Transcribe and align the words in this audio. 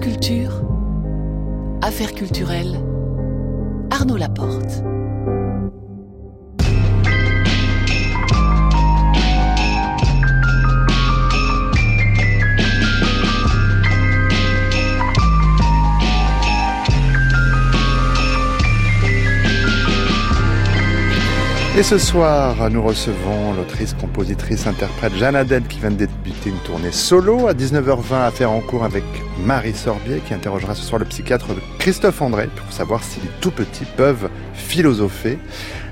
Culture, 0.00 0.62
Affaires 1.80 2.12
culturelles, 2.12 2.78
Arnaud 3.90 4.16
Laporte. 4.16 4.82
Et 21.78 21.82
ce 21.82 21.98
soir, 21.98 22.70
nous 22.70 22.82
recevons 22.82 23.52
l'autrice, 23.54 23.94
compositrice, 23.94 24.66
interprète 24.66 25.14
Jeanne 25.16 25.36
Adèle 25.36 25.64
qui 25.64 25.78
vient 25.78 25.90
de 25.90 25.96
une 26.48 26.58
tournée 26.58 26.92
solo 26.92 27.48
à 27.48 27.54
19h20 27.54 28.26
à 28.26 28.30
faire 28.30 28.50
en 28.50 28.60
cours 28.60 28.84
avec 28.84 29.04
Marie 29.44 29.74
Sorbier 29.74 30.20
qui 30.26 30.32
interrogera 30.32 30.74
ce 30.74 30.82
soir 30.82 30.98
le 30.98 31.04
psychiatre 31.04 31.48
Christophe 31.78 32.22
André 32.22 32.48
pour 32.54 32.72
savoir 32.72 33.02
si 33.02 33.20
les 33.20 33.28
tout 33.40 33.50
petits 33.50 33.84
peuvent 33.96 34.28
philosopher. 34.54 35.38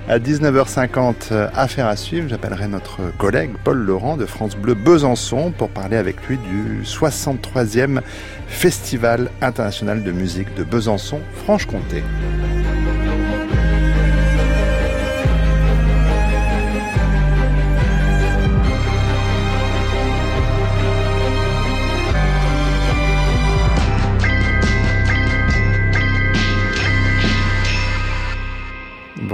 À 0.09 0.19
19h50, 0.19 1.51
affaire 1.55 1.87
à 1.87 1.97
suivre, 1.97 2.29
j'appellerai 2.29 2.69
notre 2.69 3.01
collègue 3.19 3.51
Paul 3.65 3.79
Laurent 3.79 4.17
de 4.17 4.27
France 4.27 4.55
Bleu 4.57 4.75
Besançon 4.75 5.51
pour 5.51 5.71
parler 5.71 5.97
avec 5.97 6.23
lui 6.29 6.39
du 6.39 6.83
63e 6.85 8.01
Festival 8.47 9.31
international 9.41 10.05
de 10.05 10.13
musique 10.13 10.55
de 10.55 10.63
Besançon-Franche-Comté. 10.63 12.03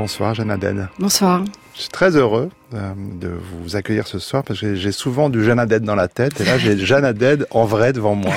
Bonsoir 0.01 0.33
Jeanne 0.33 0.51
Adède. 0.51 0.89
Bonsoir. 0.99 1.45
Je 1.75 1.81
suis 1.83 1.91
très 1.91 2.17
heureux 2.17 2.49
euh, 2.73 2.95
de 3.21 3.29
vous 3.29 3.77
accueillir 3.77 4.07
ce 4.07 4.19
soir 4.19 4.43
parce 4.43 4.59
que 4.59 4.75
j'ai 4.75 4.93
souvent 4.93 5.29
du 5.29 5.45
Jeanne 5.45 5.59
Adède 5.59 5.83
dans 5.83 5.95
la 5.95 6.09
tête 6.09 6.41
et 6.41 6.45
là 6.45 6.57
j'ai 6.57 6.79
Jeanne 6.87 7.05
Adède 7.05 7.47
en 7.51 7.67
vrai 7.67 7.93
devant 7.93 8.15
moi. 8.15 8.33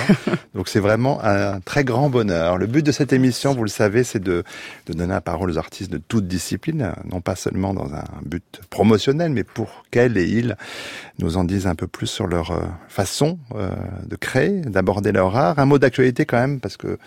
Donc 0.56 0.68
c'est 0.68 0.82
vraiment 0.82 1.24
un 1.24 1.62
très 1.62 1.86
grand 1.86 2.10
bonheur. 2.10 2.58
Le 2.58 2.68
but 2.68 2.86
de 2.86 2.92
cette 2.92 3.14
émission, 3.14 3.54
vous 3.54 3.64
le 3.64 3.70
savez, 3.70 4.04
c'est 4.04 4.20
de, 4.20 4.44
de 4.88 4.94
donner 4.94 5.14
la 5.14 5.22
parole 5.22 5.52
aux 5.52 5.58
artistes 5.58 5.90
de 5.90 6.00
toute 6.00 6.28
discipline, 6.28 6.92
non 7.10 7.22
pas 7.22 7.38
seulement 7.38 7.74
dans 7.74 7.94
un 7.94 8.04
but 8.26 8.60
promotionnel, 8.70 9.32
mais 9.32 9.46
pour 9.46 9.86
qu'elles 9.90 10.18
et 10.18 10.26
ils 10.26 10.58
nous 11.20 11.38
en 11.38 11.46
disent 11.46 11.66
un 11.66 11.76
peu 11.76 11.88
plus 11.88 12.08
sur 12.08 12.28
leur 12.28 12.52
euh, 12.52 12.60
façon 12.90 13.40
euh, 13.56 13.70
de 14.06 14.18
créer, 14.18 14.60
d'aborder 14.60 15.14
leur 15.14 15.38
art. 15.38 15.60
Un 15.60 15.66
mot 15.66 15.80
d'actualité 15.80 16.26
quand 16.26 16.42
même 16.42 16.60
parce 16.60 16.76
que 16.76 16.98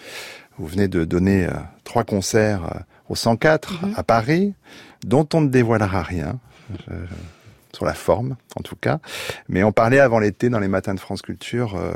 vous 0.56 0.66
venez 0.66 0.88
de 0.88 1.04
donner 1.04 1.46
trois 1.84 2.04
concerts 2.04 2.62
au 3.08 3.14
104 3.14 3.72
mhm. 3.72 3.94
à 3.96 4.02
Paris, 4.02 4.54
dont 5.04 5.28
on 5.34 5.40
ne 5.40 5.48
dévoilera 5.48 6.02
rien. 6.02 6.38
Euh, 6.90 7.06
sur 7.76 7.84
la 7.84 7.94
forme, 7.94 8.36
en 8.56 8.62
tout 8.62 8.74
cas. 8.74 9.00
Mais 9.48 9.62
on 9.62 9.70
parlait 9.70 10.00
avant 10.00 10.18
l'été 10.18 10.48
dans 10.48 10.58
les 10.58 10.68
matins 10.68 10.94
de 10.94 11.00
France 11.00 11.20
Culture, 11.20 11.76
euh, 11.76 11.92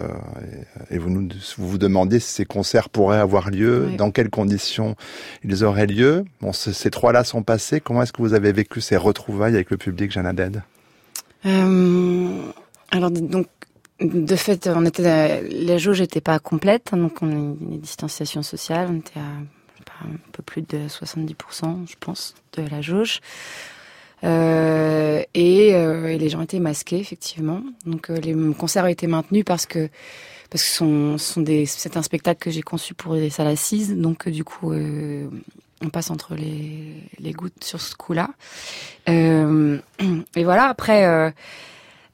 et, 0.91 0.99
vous, 0.99 1.09
nous, 1.09 1.29
vous 1.57 1.69
vous 1.69 1.79
demandiez 1.79 2.21
si 2.21 2.31
ces 2.31 2.45
concerts 2.45 2.91
pourraient 2.91 3.19
avoir 3.19 3.51
lieu, 3.51 3.91
dans 3.97 4.11
quelles 4.11 4.29
conditions 4.29 4.95
ils 5.43 5.65
auraient 5.65 5.87
lieu. 5.87 6.25
Bon, 6.43 6.53
ces 6.53 6.91
trois-là 6.91 7.25
sont 7.25 7.43
passés. 7.43 7.81
Comment 7.81 8.03
est-ce 8.03 8.13
que 8.13 8.21
vous 8.21 8.35
avez 8.35 8.53
vécu 8.53 8.83
ces 8.83 8.99
retrouvailles 8.99 9.55
avec 9.55 9.71
le 9.71 9.79
public, 9.79 10.13
Jeanne 10.13 10.27
Aded 10.27 10.63
euh, 11.47 12.43
Alors, 12.91 13.11
donc, 13.11 13.47
de 14.01 14.37
fait, 14.37 14.69
on 14.69 14.85
était, 14.85 15.43
la 15.49 15.79
jauge 15.79 16.01
n'était 16.03 16.21
pas 16.21 16.39
complète, 16.39 16.91
donc 16.93 17.23
on 17.23 17.29
a 17.29 17.33
une 17.33 17.81
distanciation 17.81 18.43
sociale, 18.43 18.89
on 18.91 18.99
était 18.99 19.19
à 19.19 19.60
un 20.05 20.17
peu 20.33 20.43
plus 20.43 20.63
de 20.63 20.89
70%, 20.89 21.89
je 21.89 21.95
pense, 21.99 22.35
de 22.55 22.63
la 22.69 22.81
jauge. 22.81 23.21
Euh, 24.23 25.23
et, 25.33 25.75
euh, 25.75 26.09
et, 26.09 26.19
les 26.19 26.29
gens 26.29 26.43
étaient 26.43 26.59
masqués 26.59 26.99
effectivement. 26.99 27.63
Donc 27.87 28.11
euh, 28.11 28.17
les 28.21 28.35
concerts 28.55 28.85
ont 28.85 28.89
été 28.89 29.07
maintenus 29.07 29.45
parce 29.45 29.67
que 29.67 29.89
parce 30.51 30.65
que 30.65 30.71
sont, 30.71 31.17
sont 31.17 31.41
des 31.41 31.65
c'est 31.65 31.97
un 31.97 32.03
spectacle 32.03 32.41
que 32.41 32.51
j'ai 32.51 32.63
conçu 32.63 32.95
pour 32.95 33.15
des 33.15 33.31
salles 33.31 33.47
assises. 33.47 33.97
Donc 33.97 34.29
du 34.29 34.45
coup 34.45 34.73
on 34.73 35.89
passe 35.89 36.11
entre 36.11 36.35
les, 36.35 36.95
les 37.19 37.33
gouttes 37.33 37.65
sur 37.65 37.81
ce 37.81 37.95
coup-là. 37.95 38.31
Et 39.07 40.45
voilà 40.45 40.65
après. 40.69 41.33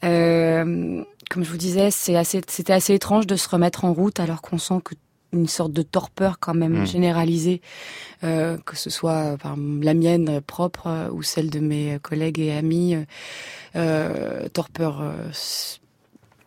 comme 0.02 1.42
je 1.42 1.50
vous 1.50 1.56
disais, 1.56 1.90
c'est 1.90 2.14
assez, 2.14 2.40
c'était 2.46 2.72
assez 2.72 2.94
étrange 2.94 3.26
de 3.26 3.34
se 3.34 3.48
remettre 3.48 3.84
en 3.84 3.92
route 3.92 4.20
alors 4.20 4.42
qu'on 4.42 4.58
sent 4.58 4.80
que 4.84 4.94
une 5.36 5.48
sorte 5.48 5.72
de 5.72 5.82
torpeur 5.82 6.38
quand 6.38 6.54
même 6.54 6.82
mmh. 6.82 6.86
généralisée, 6.86 7.60
euh, 8.24 8.56
que 8.64 8.76
ce 8.76 8.90
soit 8.90 9.36
par 9.38 9.56
la 9.56 9.94
mienne 9.94 10.40
propre 10.40 10.86
euh, 10.86 11.10
ou 11.10 11.22
celle 11.22 11.50
de 11.50 11.60
mes 11.60 11.98
collègues 12.02 12.40
et 12.40 12.52
amis, 12.52 12.96
euh, 13.76 14.48
torpeur 14.48 15.02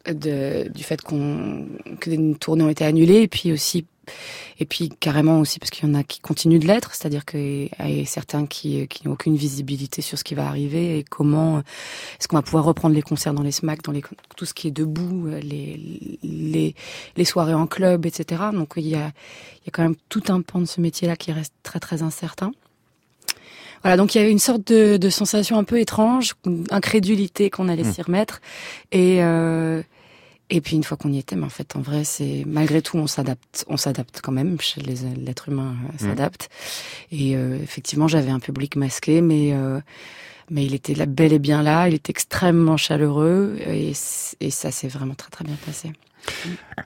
de, 0.05 0.69
du 0.69 0.83
fait 0.83 1.01
qu'on 1.01 1.67
que 1.99 2.09
des 2.09 2.35
tournées 2.35 2.63
ont 2.63 2.69
été 2.69 2.85
annulées, 2.85 3.21
et 3.21 3.27
puis 3.27 3.51
aussi 3.51 3.85
et 4.59 4.65
puis 4.65 4.89
carrément 4.89 5.39
aussi 5.39 5.59
parce 5.59 5.69
qu'il 5.69 5.87
y 5.87 5.91
en 5.91 5.95
a 5.95 6.03
qui 6.03 6.19
continuent 6.19 6.59
de 6.59 6.67
l'être, 6.67 6.93
c'est-à-dire 6.93 7.25
qu'il 7.25 7.69
y 7.79 8.01
a 8.01 8.05
certains 8.05 8.45
qui, 8.45 8.87
qui 8.87 9.07
n'ont 9.07 9.13
aucune 9.13 9.35
visibilité 9.35 10.01
sur 10.01 10.17
ce 10.17 10.23
qui 10.23 10.35
va 10.35 10.47
arriver 10.47 10.99
et 10.99 11.03
comment 11.03 11.59
est-ce 11.59 12.27
qu'on 12.27 12.35
va 12.35 12.41
pouvoir 12.41 12.65
reprendre 12.65 12.95
les 12.95 13.01
concerts 13.01 13.33
dans 13.33 13.43
les 13.43 13.51
SMAC, 13.51 13.83
dans 13.83 13.91
les, 13.91 14.03
tout 14.35 14.45
ce 14.45 14.53
qui 14.53 14.67
est 14.67 14.71
debout, 14.71 15.27
les, 15.41 16.19
les, 16.23 16.75
les 17.15 17.25
soirées 17.25 17.53
en 17.53 17.67
club, 17.67 18.05
etc. 18.05 18.43
Donc 18.53 18.73
il 18.75 18.87
y 18.87 18.95
a, 18.95 19.11
il 19.61 19.65
y 19.65 19.69
a 19.69 19.71
quand 19.71 19.83
même 19.83 19.95
tout 20.09 20.23
un 20.29 20.41
pan 20.41 20.59
de 20.59 20.65
ce 20.65 20.81
métier-là 20.81 21.15
qui 21.15 21.31
reste 21.31 21.53
très 21.63 21.79
très 21.79 22.03
incertain. 22.03 22.51
Voilà, 23.81 23.95
donc 23.95 24.13
il 24.13 24.17
y 24.17 24.21
avait 24.21 24.31
une 24.31 24.39
sorte 24.39 24.67
de, 24.67 24.97
de 24.97 25.09
sensation 25.09 25.57
un 25.57 25.63
peu 25.63 25.79
étrange, 25.79 26.33
incrédulité 26.69 27.49
qu'on 27.49 27.69
allait 27.69 27.83
mmh. 27.83 27.93
s'y 27.93 28.01
remettre. 28.01 28.41
Et, 28.91 29.23
euh, 29.23 29.81
et 30.49 30.61
puis 30.61 30.75
une 30.75 30.83
fois 30.83 30.97
qu'on 30.97 31.11
y 31.11 31.19
était, 31.19 31.35
mais 31.35 31.45
en 31.45 31.49
fait, 31.49 31.75
en 31.75 31.81
vrai, 31.81 32.03
c'est 32.03 32.43
malgré 32.47 32.81
tout, 32.81 32.97
on 32.97 33.07
s'adapte, 33.07 33.65
on 33.67 33.77
s'adapte 33.77 34.19
quand 34.21 34.31
même. 34.31 34.59
Chez 34.59 34.81
les 34.81 34.95
l'être 35.15 35.49
humain 35.49 35.75
euh, 35.83 35.93
mmh. 35.93 36.09
s'adapte. 36.09 36.49
Et 37.11 37.35
euh, 37.35 37.57
effectivement, 37.61 38.07
j'avais 38.07 38.31
un 38.31 38.39
public 38.39 38.75
masqué, 38.75 39.21
mais 39.21 39.53
euh, 39.53 39.79
mais 40.49 40.65
il 40.65 40.73
était 40.73 40.95
là, 40.95 41.05
bel 41.05 41.33
et 41.33 41.39
bien 41.39 41.61
là. 41.61 41.87
Il 41.87 41.93
était 41.93 42.09
extrêmement 42.09 42.77
chaleureux 42.77 43.57
et, 43.59 43.93
et 44.39 44.49
ça 44.49 44.71
s'est 44.71 44.87
vraiment 44.87 45.13
très 45.13 45.29
très 45.29 45.45
bien 45.45 45.55
passé. 45.63 45.91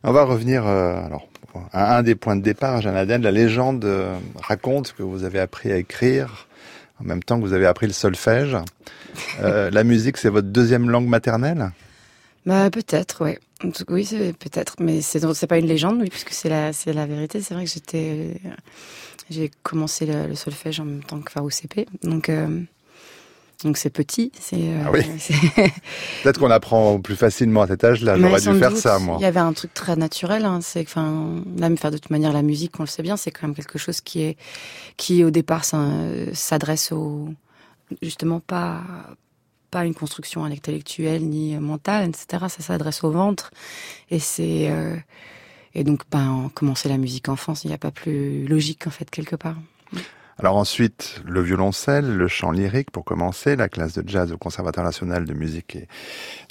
On 0.03 0.12
va 0.12 0.25
revenir 0.25 0.66
alors 0.66 1.28
à 1.72 1.97
un 1.97 2.03
des 2.03 2.16
points 2.16 2.35
de 2.35 2.41
départ, 2.41 2.81
Jeanne 2.81 2.97
Aden. 2.97 3.22
La 3.22 3.31
légende 3.31 3.90
raconte 4.35 4.94
que 4.94 5.03
vous 5.03 5.24
avez 5.24 5.40
appris 5.40 5.72
à 5.72 5.78
écrire 5.78 6.47
en 7.00 7.06
même 7.06 7.24
temps 7.24 7.40
que 7.40 7.45
vous 7.45 7.53
avez 7.53 7.66
appris 7.66 7.88
le 7.88 7.94
solfège. 7.94 8.57
la 9.41 9.84
musique, 9.85 10.18
c'est 10.18 10.30
votre 10.30 10.50
deuxième 10.50 10.90
langue 10.90 11.07
maternelle? 11.07 11.72
Bah 12.46 12.70
peut-être, 12.70 13.24
ouais. 13.24 13.40
Oui, 13.88 14.08
peut-être, 14.40 14.76
mais 14.80 15.02
c'est 15.02 15.22
c'est 15.34 15.48
pas 15.48 15.58
une 15.58 15.68
légende, 15.68 16.00
oui, 16.02 16.09
puisque 16.09 16.31
c'est 16.31 16.50
la 16.50 16.74
c'est 16.74 16.92
la 16.92 17.06
vérité. 17.06 17.42
C'est 17.42 17.54
vrai 17.54 17.64
que 17.64 17.72
j'étais 17.72 18.34
euh, 18.46 18.50
j'ai 19.30 19.52
commencé 19.64 20.06
le, 20.06 20.36
solfège 20.36 20.81
en 20.81 20.86
même 20.86 21.04
temps 21.04 21.22
que 21.22 21.31
faire 21.31 21.46
au 21.46 21.50
CP, 21.50 21.88
donc 22.04 22.28
euh, 22.28 22.59
donc 23.64 23.78
c'est 23.78 23.90
petit. 23.90 24.34
C'est 24.38 24.58
euh, 24.58 24.84
ah 24.86 24.92
oui. 24.92 25.04
peut-être 26.24 26.42
qu'on 26.42 26.52
apprend 26.52 27.00
plus 27.00 27.16
facilement 27.16 27.62
à 27.62 27.68
cet 27.68 27.86
âge-là. 27.86 28.18
J'aurais 28.18 28.42
dû 28.42 28.60
faire 28.60 28.75
ça, 28.75 29.00
moi. 29.00 29.16
Il 29.20 29.24
y 29.24 29.28
avait 29.28 29.40
un 29.40 29.54
truc 29.54 29.74
très 29.74 29.96
naturel. 29.96 30.44
Hein, 30.44 30.60
c'est 30.62 30.81
enfin 30.81 31.42
faire 31.78 31.92
de 31.92 31.98
toute 31.98 32.12
manière 32.12 32.34
la 32.34 32.42
musique, 32.42 32.78
on 32.80 32.84
le 32.84 32.88
sait 32.88 33.04
bien, 33.04 33.16
c'est 33.16 33.31
quand 33.31 33.48
même 33.48 33.56
quelque 33.56 33.80
chose 33.80 34.02
qui 34.02 34.24
est 34.24 34.38
qui 34.98 35.24
au 35.24 35.31
départ 35.31 35.64
s'adresse 35.64 36.92
au 36.92 37.30
justement 38.02 38.42
pas 38.42 38.81
pas 39.73 39.85
une 39.85 39.95
construction 39.95 40.45
intellectuelle 40.45 41.24
ni 41.27 41.57
mentale, 41.57 42.09
etc. 42.09 42.45
Ça 42.48 42.62
s'adresse 42.62 43.03
au 43.03 43.12
ventre. 43.12 43.51
Et 44.12 44.19
c'est 44.19 44.69
euh, 44.69 44.95
et 45.75 45.83
donc, 45.83 46.01
ben, 46.12 46.51
commencer 46.53 46.88
la 46.89 46.98
musique 46.98 47.30
en 47.30 47.36
France, 47.36 47.63
il 47.63 47.68
n'y 47.68 47.74
a 47.74 47.80
pas 47.80 47.92
plus 47.92 48.45
logique 48.48 48.86
en 48.86 48.92
fait 48.92 49.09
quelque 49.09 49.36
part. 49.36 49.57
Alors 50.39 50.57
ensuite, 50.57 51.21
le 51.27 51.41
violoncelle, 51.41 52.18
le 52.18 52.27
chant 52.27 52.51
lyrique 52.51 52.89
pour 52.91 53.06
commencer, 53.06 53.56
la 53.56 53.69
classe 53.69 53.94
de 53.94 54.07
jazz 54.07 54.31
au 54.31 54.38
Conservatoire 54.38 54.85
national 54.85 55.25
de 55.25 55.33
musique 55.33 55.75
et 55.75 55.88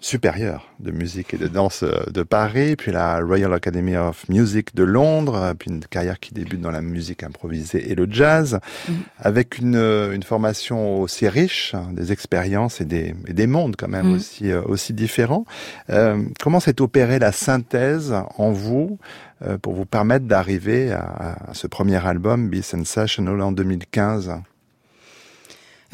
supérieure 0.01 0.69
de 0.79 0.93
musique 0.93 1.35
et 1.35 1.37
de 1.37 1.49
danse 1.49 1.83
euh, 1.83 2.05
de 2.11 2.23
Paris, 2.23 2.77
puis 2.77 2.93
la 2.93 3.21
Royal 3.21 3.53
Academy 3.53 3.97
of 3.97 4.29
Music 4.29 4.75
de 4.75 4.85
Londres, 4.85 5.35
euh, 5.35 5.55
puis 5.55 5.71
une 5.71 5.85
carrière 5.85 6.21
qui 6.21 6.33
débute 6.33 6.61
dans 6.61 6.71
la 6.71 6.83
musique 6.83 7.23
improvisée 7.23 7.91
et 7.91 7.95
le 7.95 8.07
jazz, 8.11 8.59
mm-hmm. 8.89 8.93
avec 9.19 9.59
une, 9.59 9.77
euh, 9.77 10.13
une 10.13 10.23
formation 10.23 11.01
aussi 11.01 11.29
riche, 11.29 11.75
hein, 11.75 11.89
des 11.93 12.13
expériences 12.13 12.81
et 12.81 12.85
des, 12.85 13.15
et 13.27 13.33
des 13.33 13.47
mondes 13.47 13.77
quand 13.77 13.89
même 13.89 14.13
mm-hmm. 14.13 14.17
aussi, 14.17 14.53
aussi 14.53 14.93
différents. 14.93 15.45
Euh, 15.91 16.23
comment 16.41 16.61
s'est 16.61 16.81
opérée 16.81 17.19
la 17.19 17.33
synthèse 17.33 18.15
en 18.39 18.53
vous 18.53 18.99
euh, 19.32 19.32
pour 19.61 19.75
vous 19.75 19.87
permettre 19.87 20.27
d'arriver 20.27 20.93
à, 20.93 21.37
ce 21.53 21.67
premier 21.67 22.05
album, 22.05 22.49
Be 22.49 22.61
Sensational, 22.61 23.41
en 23.41 23.53
2015 23.53 24.33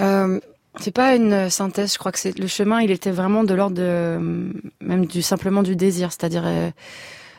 euh, 0.00 0.40
C'est 0.80 0.94
pas 0.94 1.14
une 1.14 1.50
synthèse, 1.50 1.94
je 1.94 1.98
crois 1.98 2.12
que 2.12 2.18
c'est 2.18 2.38
le 2.38 2.46
chemin, 2.46 2.80
il 2.80 2.90
était 2.90 3.10
vraiment 3.10 3.44
de 3.44 3.54
l'ordre 3.54 3.76
de 3.76 4.18
même 4.80 5.06
du 5.06 5.22
simplement 5.22 5.62
du 5.62 5.76
désir, 5.76 6.12
c'est-à-dire 6.12 6.44
euh, 6.46 6.70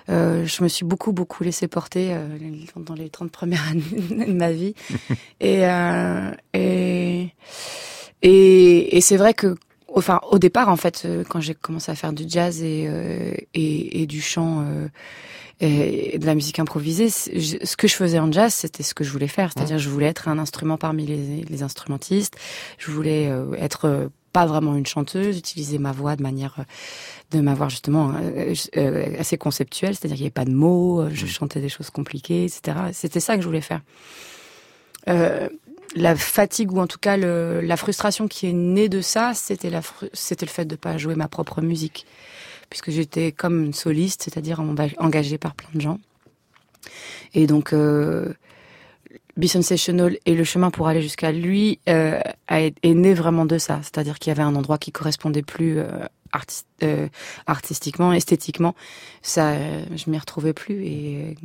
Euh, 0.09 0.45
je 0.45 0.63
me 0.63 0.67
suis 0.67 0.85
beaucoup, 0.85 1.11
beaucoup 1.11 1.43
laissé 1.43 1.67
porter 1.67 2.13
euh, 2.13 2.27
dans 2.75 2.95
les 2.95 3.09
30 3.09 3.31
premières 3.31 3.67
années 3.71 4.25
de 4.25 4.33
ma 4.33 4.51
vie. 4.51 4.73
et, 5.39 5.67
euh, 5.67 6.31
et, 6.53 7.29
et, 8.21 8.97
et 8.97 9.01
c'est 9.01 9.17
vrai 9.17 9.33
que, 9.33 9.55
enfin, 9.95 10.19
au 10.31 10.39
départ, 10.39 10.69
en 10.69 10.75
fait, 10.75 11.03
euh, 11.05 11.23
quand 11.27 11.41
j'ai 11.41 11.55
commencé 11.55 11.91
à 11.91 11.95
faire 11.95 12.13
du 12.13 12.23
jazz 12.27 12.61
et, 12.61 12.85
euh, 12.87 13.33
et, 13.53 14.01
et, 14.01 14.05
du 14.07 14.21
chant 14.21 14.65
et 15.61 16.17
de 16.17 16.25
la 16.25 16.35
musique 16.35 16.59
improvisée, 16.59 17.09
ce 17.09 17.75
que 17.75 17.87
je 17.87 17.95
faisais 17.95 18.19
en 18.19 18.31
jazz, 18.31 18.53
c'était 18.53 18.83
ce 18.83 18.93
que 18.93 19.03
je 19.03 19.11
voulais 19.11 19.27
faire. 19.27 19.51
C'est-à-dire, 19.53 19.77
je 19.77 19.89
voulais 19.89 20.07
être 20.07 20.27
un 20.27 20.39
instrument 20.39 20.77
parmi 20.77 21.05
les, 21.05 21.43
les 21.43 21.63
instrumentistes. 21.63 22.35
Je 22.77 22.91
voulais 22.91 23.29
être 23.57 24.09
pas 24.31 24.45
vraiment 24.45 24.75
une 24.75 24.85
chanteuse, 24.85 25.37
utiliser 25.37 25.79
ma 25.79 25.91
voix 25.91 26.15
de 26.15 26.21
manière 26.21 26.63
de 27.31 27.41
m'avoir 27.41 27.69
justement 27.69 28.13
euh, 28.15 28.53
euh, 28.77 29.19
assez 29.19 29.37
conceptuelle, 29.37 29.95
c'est-à-dire 29.95 30.15
qu'il 30.17 30.23
n'y 30.23 30.27
avait 30.27 30.31
pas 30.31 30.45
de 30.45 30.53
mots, 30.53 31.01
euh, 31.01 31.09
je 31.13 31.25
chantais 31.25 31.61
des 31.61 31.69
choses 31.69 31.89
compliquées, 31.89 32.45
etc. 32.45 32.77
C'était 32.91 33.19
ça 33.19 33.35
que 33.35 33.41
je 33.41 33.47
voulais 33.47 33.61
faire. 33.61 33.81
La 35.95 36.15
fatigue 36.15 36.71
ou 36.71 36.79
en 36.79 36.87
tout 36.87 36.99
cas 36.99 37.17
le, 37.17 37.61
la 37.61 37.77
frustration 37.77 38.27
qui 38.27 38.47
est 38.47 38.53
née 38.53 38.89
de 38.89 39.01
ça, 39.01 39.33
c'était 39.33 39.69
la 39.69 39.81
c'était 40.13 40.45
le 40.45 40.51
fait 40.51 40.65
de 40.65 40.75
pas 40.75 40.97
jouer 40.97 41.15
ma 41.15 41.27
propre 41.27 41.61
musique, 41.61 42.05
puisque 42.69 42.91
j'étais 42.91 43.31
comme 43.31 43.65
une 43.65 43.73
soliste, 43.73 44.23
c'est-à-dire 44.23 44.61
engagée 44.97 45.37
par 45.37 45.55
plein 45.55 45.69
de 45.73 45.81
gens. 45.81 45.99
Et 47.33 47.47
donc 47.47 47.73
euh, 47.73 48.33
Be 49.39 49.45
Sensational 49.45 50.17
et 50.25 50.35
le 50.35 50.43
chemin 50.43 50.69
pour 50.69 50.87
aller 50.87 51.01
jusqu'à 51.01 51.31
lui 51.31 51.79
euh, 51.87 52.19
est 52.49 52.83
né 52.83 53.13
vraiment 53.13 53.45
de 53.45 53.57
ça, 53.57 53.79
c'est-à-dire 53.83 54.19
qu'il 54.19 54.31
y 54.31 54.31
avait 54.31 54.43
un 54.43 54.55
endroit 54.55 54.77
qui 54.77 54.91
correspondait 54.91 55.43
plus 55.43 55.79
euh, 55.79 55.87
euh, 56.83 57.07
artistiquement, 57.47 58.11
esthétiquement, 58.11 58.75
ça, 59.21 59.55
je 59.95 60.09
m'y 60.09 60.17
retrouvais 60.17 60.53
plus 60.53 60.85
et, 60.85 61.35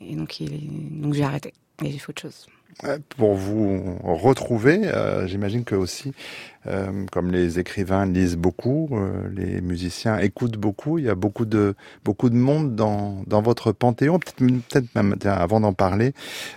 donc, 0.00 0.42
donc 0.90 1.14
j'ai 1.14 1.22
arrêté 1.22 1.52
et 1.84 1.92
j'ai 1.92 1.98
fait 1.98 2.10
autre 2.10 2.22
chose. 2.22 2.46
Pour 3.16 3.34
vous 3.34 3.98
retrouver, 4.02 4.86
euh, 4.86 5.26
j'imagine 5.26 5.64
que 5.64 5.74
aussi, 5.74 6.12
euh, 6.66 7.04
comme 7.12 7.30
les 7.30 7.58
écrivains 7.58 8.06
lisent 8.06 8.36
beaucoup, 8.36 8.88
les 9.34 9.60
musiciens 9.60 10.18
écoutent 10.18 10.56
beaucoup, 10.56 10.98
il 10.98 11.04
y 11.04 11.10
a 11.10 11.14
beaucoup 11.14 11.44
de 11.44 11.74
beaucoup 12.04 12.30
de 12.30 12.36
monde 12.36 12.74
dans, 12.74 13.22
dans 13.26 13.42
votre 13.42 13.72
panthéon. 13.72 14.18
Peut-être 14.18 14.62
peut-être 14.68 14.94
même 14.94 15.16
avant 15.24 15.60
d'en 15.60 15.72
parler, 15.72 16.14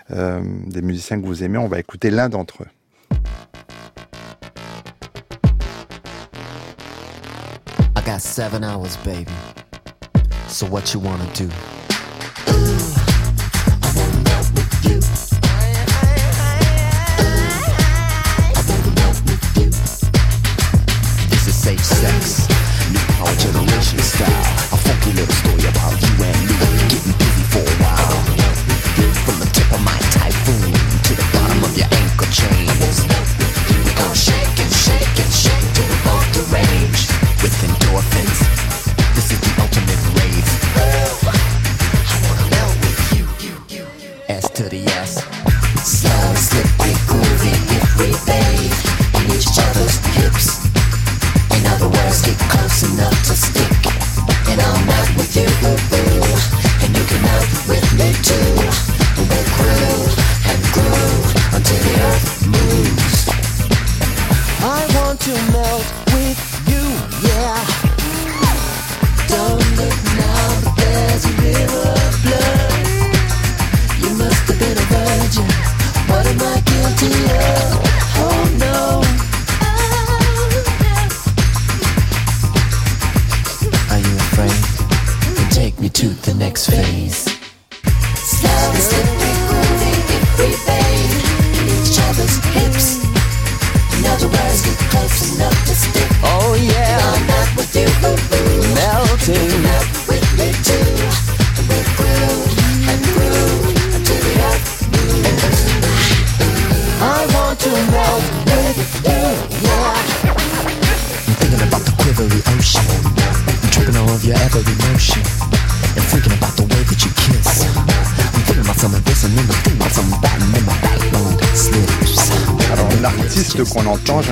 des 0.09 0.81
musiciens 0.81 1.19
que 1.19 1.25
vous 1.25 1.43
aimez, 1.43 1.57
on 1.57 1.67
va 1.67 1.79
écouter 1.79 2.09
l'un 2.09 2.29
d'entre 2.29 2.63
eux. 2.63 2.67
got 8.13 8.21
seven 8.21 8.63
hours, 8.63 8.95
baby. 8.97 9.31
So 10.47 10.67
what 10.67 10.93
you 10.93 10.99
wanna 10.99 11.27
do? 11.33 11.49
This 14.83 15.09
is 15.09 15.22
safe 21.63 21.85
sex, 21.85 22.45
new 22.91 22.99
power 23.15 23.33
generation 23.37 23.99
style. 23.99 24.27
A 24.75 24.77
funky 24.83 25.13
little 25.13 25.33
story 25.33 25.63
about 25.71 25.95
you 26.03 26.11
and 26.27 26.39
me 26.43 26.55
getting 26.91 27.15
busy 27.15 27.43
for 27.53 27.63
a 27.63 27.75
while. 27.79 28.19
From 29.23 29.39
the 29.39 29.47
tip 29.55 29.71
of 29.71 29.81
my 29.81 29.97
typhoon 30.11 30.73
to 31.07 31.13
the 31.15 31.23
bottom 31.31 31.52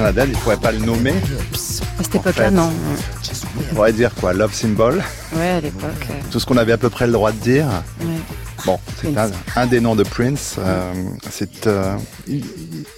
qu'on 0.02 0.10
entend, 0.10 0.14
Jonathan, 0.14 0.26
il 0.28 0.36
faudrait 0.36 0.58
pas 0.58 0.72
le 0.72 0.80
nommer. 0.80 1.14
À 2.00 2.04
cette 2.04 2.16
époque-là, 2.16 2.52
non. 2.52 2.72
On 3.72 3.76
pourrait 3.76 3.94
dire 3.94 4.14
quoi 4.16 4.34
Love 4.34 4.54
Symbol 4.54 5.04
Ouais, 5.34 5.50
à 5.50 5.62
l'époque. 5.62 6.08
Tout 6.32 6.40
ce 6.40 6.46
qu'on 6.46 6.58
avait 6.58 6.74
à 6.74 6.78
peu 6.78 6.90
près 6.90 7.06
le 7.06 7.14
droit 7.14 7.32
de 7.32 7.38
dire. 7.38 7.68
Ouais. 8.02 8.08
Bon, 8.66 8.80
c'est 9.02 9.18
un, 9.18 9.32
un, 9.56 9.66
des 9.66 9.80
noms 9.80 9.96
de 9.96 10.04
Prince. 10.04 10.58
Euh, 10.60 10.94
c'est, 11.30 11.66
euh, 11.66 11.96
il, 12.28 12.46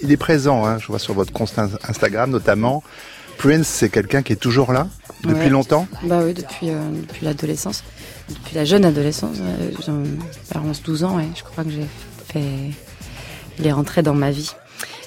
il, 0.02 0.12
est 0.12 0.16
présent, 0.16 0.66
hein, 0.66 0.78
je 0.78 0.86
vois 0.88 0.98
sur 0.98 1.14
votre 1.14 1.32
compte 1.32 1.54
Instagram 1.88 2.30
notamment. 2.30 2.82
Prince, 3.38 3.66
c'est 3.66 3.88
quelqu'un 3.88 4.22
qui 4.22 4.34
est 4.34 4.36
toujours 4.36 4.72
là 4.72 4.88
depuis 5.22 5.44
ouais. 5.44 5.48
longtemps? 5.48 5.86
Bah 6.04 6.20
oui, 6.22 6.34
depuis, 6.34 6.70
euh, 6.70 6.80
depuis 7.08 7.24
l'adolescence. 7.24 7.82
Depuis 8.28 8.54
la 8.54 8.64
jeune 8.64 8.84
adolescence, 8.84 9.36
euh, 9.40 10.04
vers 10.52 10.64
11-12 10.64 11.04
ans, 11.04 11.16
ouais, 11.16 11.28
je 11.34 11.42
crois 11.42 11.64
que 11.64 11.70
j'ai 11.70 11.86
fait... 12.28 12.72
Il 13.58 13.66
est 13.66 13.72
rentré 13.72 14.02
dans 14.02 14.14
ma 14.14 14.30
vie. 14.30 14.50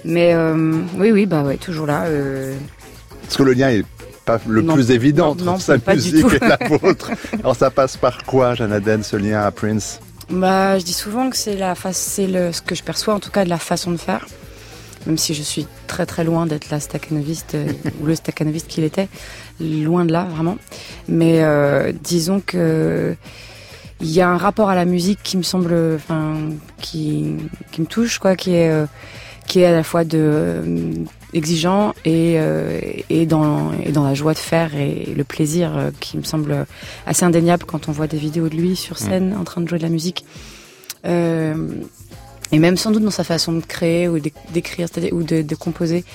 Mais 0.06 0.34
euh, 0.34 0.82
oui, 0.96 1.12
oui, 1.12 1.26
bah 1.26 1.44
ouais, 1.44 1.58
toujours 1.58 1.88
là. 1.88 2.04
Euh... 2.06 2.56
Parce 3.24 3.38
que 3.38 3.44
le 3.44 3.54
lien 3.54 3.70
est 3.70 3.86
pas 4.28 4.40
le 4.48 4.62
non, 4.62 4.74
plus 4.74 4.92
évident 4.92 5.36
non, 5.36 5.54
entre 5.54 5.62
sa 5.62 5.78
musique 5.94 6.26
et 6.34 6.40
la 6.40 6.60
vôtre. 6.68 7.12
Alors 7.40 7.56
ça 7.56 7.72
passe 7.72 7.98
par 7.98 8.24
quoi, 8.26 8.54
Janaden, 8.54 9.02
ce 9.02 9.16
lien 9.16 9.42
à 9.42 9.52
Prince? 9.52 10.00
Bah, 10.30 10.78
je 10.78 10.84
dis 10.84 10.94
souvent 10.94 11.30
que 11.30 11.38
c'est 11.38 11.56
la 11.56 11.74
face, 11.74 11.98
c'est 11.98 12.28
le 12.28 12.52
ce 12.52 12.62
que 12.62 12.76
je 12.76 12.84
perçois 12.84 13.14
en 13.14 13.20
tout 13.20 13.32
cas 13.32 13.46
de 13.46 13.50
la 13.50 13.58
façon 13.58 13.92
de 13.92 13.98
faire. 13.98 14.28
Même 15.06 15.18
si 15.18 15.34
je 15.34 15.42
suis 15.42 15.66
très 15.88 16.06
très 16.06 16.26
loin 16.26 16.46
d'être 16.46 16.70
la 16.70 16.82
staccanoviste 16.82 17.56
euh, 17.56 17.72
ou 18.02 18.06
le 18.06 18.16
staccanoviste 18.16 18.68
qu'il 18.68 18.84
était, 18.84 19.08
loin 19.62 20.04
de 20.04 20.12
là 20.12 20.28
vraiment. 20.30 20.58
Mais 21.08 21.42
euh, 21.44 21.94
disons 22.04 22.42
que 22.46 23.16
il 24.02 24.12
y 24.12 24.22
a 24.22 24.30
un 24.30 24.38
rapport 24.38 24.70
à 24.70 24.76
la 24.76 24.86
musique 24.86 25.20
qui 25.24 25.38
me 25.38 25.44
semble, 25.44 25.74
enfin, 25.96 26.36
qui 26.82 27.38
qui 27.72 27.82
me 27.82 27.88
touche 27.88 28.20
quoi, 28.20 28.36
qui 28.36 28.54
est 28.54 28.70
euh, 28.70 28.86
qui 29.48 29.60
est 29.62 29.66
à 29.66 29.72
la 29.72 29.84
fois 29.84 30.04
de 30.04 30.20
euh, 30.20 30.92
exigeant 31.34 31.94
et 32.06 32.36
euh, 32.38 32.80
et 33.10 33.26
dans 33.26 33.72
et 33.84 33.92
dans 33.92 34.04
la 34.04 34.14
joie 34.14 34.34
de 34.34 34.40
faire 34.40 34.76
et 34.76 35.14
le 35.16 35.24
plaisir 35.24 35.76
euh, 35.76 35.90
qui 36.00 36.18
me 36.18 36.24
semble 36.24 36.66
assez 37.06 37.24
indéniable 37.26 37.66
quand 37.66 37.90
on 37.90 37.92
voit 37.92 38.08
des 38.08 38.18
vidéos 38.18 38.50
de 38.50 38.56
lui 38.56 38.76
sur 38.76 38.98
scène 38.98 39.34
mmh. 39.34 39.40
en 39.40 39.44
train 39.44 39.62
de 39.62 39.68
jouer 39.68 39.80
de 39.80 39.84
la 39.84 39.90
musique. 39.90 40.26
Euh, 41.06 41.68
et 42.52 42.60
même 42.60 42.78
sans 42.78 42.92
doute 42.92 43.04
dans 43.04 43.12
sa 43.12 43.24
façon 43.24 43.54
de 43.54 43.62
créer 43.62 44.08
ou 44.08 44.20
d'écrire, 44.20 44.88
c'est-à-dire 44.92 45.14
ou 45.14 45.24
de, 45.24 45.42
de 45.42 45.56
composer, 45.56 46.06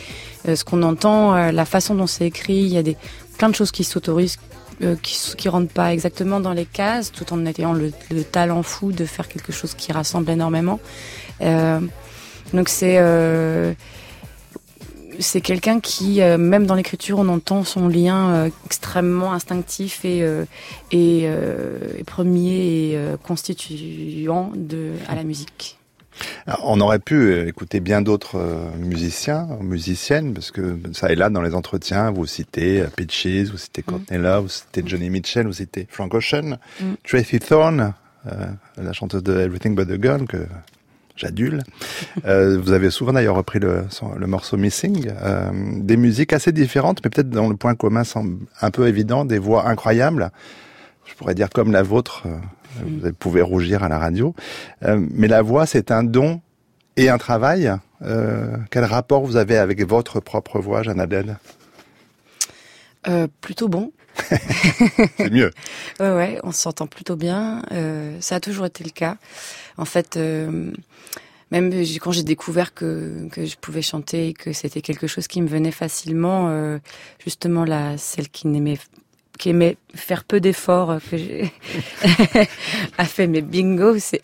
euh, 0.49 0.57
ce 0.57 0.65
qu'on 0.65 0.83
entend, 0.83 1.35
euh, 1.35 1.53
la 1.53 1.65
façon 1.65 1.95
dont 1.95 2.07
c'est 2.07 2.27
écrit, 2.27 2.57
il 2.57 2.69
y 2.69 2.79
a 2.79 2.83
des 2.83 2.97
plein 3.39 3.49
de 3.49 3.55
choses 3.55 3.71
qui 3.71 3.85
s'autorisent, 3.85 4.39
euh, 4.83 4.97
qui 5.03 5.19
qui 5.37 5.49
rentrent 5.49 5.73
pas 5.73 5.93
exactement 5.93 6.41
dans 6.41 6.53
les 6.53 6.65
cases, 6.65 7.13
tout 7.13 7.33
en 7.33 7.45
ayant 7.45 7.75
le, 7.75 7.93
le 8.11 8.25
talent 8.25 8.63
fou 8.63 8.93
de 8.93 9.05
faire 9.05 9.29
quelque 9.29 9.53
chose 9.53 9.75
qui 9.75 9.93
rassemble 9.93 10.31
énormément. 10.31 10.81
Euh, 12.53 12.57
donc 12.57 12.69
c'est 12.69 12.99
c'est 15.19 15.41
quelqu'un 15.41 15.81
qui, 15.81 16.21
euh, 16.21 16.39
même 16.39 16.67
dans 16.67 16.75
l'écriture, 16.75 17.19
on 17.19 17.29
entend 17.29 17.65
son 17.65 17.89
lien 17.89 18.31
euh, 18.31 18.51
extrêmement 18.67 19.33
instinctif 19.33 20.05
et, 20.05 20.23
euh, 20.23 20.45
et, 20.91 21.23
et, 21.23 22.05
premier 22.05 22.93
et 22.93 22.99
constituant 23.23 24.53
de, 24.55 24.93
à 25.09 25.15
la 25.15 25.25
musique. 25.25 25.79
on 26.63 26.81
aurait 26.81 26.99
pu 26.99 27.49
écouter 27.49 27.81
bien 27.81 28.03
d'autres 28.03 28.39
musiciens, 28.79 29.49
musiciennes, 29.61 30.35
parce 30.35 30.51
que 30.51 30.79
ça 30.93 31.11
et 31.11 31.15
là, 31.15 31.31
dans 31.31 31.43
les 31.43 31.55
entretiens, 31.55 32.11
vous 32.11 32.27
citez 32.27 32.85
Peaches, 32.97 33.51
vous 33.51 33.59
citez 33.59 33.83
mm. 33.83 33.85
Courtney 33.85 34.19
Love, 34.19 34.43
vous 34.45 34.49
citez 34.49 34.83
Johnny 34.85 35.11
Mitchell, 35.11 35.47
vous 35.47 35.55
citez 35.55 35.87
Frank 35.89 36.13
Ocean, 36.15 36.59
mm. 36.81 36.95
Tracy 37.05 37.39
Thorne, 37.39 37.95
la 38.77 38.93
chanteuse 38.93 39.23
de 39.23 39.39
Everything 39.39 39.75
But 39.75 39.89
the 39.89 40.03
Girl, 40.03 40.27
que 40.27 40.47
j'adule. 41.17 41.63
Euh, 42.25 42.59
vous 42.59 42.73
avez 42.73 42.91
souvent 42.91 43.13
d'ailleurs 43.13 43.37
repris 43.37 43.59
le, 43.59 43.85
le, 44.17 44.27
morceau 44.27 44.57
Missing. 44.57 45.11
Euh, 45.11 45.51
des 45.77 45.97
musiques 45.97 46.33
assez 46.33 46.53
différentes, 46.53 47.01
mais 47.05 47.11
peut-être 47.11 47.31
dans 47.31 47.49
le 47.49 47.57
point 47.57 47.75
commun 47.75 48.05
semble 48.05 48.47
un 48.61 48.71
peu 48.71 48.89
évident, 48.89 49.25
des 49.25 49.39
voix 49.39 49.69
incroyables. 49.69 50.31
Je 51.05 51.15
pourrais 51.15 51.35
dire 51.35 51.51
comme 51.51 51.73
la 51.73 51.83
vôtre, 51.83 52.25
euh, 52.27 53.01
vous 53.03 53.13
pouvez 53.13 53.43
rougir 53.43 53.83
à 53.83 53.89
la 53.89 53.99
radio. 53.99 54.35
Mais 54.81 55.29
la 55.29 55.43
voix, 55.43 55.67
c'est 55.67 55.91
un 55.91 56.03
don 56.03 56.41
et 56.97 57.09
un 57.09 57.19
travail. 57.19 57.73
Quel 58.71 58.85
rapport 58.85 59.25
vous 59.25 59.37
avez 59.37 59.59
avec 59.59 59.87
votre 59.87 60.21
propre 60.21 60.59
voix, 60.59 60.83
Jeanne 60.83 61.01
Adèle? 61.01 61.37
Plutôt 63.41 63.69
bon. 63.69 63.93
c'est 65.17 65.31
mieux. 65.31 65.51
ouais, 66.01 66.13
ouais, 66.13 66.39
on 66.43 66.53
s'entend 66.53 66.87
plutôt 66.87 67.17
bien. 67.17 67.63
ça 68.21 68.37
a 68.37 68.41
toujours 68.41 68.67
été 68.67 68.85
le 68.85 68.91
cas. 68.91 69.17
En 69.77 69.85
fait, 69.85 70.19
même 71.53 71.71
quand 72.01 72.13
j'ai 72.13 72.23
découvert 72.23 72.73
que, 72.73 73.29
je 73.37 73.57
pouvais 73.61 73.83
chanter 73.83 74.29
et 74.29 74.33
que 74.33 74.55
c'était 74.55 74.81
quelque 74.81 75.07
chose 75.07 75.29
qui 75.29 75.43
me 75.43 75.47
venait 75.47 75.71
facilement, 75.71 76.49
euh, 76.49 76.79
justement 77.23 77.65
là, 77.65 77.99
celle 77.99 78.31
qui 78.31 78.49
n'aimait 78.49 78.79
qui 79.39 79.51
aimait 79.51 79.77
faire 79.95 80.25
peu 80.25 80.41
d'efforts 80.41 80.91
euh, 80.91 80.99
a 82.99 83.05
fait 83.05 83.27
mes 83.27 83.41
bingo 83.41 83.97
c'est 83.99 84.23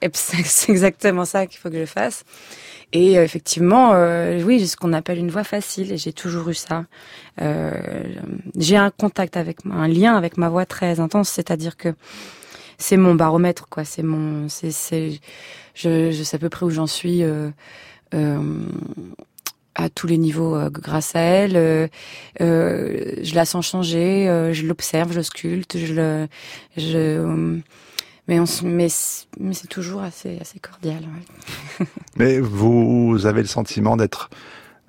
exactement 0.68 1.24
ça 1.24 1.46
qu'il 1.46 1.58
faut 1.58 1.70
que 1.70 1.80
je 1.80 1.86
fasse. 1.86 2.24
Et 2.92 3.18
euh, 3.18 3.24
effectivement 3.24 3.92
euh, 3.94 4.42
oui 4.44 4.58
j'ai 4.58 4.66
ce 4.66 4.76
qu'on 4.76 4.92
appelle 4.92 5.18
une 5.18 5.30
voix 5.30 5.44
facile 5.44 5.92
et 5.92 5.98
j'ai 5.98 6.12
toujours 6.12 6.48
eu 6.48 6.54
ça. 6.54 6.84
Euh, 7.40 7.72
j'ai 8.56 8.76
un 8.76 8.90
contact 8.90 9.36
avec 9.36 9.58
un 9.70 9.88
lien 9.88 10.14
avec 10.14 10.36
ma 10.36 10.48
voix 10.48 10.66
très 10.66 11.00
intense 11.00 11.28
c'est-à-dire 11.30 11.76
que 11.76 11.94
c'est 12.78 12.96
mon 12.96 13.14
baromètre, 13.14 13.68
quoi. 13.68 13.84
C'est 13.84 14.02
mon, 14.02 14.48
c'est, 14.48 14.70
c'est, 14.70 15.20
je, 15.74 16.10
je 16.10 16.22
sais 16.22 16.36
à 16.36 16.38
peu 16.38 16.48
près 16.48 16.64
où 16.64 16.70
j'en 16.70 16.86
suis. 16.86 17.22
Euh, 17.22 17.50
euh, 18.14 18.66
à 19.78 19.88
tous 19.88 20.08
les 20.08 20.18
niveaux 20.18 20.56
euh, 20.56 20.68
grâce 20.70 21.14
à 21.14 21.20
elle. 21.20 21.56
Euh, 21.56 21.86
euh, 22.40 23.14
je 23.22 23.34
la 23.34 23.46
sens 23.46 23.66
changer, 23.66 24.26
je 24.52 24.66
l'observe, 24.66 25.12
je 25.12 25.22
sculpte, 25.22 25.78
je 25.78 25.94
le, 25.94 26.28
je, 26.76 27.56
mais, 28.26 28.40
on, 28.40 28.44
mais, 28.64 28.88
c'est 28.88 29.68
toujours 29.70 30.02
assez, 30.02 30.38
assez 30.40 30.58
cordial. 30.58 31.04
Ouais. 31.80 31.86
mais 32.16 32.40
vous 32.40 33.24
avez 33.24 33.40
le 33.40 33.46
sentiment 33.48 33.96
d'être 33.96 34.28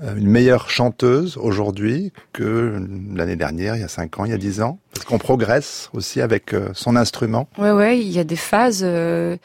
une 0.02 0.28
meilleure 0.28 0.70
chanteuse 0.70 1.38
aujourd'hui 1.38 2.14
que 2.32 2.82
l'année 3.14 3.36
dernière, 3.36 3.76
il 3.76 3.82
y 3.82 3.84
a 3.84 3.90
5 3.90 4.20
ans, 4.20 4.26
il 4.26 4.32
y 4.32 4.34
a 4.34 4.38
10 4.38 4.62
ans 4.62 4.80
Parce 4.94 5.06
qu'on 5.06 5.18
progresse 5.18 5.90
aussi 5.94 6.22
avec 6.22 6.54
euh, 6.54 6.70
son 6.74 6.96
instrument. 6.96 7.50
Ouais, 7.58 7.72
ouais, 7.72 8.00
il 8.00 8.08
y 8.08 8.20
a 8.20 8.24
des 8.24 8.38
phases. 8.38 8.82
Euh, 8.84 9.36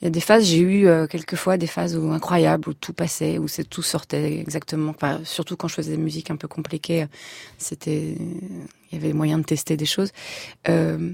il 0.00 0.04
y 0.04 0.06
a 0.08 0.10
des 0.10 0.20
phases, 0.20 0.44
j'ai 0.44 0.58
eu 0.58 0.86
euh, 0.86 1.08
quelquefois 1.08 1.56
des 1.56 1.66
phases 1.66 1.96
où, 1.96 2.12
incroyables 2.12 2.68
où 2.68 2.72
tout 2.72 2.92
passait, 2.92 3.38
où 3.38 3.46
tout 3.68 3.82
sortait 3.82 4.38
exactement. 4.38 4.90
Enfin, 4.90 5.20
surtout 5.24 5.56
quand 5.56 5.66
je 5.66 5.74
faisais 5.74 5.96
des 5.96 6.02
musiques 6.02 6.30
un 6.30 6.36
peu 6.36 6.46
compliquées, 6.46 7.06
c'était, 7.58 8.14
il 8.16 8.92
y 8.92 8.96
avait 8.96 9.12
moyen 9.12 9.38
de 9.38 9.42
tester 9.42 9.76
des 9.76 9.86
choses. 9.86 10.12
Euh, 10.68 11.10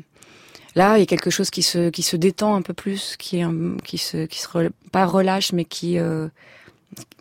là, 0.75 0.99
il 0.99 1.01
y 1.01 1.03
a 1.03 1.07
quelque 1.07 1.31
chose 1.31 1.49
qui 1.49 1.63
se 1.63 1.89
qui 1.89 2.03
se 2.03 2.17
détend 2.17 2.55
un 2.55 2.61
peu 2.61 2.75
plus, 2.75 3.17
qui 3.17 3.43
qui 3.85 3.97
se 3.97 4.27
qui 4.27 4.39
se 4.39 4.71
pas 4.93 5.07
relâche, 5.07 5.55
mais 5.55 5.65
qui 5.65 5.99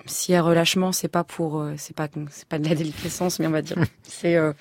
s'il 0.05 0.33
y 0.33 0.37
a 0.37 0.41
relâchement, 0.41 0.91
c'est 0.91 1.07
pas 1.07 1.23
pour, 1.23 1.59
euh, 1.59 1.73
c'est 1.77 1.95
pas, 1.95 2.07
c'est 2.29 2.47
pas 2.47 2.59
de 2.59 2.67
la 2.67 2.75
déliquescence, 2.75 3.39
mais 3.39 3.47
on 3.47 3.51
va 3.51 3.61
dire, 3.61 3.77
c'est, 4.03 4.35
euh, 4.35 4.53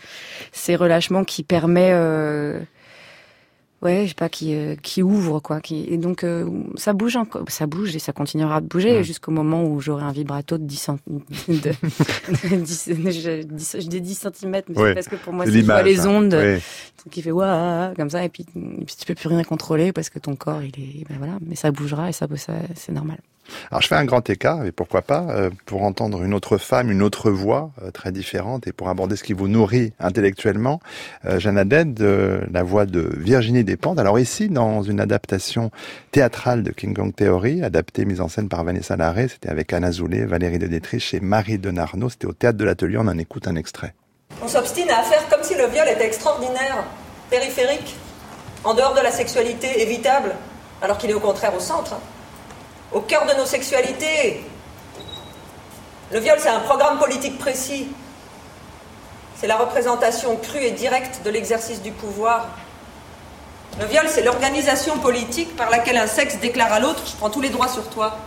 c'est 0.52 0.76
relâchement 0.76 1.24
qui 1.24 1.42
permet, 1.42 1.90
euh, 1.92 2.60
ouais, 3.82 4.02
je 4.04 4.10
sais 4.10 4.14
pas, 4.14 4.28
qui, 4.28 4.56
qui 4.82 5.02
ouvre 5.02 5.40
quoi, 5.40 5.60
qui, 5.60 5.84
et 5.88 5.96
donc 5.98 6.24
ça 6.76 6.92
bouge 6.92 7.16
encore, 7.16 7.44
ça 7.48 7.66
bouge 7.66 7.96
et 7.96 7.98
ça 7.98 8.12
continuera 8.12 8.60
de 8.60 8.66
bouger 8.66 9.02
jusqu'au 9.02 9.32
moment 9.32 9.64
où 9.64 9.80
j'aurai 9.80 10.04
un 10.04 10.12
vibrato 10.12 10.58
de 10.58 10.64
10 10.64 10.76
cm, 10.76 11.00
de, 11.48 11.72
je, 12.52 13.86
dis 13.86 14.00
10 14.00 14.14
cm, 14.14 14.62
mais 14.68 14.74
c'est 14.76 14.94
parce 14.94 15.08
que 15.08 15.16
pour 15.16 15.32
moi, 15.32 15.44
c'est 15.44 15.82
les 15.82 16.06
ondes, 16.06 16.38
qui 17.10 17.20
fait 17.20 17.32
waouh 17.32 17.94
comme 17.94 18.10
ça, 18.10 18.24
et 18.24 18.28
puis, 18.28 18.46
et 18.54 18.84
puis 18.84 18.94
tu 18.96 19.06
peux 19.06 19.16
plus 19.16 19.28
rien 19.28 19.42
contrôler 19.42 19.92
parce 19.92 20.08
que 20.08 20.20
ton 20.20 20.36
corps, 20.36 20.62
il 20.62 20.78
est, 20.78 21.08
ben 21.08 21.16
voilà, 21.18 21.38
mais 21.44 21.56
ça 21.56 21.72
bougera 21.72 22.08
et 22.08 22.12
ça, 22.12 22.28
ça 22.36 22.54
c'est 22.76 22.92
normal. 22.92 23.18
Alors 23.70 23.82
je 23.82 23.88
fais 23.88 23.94
un 23.94 24.04
grand 24.04 24.28
écart, 24.28 24.64
et 24.64 24.72
pourquoi 24.72 25.02
pas, 25.02 25.26
euh, 25.30 25.50
pour 25.66 25.82
entendre 25.82 26.22
une 26.22 26.34
autre 26.34 26.58
femme, 26.58 26.90
une 26.90 27.02
autre 27.02 27.30
voix 27.30 27.70
euh, 27.82 27.90
très 27.90 28.12
différente, 28.12 28.66
et 28.66 28.72
pour 28.72 28.88
aborder 28.88 29.16
ce 29.16 29.24
qui 29.24 29.32
vous 29.32 29.48
nourrit 29.48 29.92
intellectuellement. 29.98 30.80
Euh, 31.24 31.38
Jeanne 31.38 31.58
Haddad, 31.58 32.00
la 32.50 32.62
voix 32.62 32.86
de 32.86 33.10
Virginie 33.16 33.64
Despentes. 33.64 33.98
Alors 33.98 34.18
ici, 34.18 34.48
dans 34.48 34.82
une 34.82 35.00
adaptation 35.00 35.70
théâtrale 36.10 36.62
de 36.62 36.70
King 36.70 36.94
Kong 36.94 37.14
Theory, 37.14 37.62
adaptée, 37.62 38.04
mise 38.04 38.20
en 38.20 38.28
scène 38.28 38.48
par 38.48 38.64
Vanessa 38.64 38.96
Larrey, 38.96 39.28
c'était 39.28 39.48
avec 39.48 39.72
Anna 39.72 39.92
Zoulé, 39.92 40.24
Valérie 40.24 40.58
de 40.58 40.66
Détriche 40.66 41.14
et 41.14 41.20
Marie 41.20 41.58
de 41.58 41.70
Narnaud, 41.70 42.10
c'était 42.10 42.26
au 42.26 42.32
Théâtre 42.32 42.58
de 42.58 42.64
l'Atelier, 42.64 42.98
on 42.98 43.08
en 43.08 43.18
écoute 43.18 43.48
un 43.48 43.56
extrait. 43.56 43.94
On 44.42 44.48
s'obstine 44.48 44.90
à 44.90 45.02
faire 45.02 45.28
comme 45.28 45.42
si 45.42 45.54
le 45.54 45.66
viol 45.66 45.86
était 45.88 46.06
extraordinaire, 46.06 46.84
périphérique, 47.30 47.96
en 48.64 48.74
dehors 48.74 48.94
de 48.94 49.00
la 49.00 49.10
sexualité 49.10 49.82
évitable, 49.82 50.34
alors 50.80 50.98
qu'il 50.98 51.10
est 51.10 51.14
au 51.14 51.20
contraire 51.20 51.54
au 51.56 51.60
centre 51.60 51.96
au 52.92 53.00
cœur 53.00 53.26
de 53.26 53.34
nos 53.34 53.46
sexualités. 53.46 54.44
Le 56.10 56.18
viol, 56.18 56.38
c'est 56.40 56.48
un 56.48 56.60
programme 56.60 56.98
politique 56.98 57.38
précis. 57.38 57.88
C'est 59.36 59.46
la 59.46 59.56
représentation 59.56 60.36
crue 60.36 60.62
et 60.62 60.70
directe 60.70 61.22
de 61.24 61.30
l'exercice 61.30 61.82
du 61.82 61.90
pouvoir. 61.90 62.48
Le 63.80 63.86
viol, 63.86 64.04
c'est 64.08 64.22
l'organisation 64.22 64.98
politique 64.98 65.56
par 65.56 65.70
laquelle 65.70 65.96
un 65.96 66.06
sexe 66.06 66.36
déclare 66.38 66.72
à 66.72 66.80
l'autre 66.80 67.02
Je 67.06 67.16
prends 67.16 67.30
tous 67.30 67.40
les 67.40 67.48
droits 67.48 67.68
sur 67.68 67.88
toi. 67.88 68.18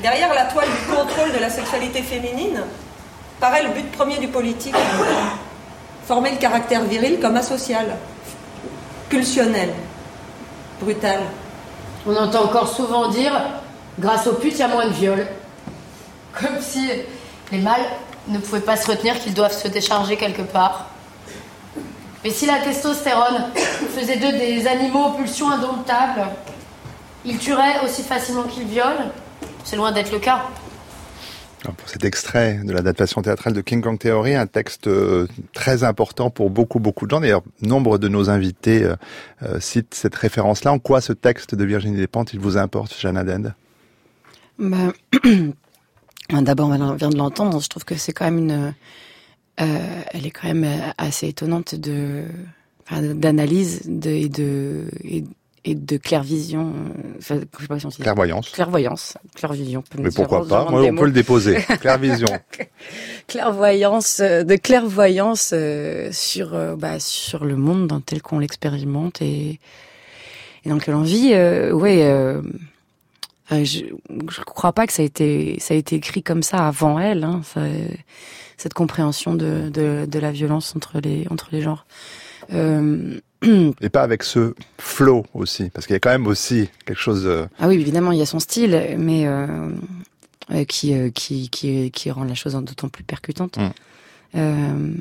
Derrière 0.00 0.32
la 0.34 0.46
toile 0.46 0.68
du 0.68 0.94
contrôle 0.94 1.32
de 1.32 1.38
la 1.38 1.50
sexualité 1.50 2.02
féminine 2.02 2.62
paraît 3.38 3.62
le 3.62 3.68
but 3.70 3.92
premier 3.92 4.18
du 4.18 4.28
politique 4.28 4.74
former 6.06 6.32
le 6.32 6.38
caractère 6.38 6.84
viril 6.84 7.20
comme 7.20 7.36
asocial, 7.36 7.96
pulsionnel, 9.08 9.70
brutal. 10.80 11.20
On 12.06 12.16
entend 12.16 12.44
encore 12.44 12.68
souvent 12.68 13.08
dire 13.08 13.32
grâce 13.98 14.26
aux 14.26 14.34
putes, 14.34 14.54
il 14.54 14.58
y 14.58 14.62
a 14.62 14.68
moins 14.68 14.86
de 14.86 14.92
viols. 14.92 15.26
Comme 16.32 16.60
si 16.60 16.88
les 17.52 17.58
mâles 17.58 17.86
ne 18.28 18.38
pouvaient 18.38 18.60
pas 18.60 18.76
se 18.76 18.90
retenir 18.90 19.18
qu'ils 19.20 19.34
doivent 19.34 19.56
se 19.56 19.68
décharger 19.68 20.16
quelque 20.16 20.42
part. 20.42 20.86
Mais 22.24 22.30
si 22.30 22.46
la 22.46 22.58
testostérone 22.60 23.46
faisait 23.94 24.16
d'eux 24.16 24.32
des 24.32 24.66
animaux 24.66 25.06
aux 25.06 25.12
pulsions 25.12 25.50
indomptables, 25.50 26.26
ils 27.24 27.38
tueraient 27.38 27.84
aussi 27.84 28.02
facilement 28.02 28.44
qu'ils 28.44 28.66
violent 28.66 29.10
C'est 29.64 29.76
loin 29.76 29.92
d'être 29.92 30.12
le 30.12 30.18
cas. 30.18 30.42
Pour 31.62 31.88
cet 31.88 32.04
extrait 32.04 32.60
de 32.64 32.72
l'adaptation 32.72 33.22
théâtrale 33.22 33.52
de 33.52 33.60
King 33.60 33.82
Kong 33.82 33.96
Theory, 33.96 34.34
un 34.34 34.48
texte 34.48 34.88
euh, 34.88 35.28
très 35.52 35.84
important 35.84 36.28
pour 36.28 36.50
beaucoup, 36.50 36.80
beaucoup 36.80 37.06
de 37.06 37.12
gens. 37.12 37.20
D'ailleurs, 37.20 37.42
nombre 37.60 37.98
de 37.98 38.08
nos 38.08 38.30
invités 38.30 38.82
euh, 38.82 38.96
euh, 39.44 39.60
citent 39.60 39.94
cette 39.94 40.16
référence-là. 40.16 40.72
En 40.72 40.80
quoi 40.80 41.00
ce 41.00 41.12
texte 41.12 41.54
de 41.54 41.64
Virginie 41.64 41.96
Despentes, 41.96 42.32
il 42.32 42.40
vous 42.40 42.56
importe, 42.56 42.98
Jeanne 42.98 43.16
Adend 43.16 43.52
ben, 44.58 44.92
D'abord, 46.30 46.70
on 46.70 46.94
vient 46.94 47.10
de 47.10 47.16
l'entendre. 47.16 47.60
Je 47.60 47.68
trouve 47.68 47.84
que 47.84 47.94
c'est 47.94 48.12
quand 48.12 48.24
même 48.24 48.38
une... 48.38 48.74
elle 49.56 50.26
est 50.26 50.30
quand 50.30 50.52
même 50.52 50.66
assez 50.98 51.28
étonnante 51.28 51.76
d'analyse 52.90 53.88
et 54.04 54.28
de 54.28 54.86
et 55.64 55.74
de 55.74 55.96
clairvision, 55.96 56.72
euh, 56.72 57.18
enfin, 57.18 57.40
je 57.56 57.62
sais 57.62 57.68
pas 57.68 57.78
si 57.78 58.02
clairvoyance. 58.02 58.50
Clairvoyance, 58.50 59.16
clairvision. 59.34 59.84
Mais 59.96 60.10
pourquoi 60.10 60.46
pas 60.46 60.68
Moi, 60.70 60.82
on 60.82 60.96
peut 60.96 61.06
le 61.06 61.12
déposer. 61.12 61.62
Clairvision. 61.80 62.28
clairvoyance, 63.28 64.20
euh, 64.20 64.42
de 64.42 64.56
clairvoyance 64.56 65.52
euh, 65.52 66.08
sur 66.12 66.50
bah, 66.76 66.98
sur 66.98 67.44
le 67.44 67.56
monde 67.56 67.86
dans 67.86 68.00
tel 68.00 68.22
qu'on 68.22 68.40
l'expérimente 68.40 69.22
et 69.22 69.60
et 70.64 70.68
dans 70.68 70.76
lequel 70.76 70.94
on 70.94 71.02
vit. 71.02 71.32
Euh, 71.32 71.72
ouais, 71.72 72.02
euh, 72.02 72.40
je 73.50 73.84
je 74.28 74.40
crois 74.42 74.72
pas 74.72 74.86
que 74.86 74.92
ça 74.92 75.02
a 75.02 75.04
été 75.04 75.56
ça 75.60 75.74
a 75.74 75.76
été 75.76 75.96
écrit 75.96 76.22
comme 76.22 76.42
ça 76.42 76.66
avant 76.66 76.98
elle. 76.98 77.24
Hein, 77.24 77.42
ça, 77.44 77.60
cette 78.56 78.74
compréhension 78.74 79.34
de, 79.34 79.70
de 79.70 80.06
de 80.06 80.18
la 80.18 80.32
violence 80.32 80.74
entre 80.76 81.00
les 81.00 81.26
entre 81.30 81.48
les 81.52 81.62
genres. 81.62 81.84
Euh, 82.52 83.18
et 83.80 83.88
pas 83.88 84.02
avec 84.02 84.22
ce 84.22 84.54
flow 84.78 85.24
aussi, 85.34 85.70
parce 85.70 85.86
qu'il 85.86 85.94
y 85.94 85.96
a 85.96 86.00
quand 86.00 86.10
même 86.10 86.26
aussi 86.26 86.68
quelque 86.86 87.00
chose. 87.00 87.24
De... 87.24 87.46
Ah 87.58 87.68
oui, 87.68 87.74
évidemment, 87.74 88.12
il 88.12 88.18
y 88.18 88.22
a 88.22 88.26
son 88.26 88.40
style, 88.40 88.96
mais 88.98 89.26
euh, 89.26 89.70
qui, 90.68 90.94
qui, 91.12 91.48
qui, 91.50 91.90
qui 91.90 92.10
rend 92.10 92.24
la 92.24 92.34
chose 92.34 92.54
d'autant 92.54 92.88
plus 92.88 93.04
percutante. 93.04 93.56
Mm. 93.58 93.70
Euh, 94.34 94.92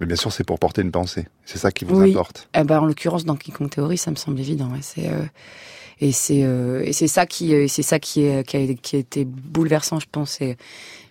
Mais 0.00 0.06
bien 0.06 0.16
sûr, 0.16 0.32
c'est 0.32 0.42
pour 0.44 0.58
porter 0.58 0.82
une 0.82 0.90
pensée. 0.90 1.26
C'est 1.44 1.58
ça 1.58 1.70
qui 1.70 1.84
vous 1.84 2.00
Oui. 2.00 2.10
importe. 2.10 2.48
eh 2.58 2.64
ben, 2.64 2.80
en 2.80 2.86
l'occurrence, 2.86 3.24
dans 3.24 3.36
King 3.36 3.54
Kong 3.54 3.70
Theory, 3.70 3.96
ça 3.98 4.10
me 4.10 4.16
semble 4.16 4.40
évident. 4.40 4.70
ouais. 4.72 4.80
C'est 4.82 5.08
euh, 5.08 5.22
et 6.00 6.12
c'est 6.12 6.42
euh, 6.44 6.82
et 6.84 6.92
c'est 6.92 7.08
ça 7.08 7.26
qui 7.26 7.54
euh, 7.54 7.66
c'est 7.68 7.82
ça 7.82 7.98
qui 7.98 8.22
est 8.22 8.46
qui 8.46 8.56
a, 8.56 8.74
qui 8.74 8.96
a 8.96 8.98
été 8.98 9.24
bouleversant, 9.24 10.00
je 10.00 10.06
pense, 10.10 10.40
et, 10.40 10.56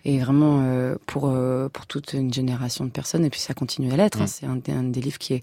et 0.04 0.18
vraiment 0.18 0.62
euh, 0.64 0.96
pour 1.06 1.28
euh, 1.28 1.68
pour 1.68 1.86
toute 1.86 2.12
une 2.14 2.32
génération 2.32 2.84
de 2.84 2.90
personnes. 2.90 3.24
Et 3.24 3.30
puis 3.30 3.40
ça 3.40 3.54
continue 3.54 3.92
à 3.92 3.96
l'être. 3.96 4.20
hein. 4.22 4.26
C'est 4.26 4.46
un, 4.46 4.56
des- 4.56 4.72
un 4.72 4.82
des 4.84 5.00
livres 5.00 5.18
qui 5.18 5.34
est 5.34 5.40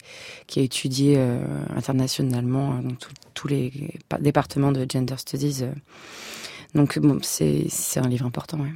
qui 0.48 0.60
est 0.60 0.66
étudié 0.66 1.18
internationalement 1.76 2.72
euh, 2.74 2.82
dans 2.82 2.96
tous 3.34 3.48
les 3.48 3.72
pa- 4.10 4.18
départements 4.20 4.72
de 4.72 4.86
gender 4.92 5.16
studies. 5.18 5.64
Donc 6.76 7.00
bon, 7.00 7.20
c'est 7.22 7.66
c'est 7.70 8.00
un 8.00 8.08
livre 8.08 8.26
important. 8.26 8.58
Ouais. 8.60 8.72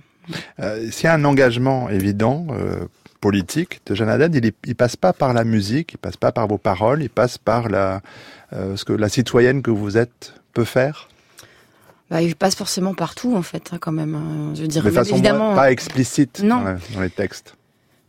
Euh, 0.59 0.89
a 1.03 1.13
un 1.13 1.25
engagement 1.25 1.89
évident 1.89 2.47
euh, 2.51 2.85
politique 3.21 3.79
de 3.85 3.95
Jeanne 3.95 4.09
Haddad, 4.09 4.35
il, 4.35 4.51
il 4.65 4.75
passe 4.75 4.95
pas 4.97 5.13
par 5.13 5.31
la 5.33 5.43
musique, 5.45 5.93
il 5.93 5.97
passe 5.97 6.17
pas 6.17 6.31
par 6.33 6.47
vos 6.47 6.57
paroles, 6.57 7.01
il 7.03 7.09
passe 7.09 7.37
par 7.37 7.69
la 7.69 8.01
euh, 8.53 8.75
ce 8.75 8.83
que 8.83 8.91
la 8.93 9.07
citoyenne 9.07 9.61
que 9.61 9.71
vous 9.71 9.95
êtes 9.97 10.33
peut 10.53 10.65
faire, 10.65 11.07
Bah, 12.09 12.21
il 12.21 12.35
passe 12.35 12.55
forcément 12.55 12.93
partout 12.93 13.35
en 13.37 13.41
fait, 13.43 13.69
hein, 13.71 13.77
quand 13.79 13.93
même. 13.93 14.15
hein. 14.15 14.51
Je 14.55 14.63
veux 14.63 14.67
dire, 14.67 14.83
de 14.83 14.89
façon 14.91 15.13
évidemment. 15.13 15.47
moins- 15.47 15.55
pas 15.55 15.71
explicite 15.71 16.41
Non. 16.43 16.57
Dans, 16.57 16.63
la- 16.63 16.77
dans 16.93 17.01
les 17.01 17.09
textes. 17.09 17.55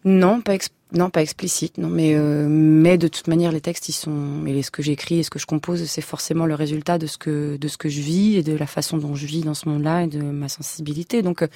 Non, 0.05 0.41
pas 0.41 0.55
ex- 0.55 0.71
non, 0.95 1.09
pas 1.09 1.23
explicite, 1.23 1.79
non, 1.79 1.89
mais 1.89 2.15
euh, 2.15 2.47
mais 2.49 2.99
de 2.99 3.09
toute 3.09 3.27
manière, 3.27 3.51
les 3.51 3.63
textes, 3.63 3.89
ils 3.89 3.95
sont 3.95 4.45
et 4.47 4.63
ce 4.63 4.71
que 4.71 4.83
j'écris 4.83 5.21
et 5.21 5.23
ce 5.23 5.31
que 5.31 5.39
je 5.39 5.47
compose, 5.47 5.85
c'est 5.85 6.03
forcément 6.03 6.45
le 6.45 6.55
résultat 6.55 6.99
de 6.99 7.07
ce 7.07 7.17
que 7.17 7.57
de 7.57 7.69
ce 7.69 7.79
que 7.79 7.89
je 7.89 8.01
vis 8.01 8.37
et 8.37 8.43
de 8.43 8.55
la 8.55 8.67
façon 8.67 8.99
dont 8.99 9.15
je 9.15 9.27
vis 9.27 9.41
dans 9.41 9.55
ce 9.55 9.69
monde-là 9.69 10.03
et 10.03 10.07
de 10.07 10.21
ma 10.21 10.49
sensibilité. 10.49 11.23
Donc 11.23 11.43
euh, 11.43 11.49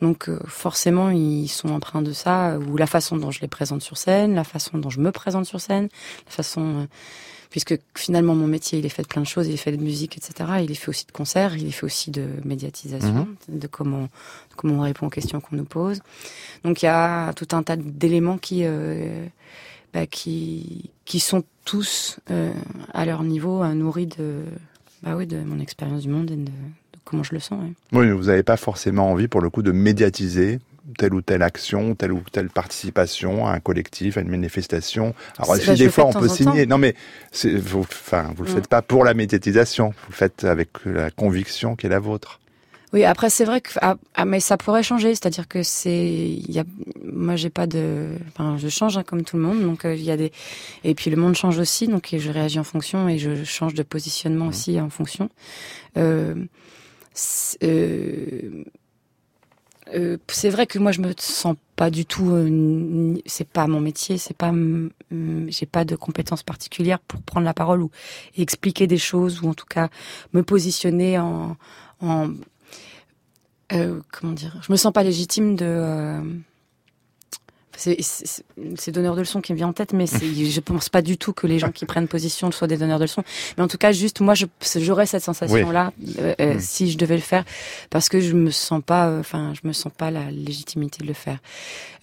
donc 0.00 0.28
euh, 0.28 0.38
forcément, 0.46 1.10
ils 1.10 1.48
sont 1.48 1.68
empreints 1.68 2.02
de 2.02 2.12
ça 2.12 2.58
ou 2.58 2.76
la 2.76 2.86
façon 2.86 3.16
dont 3.16 3.30
je 3.30 3.40
les 3.40 3.48
présente 3.48 3.82
sur 3.82 3.98
scène, 3.98 4.34
la 4.34 4.44
façon 4.44 4.78
dont 4.78 4.90
je 4.90 5.00
me 5.00 5.12
présente 5.12 5.44
sur 5.44 5.60
scène, 5.60 5.88
la 6.26 6.32
façon 6.32 6.62
euh, 6.62 6.86
puisque 7.50 7.78
finalement 7.96 8.34
mon 8.34 8.46
métier, 8.46 8.78
il 8.78 8.86
est 8.86 8.90
fait 8.90 9.02
de 9.02 9.08
plein 9.08 9.22
de 9.22 9.26
choses, 9.26 9.48
il 9.48 9.54
est 9.54 9.58
fait 9.58 9.76
de 9.76 9.82
musique, 9.82 10.16
etc. 10.16 10.50
Il 10.62 10.70
est 10.70 10.74
fait 10.74 10.88
aussi 10.88 11.06
de 11.06 11.12
concerts, 11.12 11.56
il 11.56 11.66
est 11.66 11.72
fait 11.72 11.84
aussi 11.84 12.10
de 12.10 12.26
médiatisation, 12.44 13.28
de 13.48 13.66
comment 13.66 14.02
de 14.02 14.54
comment 14.56 14.74
on 14.74 14.82
répond 14.82 15.06
aux 15.06 15.10
questions 15.10 15.40
qu'on 15.40 15.56
nous 15.56 15.64
pose. 15.64 16.00
Donc 16.64 16.82
il 16.82 16.86
y 16.86 16.88
a 16.88 17.32
tout 17.34 17.48
un 17.52 17.62
tas 17.62 17.76
d'éléments 17.76 18.38
qui 18.38 18.62
euh, 18.64 19.26
bah, 19.92 20.06
qui 20.06 20.90
qui 21.04 21.20
sont 21.20 21.42
tous 21.64 22.20
euh, 22.30 22.52
à 22.94 23.04
leur 23.04 23.24
niveau 23.24 23.62
euh, 23.62 23.74
nourris 23.74 24.06
de 24.06 24.44
bah 25.02 25.16
oui 25.16 25.26
de 25.26 25.40
mon 25.42 25.58
expérience 25.58 26.02
du 26.02 26.08
monde 26.08 26.30
et 26.30 26.36
de, 26.36 26.44
de 26.44 26.50
comment 27.04 27.22
je 27.22 27.34
le 27.34 27.40
sens. 27.40 27.60
Oui, 27.92 28.06
mais 28.06 28.12
vous 28.12 28.24
n'avez 28.24 28.42
pas 28.42 28.56
forcément 28.56 29.10
envie, 29.10 29.28
pour 29.28 29.40
le 29.40 29.50
coup, 29.50 29.62
de 29.62 29.72
médiatiser 29.72 30.60
telle 30.98 31.14
ou 31.14 31.22
telle 31.22 31.42
action, 31.42 31.94
telle 31.94 32.12
ou 32.12 32.22
telle 32.32 32.50
participation 32.50 33.46
à 33.46 33.52
un 33.52 33.60
collectif, 33.60 34.16
à 34.16 34.20
une 34.20 34.28
manifestation. 34.28 35.14
Alors, 35.38 35.56
si 35.56 35.74
des 35.74 35.88
fois 35.88 36.06
on 36.06 36.12
peut 36.12 36.28
signer, 36.28 36.66
non 36.66 36.78
mais 36.78 36.94
vous, 37.44 37.80
enfin, 37.80 38.32
vous 38.36 38.44
le 38.44 38.50
Mm. 38.50 38.54
faites 38.54 38.68
pas 38.68 38.82
pour 38.82 39.04
la 39.04 39.14
médiatisation, 39.14 39.90
vous 39.90 40.10
le 40.10 40.14
faites 40.14 40.44
avec 40.44 40.70
la 40.84 41.10
conviction 41.10 41.76
qui 41.76 41.86
est 41.86 41.90
la 41.90 42.00
vôtre. 42.00 42.40
Oui, 42.92 43.04
après 43.04 43.30
c'est 43.30 43.44
vrai 43.44 43.60
que 43.60 43.70
ah, 43.82 43.94
ah, 44.14 44.24
mais 44.24 44.40
ça 44.40 44.56
pourrait 44.56 44.82
changer, 44.82 45.14
c'est-à-dire 45.14 45.46
que 45.46 45.62
c'est 45.62 46.08
il 46.08 46.50
y 46.50 46.58
a 46.58 46.64
moi 47.04 47.36
j'ai 47.36 47.50
pas 47.50 47.68
de 47.68 48.08
enfin 48.28 48.56
je 48.58 48.68
change 48.68 48.98
hein, 48.98 49.04
comme 49.04 49.22
tout 49.22 49.36
le 49.36 49.42
monde 49.44 49.62
donc 49.62 49.84
euh, 49.84 49.94
il 49.94 50.02
y 50.02 50.10
a 50.10 50.16
des 50.16 50.32
et 50.82 50.96
puis 50.96 51.08
le 51.08 51.16
monde 51.16 51.36
change 51.36 51.58
aussi 51.60 51.86
donc 51.86 52.12
je 52.18 52.30
réagis 52.30 52.58
en 52.58 52.64
fonction 52.64 53.08
et 53.08 53.16
je 53.16 53.44
change 53.44 53.74
de 53.74 53.84
positionnement 53.84 54.48
aussi 54.48 54.80
en 54.80 54.90
fonction. 54.90 55.30
Euh, 55.96 56.34
euh, 57.62 58.64
euh, 59.94 60.18
c'est 60.28 60.50
vrai 60.50 60.66
que 60.66 60.78
moi 60.78 60.92
je 60.92 61.00
me 61.00 61.12
sens 61.18 61.56
pas 61.76 61.90
du 61.90 62.04
tout 62.04 62.30
euh, 62.30 63.16
c'est 63.26 63.48
pas 63.48 63.66
mon 63.66 63.80
métier, 63.80 64.18
c'est 64.18 64.36
pas 64.36 64.52
j'ai 65.48 65.66
pas 65.66 65.84
de 65.84 65.96
compétences 65.96 66.42
particulières 66.42 67.00
pour 67.00 67.22
prendre 67.22 67.44
la 67.44 67.54
parole 67.54 67.82
ou 67.82 67.90
expliquer 68.36 68.86
des 68.86 68.98
choses 68.98 69.42
ou 69.42 69.48
en 69.48 69.54
tout 69.54 69.66
cas 69.66 69.88
me 70.32 70.42
positionner 70.42 71.18
en 71.18 71.56
en 72.00 72.30
euh, 73.72 74.00
comment 74.12 74.32
dire 74.32 74.58
je 74.62 74.72
me 74.72 74.76
sens 74.76 74.92
pas 74.92 75.02
légitime 75.02 75.56
de 75.56 75.66
euh, 75.66 76.20
c'est- 77.80 78.90
donneur 78.90 79.14
de 79.14 79.20
leçons 79.20 79.40
qui 79.40 79.52
me 79.52 79.56
vient 79.58 79.68
en 79.68 79.72
tête, 79.72 79.92
mais 79.92 80.06
je 80.06 80.60
pense 80.60 80.88
pas 80.88 81.02
du 81.02 81.16
tout 81.16 81.32
que 81.32 81.46
les 81.46 81.58
gens 81.58 81.70
qui 81.70 81.86
prennent 81.86 82.08
position 82.08 82.50
soient 82.52 82.66
des 82.68 82.76
donneurs 82.76 82.98
de 82.98 83.04
leçons. 83.04 83.22
Mais 83.56 83.62
en 83.64 83.68
tout 83.68 83.78
cas, 83.78 83.92
juste 83.92 84.20
moi, 84.20 84.34
j'aurais 84.76 85.06
cette 85.06 85.22
sensation-là 85.24 85.92
euh, 86.18 86.34
euh, 86.40 86.54
Mm. 86.54 86.60
si 86.60 86.90
je 86.90 86.98
devais 86.98 87.14
le 87.16 87.22
faire, 87.22 87.44
parce 87.90 88.08
que 88.08 88.20
je 88.20 88.32
me 88.34 88.50
sens 88.50 88.82
pas, 88.84 89.08
euh, 89.08 89.20
enfin, 89.20 89.52
je 89.60 89.66
me 89.66 89.72
sens 89.72 89.92
pas 89.96 90.10
la 90.10 90.30
légitimité 90.30 91.02
de 91.02 91.06
le 91.08 91.14
faire. 91.14 91.38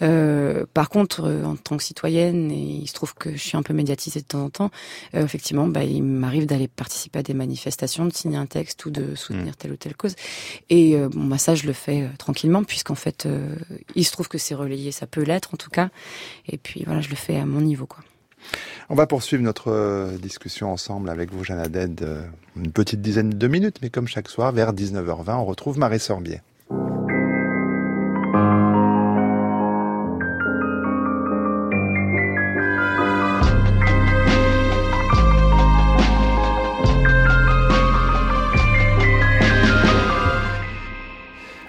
Euh, 0.02 0.66
par 0.74 0.90
contre, 0.90 1.22
euh, 1.26 1.44
en 1.44 1.56
tant 1.56 1.78
que 1.78 1.84
citoyenne, 1.84 2.52
et 2.52 2.56
il 2.84 2.88
se 2.88 2.94
trouve 2.94 3.13
que 3.16 3.32
je 3.32 3.38
suis 3.38 3.58
un 3.58 3.63
peu 3.63 3.74
médiatisée 3.74 4.22
de 4.22 4.26
temps 4.26 4.44
en 4.46 4.50
temps, 4.50 4.72
euh, 5.16 5.24
effectivement, 5.24 5.68
bah, 5.68 5.84
il 5.84 6.04
m'arrive 6.04 6.46
d'aller 6.46 6.68
participer 6.68 7.20
à 7.20 7.24
des 7.24 7.34
manifestations, 7.34 8.06
de 8.06 8.13
signer 8.13 8.38
un 8.38 8.46
texte 8.46 8.86
ou 8.86 8.90
de 8.92 9.16
soutenir 9.16 9.56
telle 9.58 9.72
ou 9.72 9.76
telle 9.78 9.96
cause. 9.96 10.16
Et 10.70 10.96
euh, 10.96 11.10
bon, 11.10 11.26
bah, 11.26 11.38
ça, 11.38 11.56
je 11.56 11.66
le 11.66 11.74
fais 11.74 12.08
tranquillement, 12.18 12.63
puisqu'en 12.63 12.96
fait, 12.96 13.26
euh, 13.26 13.56
il 13.96 14.06
se 14.06 14.12
trouve 14.12 14.28
que 14.28 14.38
c'est 14.38 14.56
relayé, 14.56 14.92
ça 14.92 15.08
peut 15.08 15.24
l'être 15.24 15.54
en 15.54 15.58
tout 15.58 15.66
cas. 15.69 15.89
Et 16.47 16.58
puis 16.58 16.84
voilà, 16.86 17.01
je 17.01 17.10
le 17.10 17.15
fais 17.15 17.38
à 17.38 17.45
mon 17.45 17.62
niveau, 17.62 17.86
quoi. 17.86 18.03
On 18.89 18.95
va 18.95 19.08
poursuivre 19.08 19.43
notre 19.43 19.71
euh, 19.71 20.17
discussion 20.17 20.71
ensemble 20.71 21.10
avec 21.10 21.32
vous, 21.32 21.43
Jeanne 21.43 21.60
Haddad, 21.60 22.01
euh, 22.03 22.25
une 22.56 22.71
petite 22.71 23.01
dizaine 23.01 23.30
de 23.30 23.47
minutes, 23.47 23.80
mais 23.82 23.89
comme 23.89 24.08
chaque 24.08 24.30
soir, 24.30 24.51
vers 24.51 24.73
19h20, 24.73 25.36
on 25.36 25.45
retrouve 25.45 25.77
Marie 25.77 25.99
Sorbier. 25.99 26.41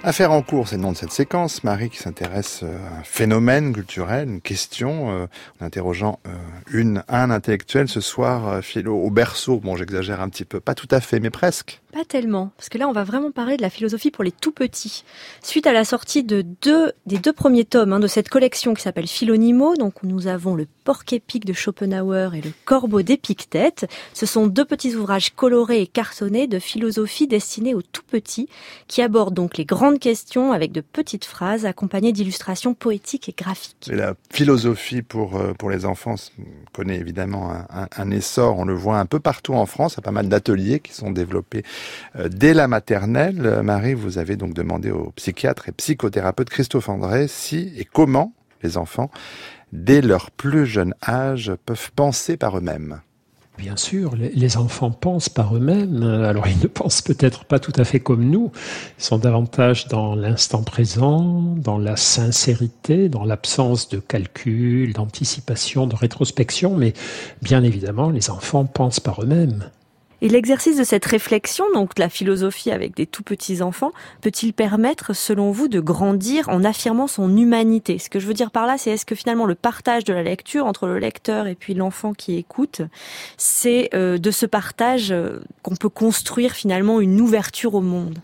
Affaire 0.09 0.33
en 0.33 0.41
cours, 0.41 0.69
c'est 0.69 0.77
le 0.77 0.81
nom 0.81 0.93
de 0.93 0.97
cette 0.97 1.13
séquence. 1.13 1.65
Marie 1.65 1.91
qui 1.91 1.99
s'intéresse 1.99 2.61
euh, 2.63 2.79
à 2.79 3.01
un 3.01 3.03
phénomène 3.03 3.75
culturel, 3.75 4.27
une 4.27 4.41
question, 4.41 5.11
euh, 5.11 5.27
en 5.61 5.67
interrogeant 5.67 6.19
euh, 6.27 6.31
une, 6.73 7.05
un 7.09 7.31
intellectuel 7.31 7.89
ce 7.89 8.01
soir, 8.01 8.65
philo 8.65 8.97
au 8.97 9.11
berceau. 9.11 9.61
Bon, 9.61 9.77
j'exagère 9.77 10.23
un 10.23 10.31
petit 10.31 10.47
peu, 10.47 10.61
pas 10.61 10.75
tout 10.75 10.89
à 10.93 11.03
fait, 11.03 11.21
mais 11.21 11.29
presque. 11.29 11.83
Pas 11.93 12.07
tellement, 12.07 12.53
parce 12.57 12.69
que 12.69 12.79
là, 12.79 12.89
on 12.89 12.93
va 12.93 13.05
vraiment 13.05 13.31
parler 13.31 13.57
de 13.57 13.63
la 13.63 13.71
philosophie 13.71 14.11
pour 14.11 14.25
les 14.25 14.31
tout 14.31 14.53
petits. 14.53 15.05
Suite 15.43 15.67
à 15.67 15.73
la 15.73 15.85
sortie 15.85 16.23
de 16.23 16.43
deux 16.63 16.93
des 17.07 17.19
deux 17.19 17.33
premiers 17.33 17.65
tomes 17.65 17.95
hein, 17.95 18.01
de 18.01 18.07
cette 18.07 18.29
collection 18.29 18.75
qui 18.75 18.83
s'appelle 18.83 19.07
Philonimo, 19.07 19.75
donc 19.75 20.03
nous 20.03 20.27
avons 20.27 20.55
le 20.55 20.67
Porc 20.85 21.05
épique 21.13 21.45
de 21.45 21.53
Schopenhauer 21.53 22.35
et 22.35 22.41
le 22.41 22.53
Corbeau 22.65 23.03
d'Épictète. 23.03 23.87
Ce 24.15 24.27
sont 24.27 24.47
deux 24.47 24.65
petits 24.65 24.97
ouvrages 24.97 25.35
colorés 25.35 25.83
et 25.83 25.87
cartonnés 25.87 26.47
de 26.47 26.59
philosophie 26.59 27.27
destinés 27.27 27.75
aux 27.75 27.83
tout 27.83 28.05
petits, 28.07 28.49
qui 28.87 29.03
abordent 29.03 29.35
donc 29.35 29.57
les 29.57 29.65
grandes 29.65 29.98
questions 29.99 30.53
avec 30.53 30.73
de 30.73 30.81
petites 30.81 31.25
phrases 31.25 31.67
accompagnées 31.67 32.13
d'illustrations 32.13 32.75
poétiques 32.75 33.29
et 33.29 33.35
graphiques. 33.37 33.89
La 33.93 34.15
philosophie 34.33 35.03
pour 35.03 35.37
euh, 35.37 35.53
pour 35.55 35.71
les 35.71 35.85
enfants 35.85 36.15
on 36.39 36.45
connaît 36.73 36.97
évidemment 36.97 37.51
un, 37.51 37.67
un- 37.71 37.89
un 37.97 38.11
essor. 38.11 38.59
On 38.59 38.65
le 38.65 38.75
voit 38.75 38.99
un 38.99 39.07
peu 39.07 39.21
partout 39.21 39.55
en 39.55 39.67
France. 39.67 39.95
Il 39.95 39.97
y 39.97 40.01
a 40.01 40.03
pas 40.03 40.11
mal 40.13 40.29
d'ateliers 40.29 40.81
qui 40.81 40.93
sont 40.93 41.11
développés 41.11 41.65
euh, 42.17 42.29
dès 42.29 42.55
la 42.55 42.69
maternelle. 42.69 43.45
Euh, 43.45 43.63
Marie, 43.63 43.95
vous 43.95 44.19
avez 44.19 44.37
donc 44.37 44.55
demandé 44.55 44.91
au 44.91 45.11
psychiatre 45.17 45.69
et 45.69 45.73
psychothérapeute 45.73 46.51
Christophe 46.51 46.89
André 46.89 47.27
si 47.29 47.73
et 47.77 47.85
comment 47.85 48.33
les 48.63 48.77
enfants, 48.77 49.11
dès 49.73 50.01
leur 50.01 50.31
plus 50.31 50.67
jeune 50.67 50.95
âge, 51.07 51.53
peuvent 51.67 51.91
penser 51.95 52.37
par 52.37 52.57
eux-mêmes. 52.59 53.01
Bien 53.59 53.77
sûr, 53.77 54.15
les- 54.17 54.57
enfants 54.57 54.93
pensent 54.93 55.29
par 55.29 55.55
eux-mêmes. 55.57 56.03
Alors, 56.05 56.47
ils 56.47 56.59
ne 56.63 56.69
pensent 56.69 57.03
peut-être 57.03 57.45
pas 57.45 57.59
tout 57.59 57.73
à 57.77 57.85
fait 57.85 57.99
comme 57.99 58.25
nous. 58.31 58.53
Ils 58.99 59.05
sont 59.05 59.19
davantage 59.19 59.89
dans 59.89 60.15
l'instant 60.15 60.63
présent, 60.63 61.43
dans 61.57 61.77
la 61.77 61.97
sincérité, 61.97 63.09
dans 63.09 63.25
l'absence 63.25 63.89
de 63.89 63.99
calcul, 63.99 64.93
d'anticipation, 64.93 65.89
de 65.89 65.97
rétrospection. 65.97 66.77
Mais 66.77 66.93
bien 67.43 67.65
évidemment, 67.65 68.11
les 68.11 68.31
enfants 68.31 68.65
pensent 68.65 69.01
par 69.01 69.23
eux-mêmes. 69.23 69.71
Et 70.21 70.29
l'exercice 70.29 70.77
de 70.77 70.85
cette 70.85 71.05
réflexion, 71.05 71.65
donc 71.73 71.99
la 71.99 72.09
philosophie 72.09 72.73
avec 72.73 72.97
des 72.97 73.07
tout 73.07 73.23
petits 73.23 73.63
enfants, 73.63 73.93
peut-il 74.21 74.53
permettre, 74.53 75.15
selon 75.15 75.53
vous, 75.53 75.69
de 75.69 75.79
grandir 75.79 76.49
en 76.49 76.65
affirmant 76.65 77.07
son 77.07 77.37
humanité? 77.37 77.99
Ce 77.99 78.11
que 78.11 78.19
je 78.19 78.27
veux 78.27 78.35
dire 78.35 78.51
par 78.51 78.67
là, 78.67 78.79
c'est 78.79 78.91
est-ce 78.91 79.07
que 79.07 79.15
finalement 79.15 79.47
le 79.47 79.55
partage 79.55 80.03
de 80.05 80.13
la 80.13 80.25
lecture 80.25 80.67
entre 80.67 80.89
le 80.89 80.99
lecteur 80.99 81.47
et 81.47 81.55
puis 81.55 81.75
l'enfant 81.75 82.15
qui 82.15 82.37
écoute, 82.37 82.83
c'est 83.37 83.91
euh, 83.95 84.19
de 84.19 84.31
ce 84.33 84.47
partage 84.47 85.13
euh, 85.13 85.41
qu'on 85.63 85.77
peut 85.77 85.89
construire 85.89 86.53
finalement 86.53 87.01
une 87.01 87.21
ouverture 87.21 87.75
au 87.75 87.81
monde? 87.81 88.19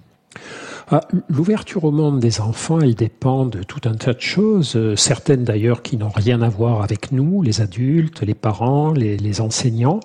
Ah, 0.90 1.00
L'ouverture 1.28 1.84
au 1.84 1.90
monde 1.90 2.20
des 2.20 2.40
enfants, 2.40 2.80
elle 2.80 2.94
dépend 2.94 3.46
de 3.46 3.62
tout 3.62 3.80
un 3.84 3.94
tas 3.94 4.12
de 4.12 4.20
choses, 4.20 4.76
euh, 4.76 4.96
certaines 4.96 5.44
d'ailleurs 5.44 5.82
qui 5.82 5.96
n'ont 5.96 6.10
rien 6.10 6.42
à 6.42 6.48
voir 6.48 6.82
avec 6.82 7.12
nous, 7.12 7.42
les 7.42 7.60
adultes, 7.60 8.22
les 8.22 8.34
parents, 8.34 8.92
les, 8.92 9.40
enseignants, 9.40 10.00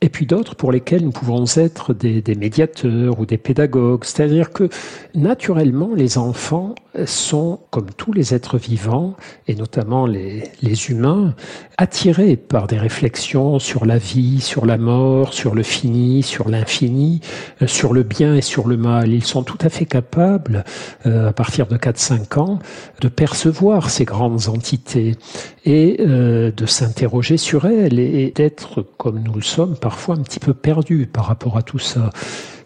et 0.00 0.08
puis 0.08 0.26
d'autres 0.26 0.54
pour 0.56 0.72
lesquelles 0.72 1.04
nous 1.04 1.12
pouvons 1.12 1.44
être 1.56 1.94
des, 1.94 2.20
des 2.20 2.34
médiateurs 2.34 3.18
ou 3.18 3.26
des 3.26 3.38
pédagogues. 3.38 4.04
C'est-à-dire 4.04 4.50
que 4.50 4.68
naturellement, 5.14 5.90
les 5.94 6.18
enfants 6.18 6.74
sont, 7.06 7.60
comme 7.70 7.90
tous 7.96 8.12
les 8.12 8.34
êtres 8.34 8.58
vivants, 8.58 9.14
et 9.48 9.54
notamment 9.54 10.06
les, 10.06 10.44
les 10.62 10.90
humains, 10.90 11.34
attirés 11.76 12.36
par 12.36 12.66
des 12.66 12.78
réflexions 12.78 13.58
sur 13.58 13.84
la 13.84 13.98
vie, 13.98 14.40
sur 14.40 14.64
la 14.66 14.78
mort, 14.78 15.34
sur 15.34 15.54
le 15.54 15.62
fini, 15.62 16.22
sur 16.22 16.48
l'infini, 16.48 17.20
euh, 17.62 17.66
sur 17.66 17.92
le 17.92 18.02
bien 18.02 18.34
et 18.34 18.42
sur 18.42 18.68
le 18.68 18.76
mal. 18.76 19.12
Ils 19.12 19.24
sont 19.24 19.42
tout 19.42 19.58
à 19.60 19.68
fait 19.68 19.86
capables, 19.86 20.64
euh, 21.06 21.28
à 21.28 21.32
partir 21.32 21.66
de 21.66 21.76
4-5 21.76 22.38
ans, 22.38 22.58
de 23.00 23.08
percevoir 23.08 23.90
ces 23.90 24.04
grandes 24.04 24.48
entités 24.48 25.16
et 25.64 25.96
euh, 26.00 26.52
de 26.52 26.66
s'interroger 26.66 27.36
sur 27.36 27.66
elles 27.66 27.98
et 27.98 28.32
d'être, 28.34 28.82
comme 28.96 29.20
nous 29.22 29.34
le 29.34 29.42
sommes, 29.42 29.76
parfois 29.76 30.14
un 30.16 30.22
petit 30.22 30.40
peu 30.40 30.54
perdus 30.54 31.06
par 31.06 31.26
rapport 31.26 31.56
à 31.56 31.62
tout 31.62 31.78
ça. 31.78 32.10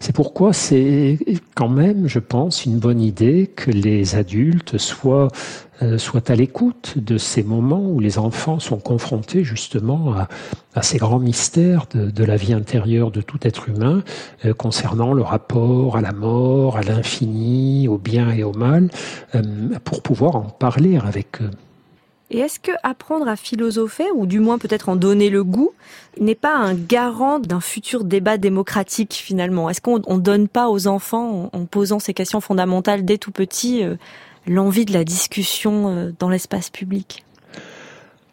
C'est 0.00 0.14
pourquoi 0.14 0.52
c'est 0.52 1.18
quand 1.54 1.68
même, 1.68 2.06
je 2.06 2.20
pense, 2.20 2.64
une 2.64 2.78
bonne 2.78 3.00
idée 3.00 3.50
que 3.54 3.70
les 3.70 4.14
adultes 4.14 4.78
soient, 4.78 5.28
euh, 5.82 5.98
soient 5.98 6.30
à 6.30 6.36
l'écoute 6.36 6.98
de 6.98 7.18
ces 7.18 7.42
moments 7.42 7.84
où 7.90 7.98
les 7.98 8.18
enfants 8.18 8.60
sont 8.60 8.78
confrontés 8.78 9.42
justement 9.42 10.14
à, 10.74 10.82
ces 10.82 10.98
grands 10.98 11.18
mystères 11.18 11.86
de, 11.92 12.10
de, 12.10 12.24
la 12.24 12.36
vie 12.36 12.52
intérieure 12.52 13.10
de 13.10 13.20
tout 13.20 13.40
être 13.42 13.68
humain 13.68 14.04
euh, 14.44 14.54
concernant 14.54 15.12
le 15.12 15.22
rapport 15.22 15.96
à 15.96 16.00
la 16.00 16.12
mort, 16.12 16.76
à 16.76 16.82
l'infini, 16.82 17.88
au 17.88 17.98
bien 17.98 18.30
et 18.30 18.44
au 18.44 18.52
mal, 18.52 18.88
euh, 19.34 19.42
pour 19.82 20.02
pouvoir 20.02 20.36
en 20.36 20.42
parler 20.42 20.96
avec 20.96 21.42
eux. 21.42 21.50
Et 22.30 22.38
est-ce 22.38 22.60
que 22.60 22.72
apprendre 22.82 23.26
à 23.26 23.36
philosopher, 23.36 24.10
ou 24.14 24.26
du 24.26 24.38
moins 24.38 24.58
peut-être 24.58 24.88
en 24.88 24.96
donner 24.96 25.30
le 25.30 25.44
goût, 25.44 25.72
n'est 26.20 26.34
pas 26.34 26.54
un 26.54 26.74
garant 26.74 27.38
d'un 27.38 27.60
futur 27.60 28.04
débat 28.04 28.36
démocratique 28.36 29.14
finalement? 29.14 29.70
Est-ce 29.70 29.80
qu'on 29.80 29.98
ne 29.98 30.20
donne 30.20 30.48
pas 30.48 30.68
aux 30.68 30.86
enfants, 30.86 31.48
en 31.52 31.64
posant 31.64 31.98
ces 31.98 32.14
questions 32.14 32.40
fondamentales 32.40 33.04
dès 33.04 33.16
tout 33.16 33.32
petit, 33.32 33.82
euh, 33.82 33.96
l'envie 34.46 34.84
de 34.84 34.92
la 34.92 35.04
discussion 35.04 35.88
euh, 35.88 36.10
dans 36.18 36.28
l'espace 36.28 36.68
public? 36.68 37.24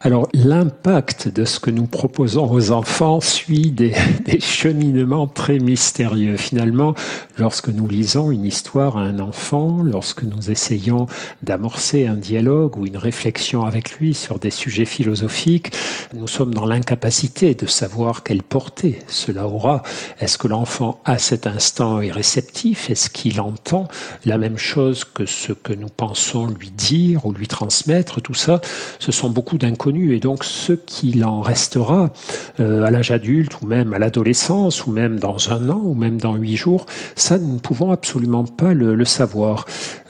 Alors 0.05 0.29
l'impact 0.35 1.29
de 1.29 1.45
ce 1.45 1.59
que 1.59 1.71
nous 1.71 1.87
proposons 1.87 2.47
aux 2.51 2.69
enfants 2.69 3.21
suit 3.21 3.71
des, 3.71 3.91
des, 4.25 4.39
cheminements 4.39 5.25
très 5.25 5.57
mystérieux. 5.57 6.37
Finalement, 6.37 6.93
lorsque 7.39 7.69
nous 7.69 7.87
lisons 7.87 8.29
une 8.29 8.45
histoire 8.45 8.97
à 8.97 9.01
un 9.01 9.17
enfant, 9.17 9.81
lorsque 9.81 10.21
nous 10.21 10.51
essayons 10.51 11.07
d'amorcer 11.41 12.05
un 12.05 12.17
dialogue 12.17 12.77
ou 12.77 12.85
une 12.85 12.97
réflexion 12.97 13.65
avec 13.65 13.97
lui 13.97 14.13
sur 14.13 14.37
des 14.37 14.51
sujets 14.51 14.85
philosophiques, 14.85 15.73
nous 16.13 16.27
sommes 16.27 16.53
dans 16.53 16.67
l'incapacité 16.67 17.55
de 17.55 17.65
savoir 17.65 18.21
quelle 18.21 18.43
portée 18.43 18.99
cela 19.07 19.47
aura. 19.47 19.81
Est-ce 20.19 20.37
que 20.37 20.47
l'enfant 20.47 21.01
à 21.05 21.17
cet 21.17 21.47
instant 21.47 21.99
est 21.99 22.11
réceptif? 22.11 22.91
Est-ce 22.91 23.09
qu'il 23.09 23.41
entend 23.41 23.87
la 24.23 24.37
même 24.37 24.59
chose 24.59 25.03
que 25.03 25.25
ce 25.25 25.51
que 25.51 25.73
nous 25.73 25.89
pensons 25.89 26.45
lui 26.45 26.69
dire 26.69 27.25
ou 27.25 27.33
lui 27.33 27.47
transmettre? 27.47 28.21
Tout 28.21 28.35
ça, 28.35 28.61
ce 28.99 29.11
sont 29.11 29.31
beaucoup 29.31 29.57
d'inconnus 29.57 29.94
et 29.95 30.19
donc 30.19 30.43
ce 30.43 30.73
qu'il 30.73 31.23
en 31.25 31.41
restera 31.41 32.11
euh, 32.59 32.83
à 32.83 32.91
l'âge 32.91 33.11
adulte 33.11 33.61
ou 33.61 33.67
même 33.67 33.93
à 33.93 33.99
l'adolescence 33.99 34.85
ou 34.85 34.91
même 34.91 35.19
dans 35.19 35.51
un 35.51 35.69
an 35.69 35.81
ou 35.83 35.93
même 35.93 36.17
dans 36.17 36.35
huit 36.35 36.55
jours, 36.55 36.85
ça 37.15 37.37
nous 37.37 37.53
ne 37.53 37.59
pouvons 37.59 37.91
absolument 37.91 38.43
pas 38.43 38.73
le, 38.73 38.95
le 38.95 39.05
savoir. 39.05 39.65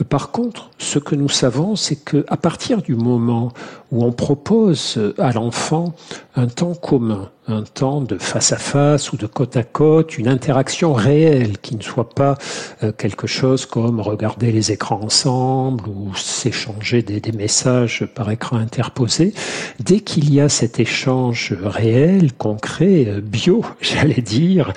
Par 0.09 0.31
contre, 0.31 0.71
ce 0.77 0.99
que 0.99 1.15
nous 1.15 1.29
savons, 1.29 1.75
c'est 1.75 1.95
que 1.95 2.25
à 2.27 2.37
partir 2.37 2.81
du 2.81 2.95
moment 2.95 3.53
où 3.95 4.03
on 4.03 4.11
propose 4.11 4.99
à 5.17 5.31
l'enfant 5.31 5.95
un 6.35 6.47
temps 6.47 6.75
commun, 6.75 7.29
un 7.47 7.61
temps 7.61 8.01
de 8.01 8.17
face 8.17 8.51
à 8.51 8.57
face 8.57 9.13
ou 9.13 9.17
de 9.17 9.25
côte 9.25 9.55
à 9.55 9.63
côte, 9.63 10.17
une 10.17 10.27
interaction 10.27 10.93
réelle 10.93 11.57
qui 11.59 11.77
ne 11.77 11.81
soit 11.81 12.09
pas 12.09 12.37
euh, 12.83 12.91
quelque 12.91 13.25
chose 13.25 13.65
comme 13.65 14.01
regarder 14.01 14.51
les 14.51 14.73
écrans 14.73 14.99
ensemble 15.01 15.87
ou 15.87 16.13
s'échanger 16.15 17.03
des, 17.03 17.31
messages 17.31 18.05
par 18.13 18.29
écran 18.31 18.57
interposé. 18.57 19.33
Dès 19.79 20.01
qu'il 20.01 20.33
y 20.33 20.41
a 20.41 20.49
cet 20.49 20.79
échange 20.79 21.53
réel, 21.63 22.33
concret, 22.33 23.05
euh, 23.07 23.21
bio, 23.21 23.63
j'allais 23.81 24.21
dire, 24.21 24.73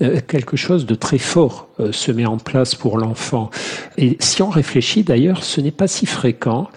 euh, 0.00 0.20
quelque 0.26 0.56
chose 0.56 0.86
de 0.86 0.94
très 0.94 1.18
fort 1.18 1.68
se 1.90 2.12
met 2.12 2.26
en 2.26 2.38
place 2.38 2.74
pour 2.74 2.96
l'enfant. 2.96 3.50
Et 3.98 4.16
si 4.20 4.40
on 4.42 4.50
réfléchit 4.50 5.02
d'ailleurs, 5.02 5.42
ce 5.42 5.60
n'est 5.60 5.72
pas 5.72 5.88
si 5.88 6.06
fréquent 6.06 6.68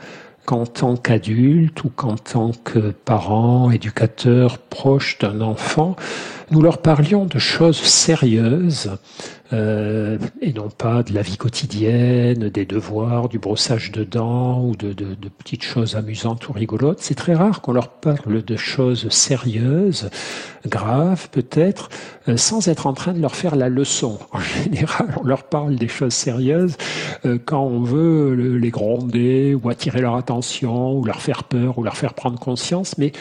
qu'en 0.45 0.65
tant 0.65 0.95
qu'adulte 0.95 1.83
ou 1.83 1.89
qu'en 1.89 2.15
tant 2.15 2.51
que 2.63 2.91
parent, 2.91 3.71
éducateur 3.71 4.59
proche 4.59 5.17
d'un 5.17 5.41
enfant, 5.41 5.95
nous 6.51 6.61
leur 6.61 6.79
parlions 6.79 7.25
de 7.25 7.39
choses 7.39 7.81
sérieuses 7.81 8.91
euh, 9.53 10.17
et 10.41 10.53
non 10.53 10.69
pas 10.69 11.03
de 11.03 11.13
la 11.13 11.21
vie 11.21 11.37
quotidienne, 11.37 12.49
des 12.49 12.65
devoirs, 12.65 13.29
du 13.29 13.37
brossage 13.37 13.91
de 13.91 14.03
dents 14.03 14.63
ou 14.63 14.75
de, 14.75 14.93
petites 15.37 15.63
choses 15.63 15.95
amusantes 15.95 16.49
ou 16.49 16.53
rigolotes. 16.53 16.99
C'est 17.01 17.15
très 17.15 17.35
rare 17.35 17.61
qu'on 17.61 17.73
leur 17.73 17.89
parle 17.89 18.43
de 18.43 18.55
choses 18.55 19.07
sérieuses, 19.09 20.09
graves 20.67 21.29
peut-être, 21.29 21.89
euh, 22.27 22.37
sans 22.37 22.67
être 22.67 22.87
en 22.87 22.93
train 22.93 23.13
de 23.13 23.21
leur 23.21 23.35
faire 23.35 23.55
la 23.55 23.69
leçon. 23.69 24.19
En 24.31 24.39
général, 24.39 25.15
on 25.21 25.23
leur 25.23 25.43
parle 25.43 25.75
des 25.75 25.87
choses 25.87 26.13
sérieuses 26.13 26.75
euh, 27.25 27.37
quand 27.43 27.63
on 27.63 27.81
veut 27.81 28.33
les 28.33 28.69
gronder 28.69 29.55
ou 29.55 29.69
attirer 29.69 30.01
leur 30.01 30.15
attention 30.15 30.97
ou 30.97 31.05
leur 31.05 31.21
faire 31.21 31.43
peur 31.43 31.77
ou 31.77 31.83
leur 31.83 31.95
faire 31.95 32.13
prendre 32.13 32.39
conscience, 32.39 32.97
mais 32.97 33.13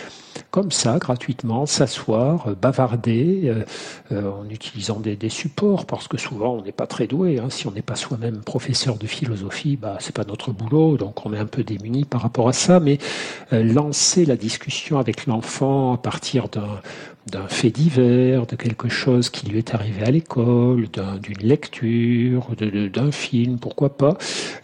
comme 0.51 0.71
ça, 0.71 0.99
gratuitement, 0.99 1.67
s'asseoir, 1.67 2.49
euh, 2.49 2.55
bavarder, 2.55 3.43
euh, 3.45 3.65
euh, 4.13 4.31
en 4.31 4.49
utilisant 4.49 5.01
des, 5.01 5.29
supports, 5.29 5.87
parce 5.87 6.09
que 6.09 6.19
souvent 6.19 6.55
on 6.55 6.63
n'est 6.63 6.73
pas 6.73 6.87
très 6.87 7.07
doué. 7.07 7.39
Hein. 7.39 7.51
Si 7.51 7.67
on 7.67 7.71
n'est 7.71 7.83
pas 7.83 7.97
soi-même 7.97 8.43
professeur 8.43 8.97
de 8.97 9.07
philosophie, 9.07 9.77
bah 9.77 9.97
c'est 10.01 10.15
pas 10.15 10.25
notre 10.25 10.53
boulot, 10.53 10.97
donc 10.97 11.25
on 11.27 11.33
est 11.33 11.39
un 11.39 11.47
peu 11.47 11.65
démuni 11.65 12.05
par 12.05 12.21
rapport 12.21 12.49
à 12.49 12.53
ça. 12.53 12.79
Mais 12.81 12.99
lancer 13.51 14.25
la 14.27 14.37
discussion 14.37 14.99
avec 14.99 15.27
l'enfant 15.27 15.95
à 15.95 15.99
partir 15.99 16.49
d'un 16.49 16.81
d'un 17.27 17.49
fait 17.49 17.71
divers, 17.71 18.47
de 18.47 18.57
quelque 18.57 18.89
chose 18.89 19.31
qui 19.31 19.47
lui 19.47 19.59
est 19.59 19.75
arrivé 19.75 20.05
à 20.05 20.11
l'école, 20.11 20.89
d'une 21.23 21.49
lecture, 21.49 22.51
d'un 22.59 23.13
film, 23.13 23.59
pourquoi 23.59 23.97
pas. 23.97 24.19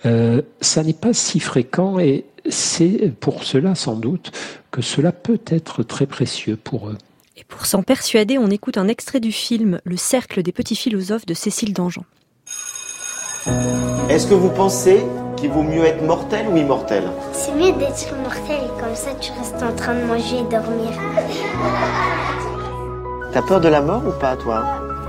Euh, 0.06 0.42
ça 0.60 0.82
n'est 0.82 0.92
pas 0.92 1.12
si 1.12 1.40
fréquent 1.40 1.98
et 1.98 2.24
c'est 2.48 3.12
pour 3.20 3.44
cela 3.44 3.74
sans 3.74 3.96
doute 3.96 4.32
que 4.70 4.82
cela 4.82 5.12
peut 5.12 5.40
être 5.46 5.82
très 5.82 6.06
précieux 6.06 6.56
pour 6.56 6.88
eux. 6.88 6.98
Et 7.36 7.44
pour 7.44 7.66
s'en 7.66 7.82
persuader, 7.82 8.38
on 8.38 8.50
écoute 8.50 8.76
un 8.76 8.88
extrait 8.88 9.20
du 9.20 9.32
film 9.32 9.80
Le 9.84 9.96
cercle 9.96 10.42
des 10.42 10.52
petits 10.52 10.76
philosophes 10.76 11.26
de 11.26 11.34
Cécile 11.34 11.72
Dangean. 11.72 12.04
Est-ce 14.10 14.26
que 14.26 14.34
vous 14.34 14.50
pensez 14.50 15.00
qu'il 15.40 15.50
vaut 15.50 15.62
mieux 15.62 15.84
être 15.84 16.02
mortel 16.02 16.46
ou 16.48 16.56
immortel 16.56 17.04
C'est 17.32 17.52
mieux 17.52 17.72
d'être 17.72 18.14
mortel, 18.22 18.60
comme 18.78 18.94
ça 18.94 19.10
tu 19.18 19.32
restes 19.38 19.62
en 19.62 19.74
train 19.74 19.94
de 19.94 20.04
manger 20.04 20.38
et 20.38 20.42
dormir. 20.42 20.90
T'as 23.32 23.42
peur 23.42 23.60
de 23.60 23.68
la 23.68 23.80
mort 23.80 24.02
ou 24.06 24.12
pas, 24.20 24.36
toi 24.36 24.62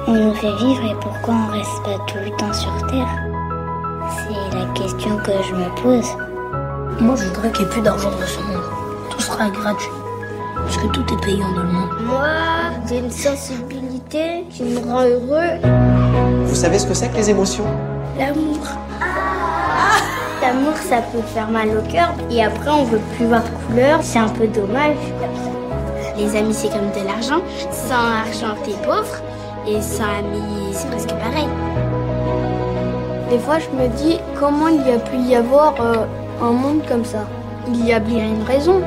On 0.07 0.13
nous 0.13 0.33
fait 0.35 0.55
vivre 0.55 0.83
et 0.85 0.95
pourquoi 1.01 1.33
on 1.33 1.51
reste 1.51 1.83
pas 1.83 1.97
tout 2.07 2.17
le 2.23 2.31
temps 2.37 2.53
sur 2.53 2.71
Terre? 2.87 3.09
C'est 4.15 4.57
la 4.57 4.65
question 4.73 5.17
que 5.17 5.31
je 5.49 5.55
me 5.55 5.81
pose. 5.81 6.09
Moi, 7.01 7.15
je 7.15 7.25
voudrais 7.25 7.51
qu'il 7.51 7.65
n'y 7.65 7.71
ait 7.71 7.73
plus 7.73 7.81
d'argent 7.81 8.11
dans 8.11 8.25
ce 8.25 8.39
monde. 8.39 8.63
Tout 9.09 9.21
sera 9.21 9.49
gratuit. 9.49 9.89
Parce 10.55 10.77
que 10.77 10.87
tout 10.87 11.13
est 11.13 11.25
payant 11.25 11.51
dans 11.53 11.63
le 11.63 11.71
monde. 11.71 11.89
Moi, 12.05 12.27
j'ai 12.87 12.99
une 12.99 13.11
sensibilité 13.11 14.45
qui 14.49 14.63
me 14.63 14.79
rend 14.79 15.03
heureux. 15.03 16.45
Vous 16.45 16.55
savez 16.55 16.79
ce 16.79 16.85
que 16.87 16.93
c'est 16.93 17.09
que 17.09 17.17
les 17.17 17.29
émotions? 17.29 17.65
L'amour. 18.17 18.59
L'amour, 20.41 20.73
ça 20.75 20.97
peut 21.11 21.21
faire 21.33 21.47
mal 21.49 21.69
au 21.69 21.91
cœur. 21.91 22.09
Et 22.31 22.43
après, 22.43 22.71
on 22.71 22.83
veut 22.85 23.01
plus 23.15 23.27
voir 23.27 23.43
de 23.43 23.49
couleur. 23.67 23.99
C'est 24.01 24.19
un 24.19 24.27
peu 24.27 24.47
dommage. 24.47 24.97
Les 26.17 26.35
amis, 26.35 26.53
c'est 26.53 26.69
comme 26.69 26.89
de 26.99 27.05
l'argent. 27.05 27.41
Sans 27.71 27.93
argent, 27.93 28.55
t'es 28.63 28.71
pauvre. 28.83 29.21
Et 29.67 29.79
sans 29.81 30.03
amis, 30.03 30.73
c'est 30.73 30.89
presque 30.89 31.09
pareil. 31.09 31.47
Des 33.29 33.37
fois, 33.39 33.59
je 33.59 33.69
me 33.77 33.87
dis 33.89 34.19
comment 34.39 34.67
il 34.67 34.85
y 34.87 34.91
a 34.91 34.99
pu 34.99 35.17
y 35.17 35.35
avoir 35.35 35.75
euh, 35.79 36.05
un 36.41 36.51
monde 36.51 36.81
comme 36.87 37.05
ça? 37.05 37.19
Il 37.67 37.85
y 37.85 37.93
a 37.93 37.99
bien 37.99 38.25
une 38.25 38.43
raison. 38.43 38.81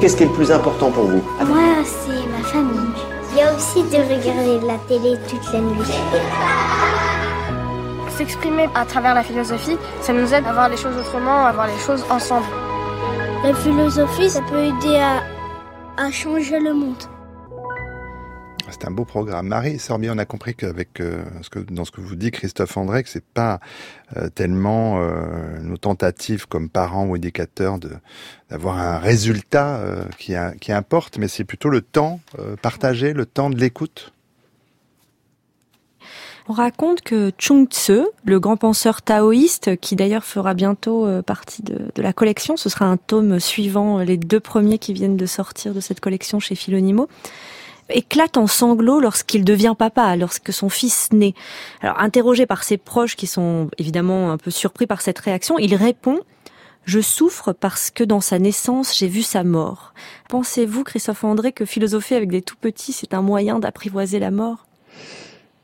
Qu'est-ce 0.00 0.16
qui 0.16 0.22
est 0.22 0.26
le 0.26 0.32
plus 0.32 0.50
important 0.50 0.90
pour 0.90 1.04
vous? 1.04 1.22
Moi, 1.46 1.84
c'est 1.84 2.26
ma 2.26 2.42
famille. 2.48 2.90
Il 3.32 3.38
y 3.38 3.42
a 3.42 3.54
aussi 3.54 3.82
de 3.82 3.96
regarder 3.96 4.66
la 4.66 4.78
télé 4.88 5.18
toute 5.28 5.52
la 5.52 5.60
nuit. 5.60 5.92
S'exprimer 8.20 8.68
à 8.74 8.84
travers 8.84 9.14
la 9.14 9.22
philosophie, 9.22 9.78
ça 10.02 10.12
nous 10.12 10.34
aide 10.34 10.44
à 10.44 10.52
voir 10.52 10.68
les 10.68 10.76
choses 10.76 10.94
autrement, 10.94 11.46
à 11.46 11.52
voir 11.52 11.66
les 11.66 11.78
choses 11.78 12.04
ensemble. 12.10 12.44
La 13.42 13.54
philosophie, 13.54 14.28
ça 14.28 14.42
peut 14.42 14.62
aider 14.62 14.96
à, 14.96 15.22
à 15.96 16.10
changer 16.10 16.60
le 16.60 16.74
monde. 16.74 17.02
c'est 18.70 18.84
un 18.84 18.90
beau 18.90 19.06
programme. 19.06 19.48
Marie 19.48 19.78
Sorbier, 19.78 20.10
on 20.10 20.18
a 20.18 20.26
compris 20.26 20.54
qu'avec 20.54 21.00
euh, 21.00 21.24
ce 21.40 21.48
que, 21.48 21.60
dans 21.60 21.86
ce 21.86 21.92
que 21.92 22.02
vous 22.02 22.14
dit 22.14 22.30
Christophe 22.30 22.76
André, 22.76 23.04
que 23.04 23.08
c'est 23.08 23.24
pas 23.24 23.58
euh, 24.18 24.28
tellement 24.28 25.00
euh, 25.00 25.58
nos 25.62 25.78
tentatives 25.78 26.46
comme 26.46 26.68
parents 26.68 27.06
ou 27.06 27.16
éducateurs 27.16 27.78
de 27.78 27.90
d'avoir 28.50 28.78
un 28.78 28.98
résultat 28.98 29.80
qui, 30.18 30.34
qui 30.60 30.72
importe, 30.72 31.16
mais 31.16 31.28
c'est 31.28 31.44
plutôt 31.44 31.70
le 31.70 31.80
temps 31.80 32.20
partagé, 32.60 33.14
le 33.14 33.24
temps 33.24 33.48
de 33.48 33.56
l'écoute. 33.56 34.12
On 36.50 36.52
raconte 36.52 37.02
que 37.02 37.30
Chung 37.38 37.68
Tzu, 37.68 38.00
le 38.24 38.40
grand 38.40 38.56
penseur 38.56 39.02
taoïste, 39.02 39.76
qui 39.76 39.94
d'ailleurs 39.94 40.24
fera 40.24 40.52
bientôt 40.52 41.06
euh, 41.06 41.22
partie 41.22 41.62
de, 41.62 41.92
la 41.96 42.12
collection, 42.12 42.56
ce 42.56 42.68
sera 42.68 42.86
un 42.86 42.96
tome 42.96 43.38
suivant 43.38 43.98
les 43.98 44.16
deux 44.16 44.40
premiers 44.40 44.78
qui 44.78 44.92
viennent 44.92 45.16
de 45.16 45.26
sortir 45.26 45.74
de 45.74 45.78
cette 45.78 46.00
collection 46.00 46.40
chez 46.40 46.56
Philonimo, 46.56 47.06
éclate 47.88 48.36
en 48.36 48.48
sanglots 48.48 48.98
lorsqu'il 48.98 49.44
devient 49.44 49.76
papa, 49.78 50.16
lorsque 50.16 50.52
son 50.52 50.68
fils 50.68 51.12
naît. 51.12 51.34
Alors, 51.82 52.00
interrogé 52.00 52.46
par 52.46 52.64
ses 52.64 52.78
proches 52.78 53.14
qui 53.14 53.28
sont 53.28 53.70
évidemment 53.78 54.32
un 54.32 54.36
peu 54.36 54.50
surpris 54.50 54.88
par 54.88 55.02
cette 55.02 55.20
réaction, 55.20 55.56
il 55.56 55.76
répond 55.76 56.18
je 56.84 56.98
souffre 56.98 57.52
parce 57.52 57.92
que 57.92 58.02
dans 58.02 58.20
sa 58.20 58.40
naissance, 58.40 58.98
j'ai 58.98 59.06
vu 59.06 59.22
sa 59.22 59.44
mort. 59.44 59.94
Pensez-vous, 60.28 60.82
Christophe 60.82 61.22
André, 61.22 61.52
que 61.52 61.64
philosopher 61.64 62.16
avec 62.16 62.30
des 62.30 62.42
tout 62.42 62.56
petits, 62.56 62.92
c'est 62.92 63.14
un 63.14 63.22
moyen 63.22 63.60
d'apprivoiser 63.60 64.18
la 64.18 64.32
mort? 64.32 64.66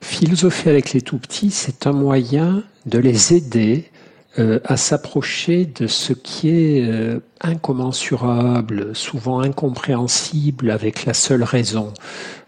Philosopher 0.00 0.70
avec 0.70 0.92
les 0.92 1.00
tout 1.00 1.18
petits, 1.18 1.50
c'est 1.50 1.87
un 1.87 1.92
moyen 1.92 2.62
de 2.87 2.98
les 2.98 3.35
aider 3.35 3.90
euh, 4.38 4.61
à 4.64 4.76
s'approcher 4.76 5.64
de 5.64 5.87
ce 5.87 6.12
qui 6.12 6.50
est 6.50 6.82
euh, 6.87 7.20
incommensurable, 7.40 8.94
souvent 8.94 9.40
incompréhensible 9.40 10.70
avec 10.70 11.06
la 11.06 11.14
seule 11.14 11.42
raison. 11.42 11.94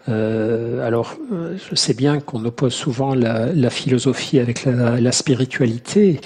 Euh, 0.07 0.85
alors, 0.85 1.15
je 1.31 1.75
sais 1.75 1.95
bien 1.95 2.19
qu'on 2.19 2.45
oppose 2.45 2.73
souvent 2.73 3.15
la, 3.15 3.69
philosophie 3.71 4.39
avec 4.39 4.65
la 4.65 5.11
spiritualité, 5.11 6.21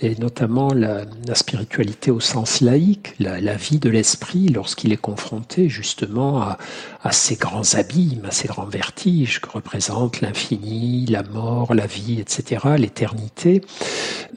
et 0.00 0.16
notamment 0.16 0.72
la, 0.72 1.04
spiritualité 1.34 2.10
au 2.10 2.20
sens 2.20 2.60
laïque, 2.60 3.14
la, 3.18 3.56
vie 3.56 3.78
de 3.78 3.88
l'esprit 3.88 4.48
lorsqu'il 4.48 4.92
est 4.92 4.98
confronté 4.98 5.68
justement 5.68 6.42
à, 6.42 6.58
à, 7.02 7.12
ces 7.12 7.36
grands 7.36 7.74
abîmes, 7.74 8.24
à 8.26 8.30
ces 8.30 8.48
grands 8.48 8.66
vertiges 8.66 9.40
que 9.40 9.50
représentent 9.50 10.20
l'infini, 10.20 11.06
la 11.06 11.22
mort, 11.22 11.74
la 11.74 11.86
vie, 11.86 12.20
etc., 12.20 12.66
l'éternité. 12.76 13.62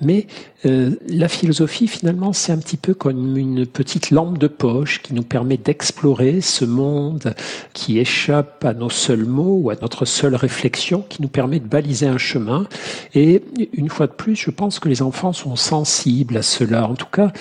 Mais 0.01 0.27
euh, 0.65 0.95
la 1.07 1.27
philosophie, 1.27 1.87
finalement, 1.87 2.33
c'est 2.33 2.51
un 2.51 2.57
petit 2.57 2.77
peu 2.77 2.93
comme 2.93 3.37
une 3.37 3.67
petite 3.67 4.09
lampe 4.09 4.39
de 4.39 4.47
poche 4.47 5.01
qui 5.03 5.13
nous 5.13 5.23
permet 5.23 5.57
d'explorer 5.57 6.41
ce 6.41 6.65
monde 6.65 7.35
qui 7.73 7.99
échappe 7.99 8.65
à 8.65 8.73
nos 8.73 8.89
seuls 8.89 9.25
mots 9.25 9.59
ou 9.61 9.69
à 9.69 9.75
notre 9.81 10.05
seule 10.05 10.35
réflexion, 10.35 11.03
qui 11.07 11.21
nous 11.21 11.27
permet 11.27 11.59
de 11.59 11.67
baliser 11.67 12.07
un 12.07 12.17
chemin. 12.17 12.67
Et 13.13 13.43
une 13.73 13.89
fois 13.89 14.07
de 14.07 14.13
plus, 14.13 14.35
je 14.35 14.49
pense 14.49 14.79
que 14.79 14.89
les 14.89 15.01
enfants 15.01 15.33
sont 15.33 15.46
sensibles 15.55 16.37
à 16.37 16.41
cela. 16.41 16.87
En 16.87 16.95
tout 16.95 17.07
cas, 17.11 17.31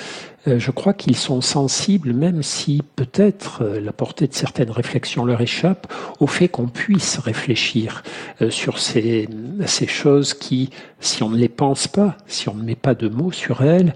euh, 0.48 0.58
je 0.58 0.70
crois 0.70 0.92
qu'ils 0.92 1.16
sont 1.16 1.40
sensibles, 1.40 2.12
même 2.12 2.42
si 2.42 2.82
peut-être 2.94 3.62
euh, 3.62 3.80
la 3.80 3.92
portée 3.92 4.26
de 4.26 4.34
certaines 4.34 4.70
réflexions 4.70 5.24
leur 5.24 5.40
échappe, 5.40 5.92
au 6.20 6.26
fait 6.26 6.48
qu'on 6.48 6.68
puisse 6.68 7.18
réfléchir 7.18 8.02
euh, 8.42 8.50
sur 8.50 8.78
ces, 8.78 9.28
ces 9.66 9.86
choses 9.86 10.34
qui, 10.34 10.70
si 11.00 11.22
on 11.22 11.30
ne 11.30 11.36
les 11.36 11.48
pense 11.48 11.88
pas, 11.88 12.16
si 12.26 12.48
on 12.48 12.54
ne 12.54 12.62
met 12.62 12.76
pas 12.76 12.94
de 12.94 13.08
mots 13.08 13.32
sur 13.32 13.62
elles, 13.62 13.94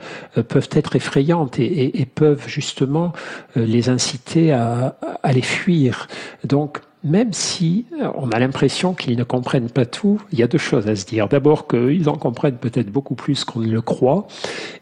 peuvent 0.49 0.69
être 0.73 0.97
effrayantes 0.97 1.59
et, 1.59 2.07
peuvent 2.15 2.49
justement 2.49 3.13
les 3.55 3.89
inciter 3.89 4.53
à, 4.53 4.97
à 5.23 5.33
les 5.33 5.43
fuir. 5.43 6.09
Donc, 6.45 6.81
même 7.03 7.33
si 7.33 7.87
euh, 7.99 8.11
on 8.15 8.31
a 8.31 8.39
l'impression 8.39 8.93
qu'ils 8.93 9.17
ne 9.17 9.25
comprennent 9.25 9.71
pas 9.71 9.87
tout, 9.87 10.21
il 10.33 10.39
y 10.39 10.43
a 10.43 10.47
deux 10.47 10.59
choses 10.59 10.87
à 10.87 10.97
se 10.97 11.07
dire. 11.07 11.29
D'abord 11.29 11.67
qu'ils 11.67 12.09
en 12.09 12.17
comprennent 12.17 12.59
peut-être 12.59 12.91
beaucoup 12.91 13.15
plus 13.15 13.45
qu'on 13.45 13.61
ne 13.61 13.71
le 13.71 13.81
croit. 13.81 14.27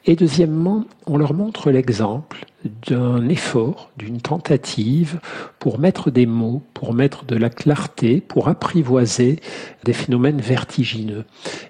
Et 0.05 0.17
deuxièmement, 0.17 0.85
on 1.07 1.17
leur 1.17 1.33
montre 1.33 1.71
l'exemple 1.71 2.45
d'un 2.89 3.29
effort, 3.29 3.91
d'une 3.97 4.21
tentative 4.21 5.21
pour 5.61 5.79
mettre 5.79 6.11
des 6.11 6.27
mots, 6.27 6.61
pour 6.75 6.93
mettre 6.93 7.25
de 7.25 7.37
la 7.37 7.51
clarté, 7.51 8.21
pour 8.21 8.49
apprivoiser 8.49 9.39
des 9.85 9.93
phénomènes 9.93 10.41
vertigineux. 10.41 11.25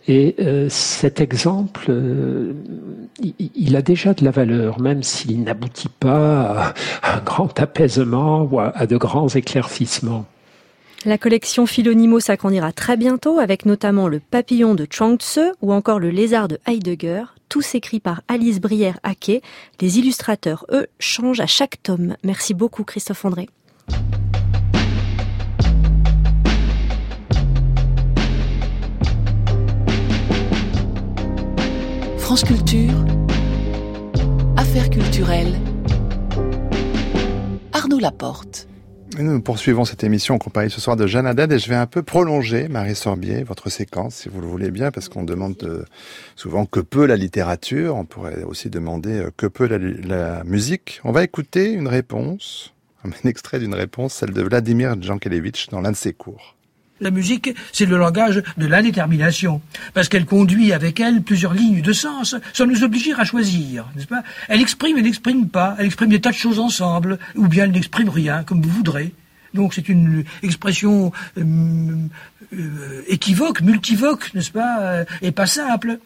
Et 0.07 0.35
euh, 0.41 0.69
cet 0.71 1.21
exemple, 1.21 1.87
euh, 1.91 2.55
il, 3.21 3.77
a 3.77 3.83
déjà 3.83 4.15
de 4.15 4.25
la 4.25 4.31
valeur, 4.31 4.81
même 4.81 5.03
s'il 5.03 5.43
n'aboutit 5.43 5.91
pas 5.91 6.73
à 7.03 7.19
un 7.19 7.21
grand 7.21 7.61
apaisement 7.61 8.49
ou 8.51 8.59
à 8.59 8.87
de 8.87 8.97
grands 8.97 9.29
éclaircissements. 9.29 10.25
La 11.05 11.17
collection 11.17 11.65
Philonimo 11.65 12.19
s'agrandira 12.19 12.73
très 12.73 12.97
bientôt 12.97 13.39
avec 13.39 13.67
notamment 13.67 14.09
le 14.09 14.19
papillon 14.19 14.75
de 14.75 14.85
Chuang 14.85 15.17
Tzu 15.17 15.53
ou 15.63 15.73
encore 15.73 16.01
le 16.01 16.11
lézard 16.11 16.49
de 16.49 16.59
Heidegger, 16.67 17.23
tous 17.49 17.77
écrits 17.77 18.01
par 18.01 18.23
Alice 18.27 18.61
Brière-Haquet. 18.61 19.41
Les 19.81 20.01
illustrateurs, 20.01 20.67
eux, 20.73 20.89
changent 20.99 21.39
à 21.39 21.47
chaque 21.47 21.81
tome. 21.85 22.17
Merci 22.25 22.53
beaucoup 22.53 22.83
Christophe 22.83 23.25
André. 23.25 23.49
France 32.19 32.43
Culture, 32.43 33.05
Affaires 34.57 34.91
culturelles, 34.91 35.55
Arnaud 37.73 38.01
Laporte. 38.01 38.68
Nous 39.21 39.41
poursuivons 39.41 39.85
cette 39.85 40.05
émission 40.05 40.37
en 40.37 40.39
compagnie 40.39 40.71
ce 40.71 40.81
soir 40.81 40.95
de 40.95 41.09
Jeanne 41.09 41.27
Haddad 41.27 41.51
et 41.51 41.59
je 41.59 41.69
vais 41.69 41.75
un 41.75 41.87
peu 41.87 42.05
prolonger, 42.05 42.69
Marie 42.69 42.95
Sorbier, 42.95 43.43
votre 43.43 43.69
séquence, 43.69 44.15
si 44.15 44.29
vous 44.29 44.41
le 44.41 44.47
voulez 44.47 44.71
bien, 44.71 44.93
parce 44.93 45.09
qu'on 45.09 45.25
demande 45.25 45.57
euh, 45.65 45.85
souvent 46.37 46.67
que 46.67 46.79
peut 46.79 47.05
la 47.05 47.17
littérature. 47.17 47.97
On 47.97 48.05
pourrait 48.05 48.45
aussi 48.45 48.71
demander 48.71 49.19
euh, 49.19 49.31
que 49.37 49.47
peut 49.47 49.67
la, 49.67 50.45
musique. 50.45 51.01
On 51.03 51.11
va 51.11 51.25
écouter 51.25 51.73
une 51.73 51.89
réponse, 51.89 52.73
un 53.05 53.29
extrait 53.29 53.59
d'une 53.59 53.75
réponse, 53.75 54.15
celle 54.15 54.31
de 54.31 54.43
Vladimir 54.43 54.95
Jankelevitch 55.03 55.69
dans 55.71 55.81
l'un 55.81 55.91
de 55.91 55.97
ses 55.97 56.13
cours. 56.13 56.55
La 57.01 57.11
musique, 57.11 57.55
c'est 57.73 57.87
le 57.87 57.97
langage 57.97 58.43
de 58.57 58.67
l'indétermination, 58.67 59.61
parce 59.95 60.09
qu'elle 60.09 60.27
conduit 60.27 60.73
avec 60.73 60.99
elle 60.99 61.23
plusieurs 61.23 61.55
lignes 61.55 61.81
de 61.81 61.93
sens, 61.93 62.35
sans 62.53 62.67
nous 62.67 62.83
obliger 62.83 63.13
à 63.17 63.25
choisir, 63.25 63.87
n'est-ce 63.95 64.09
pas? 64.09 64.25
Elle 64.49 64.61
exprime 64.61 64.99
et 64.99 65.03
n'exprime 65.03 65.49
pas, 65.49 65.77
elle 65.79 65.87
exprime 65.87 66.11
des 66.11 66.21
tas 66.21 66.31
de 66.31 66.37
choses 66.37 66.59
ensemble, 66.59 67.19
ou 67.37 67.47
bien 67.47 67.65
elle 67.65 67.71
n'exprime 67.71 68.09
rien, 68.09 68.43
comme 68.43 68.63
vous 68.63 68.71
voudrez. 68.71 69.13
Donc 69.55 69.75
c'est 69.75 69.89
une 69.89 70.25
expression 70.43 71.13
euh, 71.39 71.43
euh, 72.53 73.03
équivoque, 73.07 73.61
multivoque, 73.61 74.35
n'est-ce 74.35 74.51
pas, 74.51 74.81
euh, 74.81 75.05
et 75.23 75.31
pas 75.31 75.47
simple. 75.47 76.01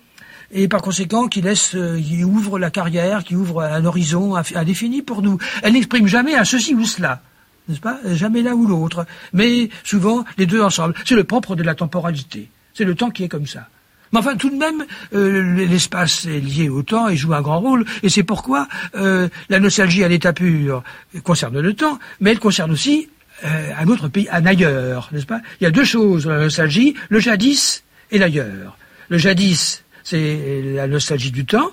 Et 0.53 0.69
par 0.69 0.83
conséquent, 0.83 1.29
qui 1.29 1.41
laisse, 1.41 1.75
qui 2.05 2.25
ouvre 2.25 2.59
la 2.59 2.71
carrière, 2.71 3.25
qui 3.25 3.35
ouvre 3.35 3.63
un 3.63 3.87
horizon 3.87 4.37
indéfini 4.37 5.01
pour 5.01 5.23
nous. 5.23 5.39
Elle 5.63 5.73
n'exprime 5.73 6.07
jamais 6.07 6.35
un 6.35 6.45
ceci 6.45 6.75
ou 6.75 6.85
cela 6.85 7.23
n'est-ce 7.69 7.81
pas? 7.81 7.99
Jamais 8.13 8.43
l'un 8.43 8.55
ou 8.55 8.67
l'autre, 8.67 9.07
mais 9.33 9.69
souvent 9.85 10.25
les 10.39 10.47
deux 10.47 10.63
ensemble. 10.63 10.95
C'est 11.05 11.15
le 11.15 11.25
propre 11.25 11.57
de 11.57 11.63
la 11.63 11.75
temporalité. 11.75 12.49
C'est 12.75 12.85
le 12.85 12.95
temps 12.95 13.11
qui 13.11 13.25
est 13.25 13.29
comme 13.29 13.47
ça. 13.47 13.69
Mais 14.13 14.19
enfin, 14.19 14.37
tout 14.37 14.51
de 14.51 14.57
même, 14.57 14.85
euh, 15.15 15.67
l'espace 15.67 16.27
est 16.27 16.41
lié 16.41 16.69
au 16.69 16.83
temps 16.83 17.09
et 17.09 17.17
joue 17.17 17.33
un 17.33 17.41
grand 17.41 17.61
rôle, 17.61 17.87
et 18.03 18.11
c'est 18.11 18.23
pourquoi 18.23 18.69
euh, 18.95 19.29
la 19.49 19.59
nostalgie 19.59 20.05
à 20.05 20.09
l'état 20.09 20.35
pur 20.35 20.83
concerne 21.25 21.59
le 21.59 21.75
temps, 21.75 21.99
mais 22.21 22.33
elle 22.33 22.39
concerne 22.39 22.73
aussi 22.73 23.09
euh, 23.45 23.71
un 23.79 23.89
autre 23.89 24.09
pays, 24.09 24.29
un 24.31 24.45
ailleurs, 24.45 25.09
n'est-ce 25.13 25.27
pas? 25.27 25.41
Il 25.61 25.65
y 25.65 25.67
a 25.67 25.71
deux 25.71 25.85
choses 25.85 26.25
dans 26.25 26.33
la 26.33 26.43
nostalgie, 26.43 26.95
le 27.09 27.21
jadis 27.21 27.85
et 28.11 28.19
l'ailleurs. 28.19 28.77
Le 29.09 29.17
jadis, 29.17 29.83
c'est 30.05 30.63
la 30.75 30.87
nostalgie 30.87 31.31
du 31.31 31.47
temps, 31.47 31.71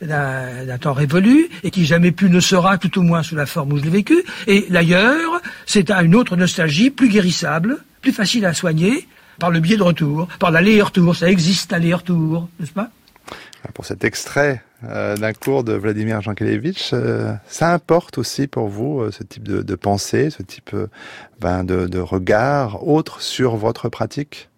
d'un 0.00 0.78
temps 0.78 0.92
révolu 0.92 1.48
et 1.62 1.70
qui 1.70 1.84
jamais 1.84 2.12
plus 2.12 2.30
ne 2.30 2.40
sera, 2.40 2.78
tout 2.78 2.98
au 2.98 3.02
moins 3.02 3.22
sous 3.22 3.36
la 3.36 3.46
forme 3.46 3.72
où 3.72 3.78
je 3.78 3.84
l'ai 3.84 3.90
vécu. 3.90 4.22
Et 4.46 4.66
l'ailleurs, 4.68 5.40
c'est 5.66 5.90
à 5.90 6.02
une 6.02 6.14
autre 6.14 6.36
nostalgie 6.36 6.90
plus 6.90 7.08
guérissable, 7.08 7.78
plus 8.00 8.12
facile 8.12 8.46
à 8.46 8.54
soigner, 8.54 9.06
par 9.38 9.50
le 9.50 9.60
biais 9.60 9.76
de 9.76 9.82
retour, 9.82 10.28
par 10.38 10.50
l'aller-retour. 10.50 11.16
Ça 11.16 11.30
existe, 11.30 11.72
l'aller-retour, 11.72 12.48
n'est-ce 12.60 12.72
pas? 12.72 12.90
Pour 13.74 13.86
cet 13.86 14.04
extrait 14.04 14.62
euh, 14.84 15.16
d'un 15.16 15.32
cours 15.32 15.62
de 15.62 15.72
Vladimir 15.72 16.20
Jankelevitch, 16.20 16.90
euh, 16.92 17.32
ça 17.46 17.72
importe 17.72 18.18
aussi 18.18 18.48
pour 18.48 18.66
vous 18.66 19.00
euh, 19.00 19.12
ce 19.12 19.22
type 19.22 19.44
de, 19.44 19.74
pensée, 19.76 20.30
ce 20.30 20.42
type 20.42 20.74
ben, 21.40 21.62
de 21.64 21.98
regard 21.98 22.86
autre 22.86 23.22
sur 23.22 23.56
votre 23.56 23.88
pratique? 23.88 24.48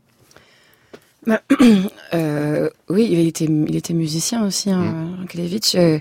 Bah, 1.27 1.43
euh, 2.15 2.71
oui, 2.89 3.09
il 3.11 3.27
était, 3.27 3.47
il 3.47 3.77
était 3.77 3.95
musicien 3.95 4.45
aussi, 4.47 4.71
hein, 4.71 4.81
mm. 4.81 5.27
Euh, 5.77 5.99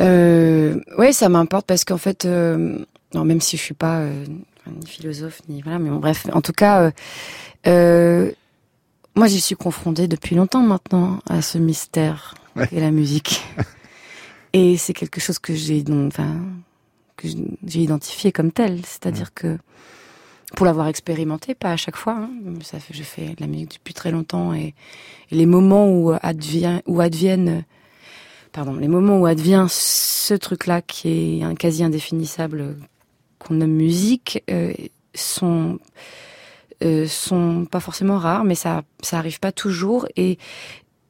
euh, 0.00 0.80
oui, 0.98 1.12
ça 1.12 1.28
m'importe 1.28 1.66
parce 1.66 1.84
qu'en 1.84 1.98
fait, 1.98 2.24
euh, 2.24 2.78
non, 3.14 3.24
même 3.24 3.40
si 3.40 3.56
je 3.56 3.62
suis 3.62 3.74
pas 3.74 3.98
euh, 4.00 4.24
ni 4.66 4.86
philosophe 4.86 5.40
ni 5.48 5.62
voilà, 5.62 5.78
mais 5.78 5.90
bon, 5.90 5.98
bref, 5.98 6.26
en 6.32 6.40
tout 6.40 6.52
cas, 6.52 6.90
moi, 7.64 9.28
j'y 9.28 9.40
suis 9.40 9.54
confrontée 9.54 10.08
depuis 10.08 10.34
longtemps 10.34 10.62
maintenant 10.62 11.20
à 11.28 11.40
ce 11.40 11.58
mystère 11.58 12.34
et 12.72 12.80
la 12.80 12.90
musique. 12.90 13.44
et 14.52 14.76
c'est 14.76 14.92
quelque 14.92 15.20
chose 15.20 15.38
que 15.38 15.54
j'ai, 15.54 15.84
enfin, 15.88 16.40
que 17.16 17.28
j'ai 17.28 17.80
identifié 17.80 18.32
comme 18.32 18.50
tel, 18.50 18.80
c'est-à-dire 18.84 19.28
mm. 19.28 19.34
que 19.36 19.58
pour 20.54 20.66
l'avoir 20.66 20.88
expérimenté, 20.88 21.54
pas 21.54 21.72
à 21.72 21.76
chaque 21.76 21.96
fois. 21.96 22.14
Hein. 22.14 22.30
Ça 22.62 22.78
fait, 22.78 22.94
je 22.94 23.02
fais 23.02 23.28
de 23.28 23.40
la 23.40 23.46
musique 23.46 23.74
depuis 23.74 23.94
très 23.94 24.10
longtemps 24.10 24.54
et, 24.54 24.74
les 25.30 25.46
moments 25.46 25.90
où 25.90 26.12
advient, 26.22 26.80
où 26.86 27.00
adviennent, 27.00 27.64
pardon, 28.52 28.74
les 28.74 28.88
moments 28.88 29.18
où 29.18 29.26
advient 29.26 29.66
ce 29.68 30.34
truc-là 30.34 30.82
qui 30.82 31.40
est 31.42 31.56
quasi 31.56 31.82
indéfinissable 31.82 32.76
qu'on 33.38 33.54
nomme 33.54 33.72
musique 33.72 34.42
euh, 34.50 34.72
sont 35.14 35.78
euh, 36.82 37.06
sont 37.06 37.66
pas 37.70 37.80
forcément 37.80 38.18
rares, 38.18 38.44
mais 38.44 38.54
ça 38.54 38.82
ça 39.00 39.18
arrive 39.18 39.40
pas 39.40 39.52
toujours 39.52 40.06
et 40.16 40.38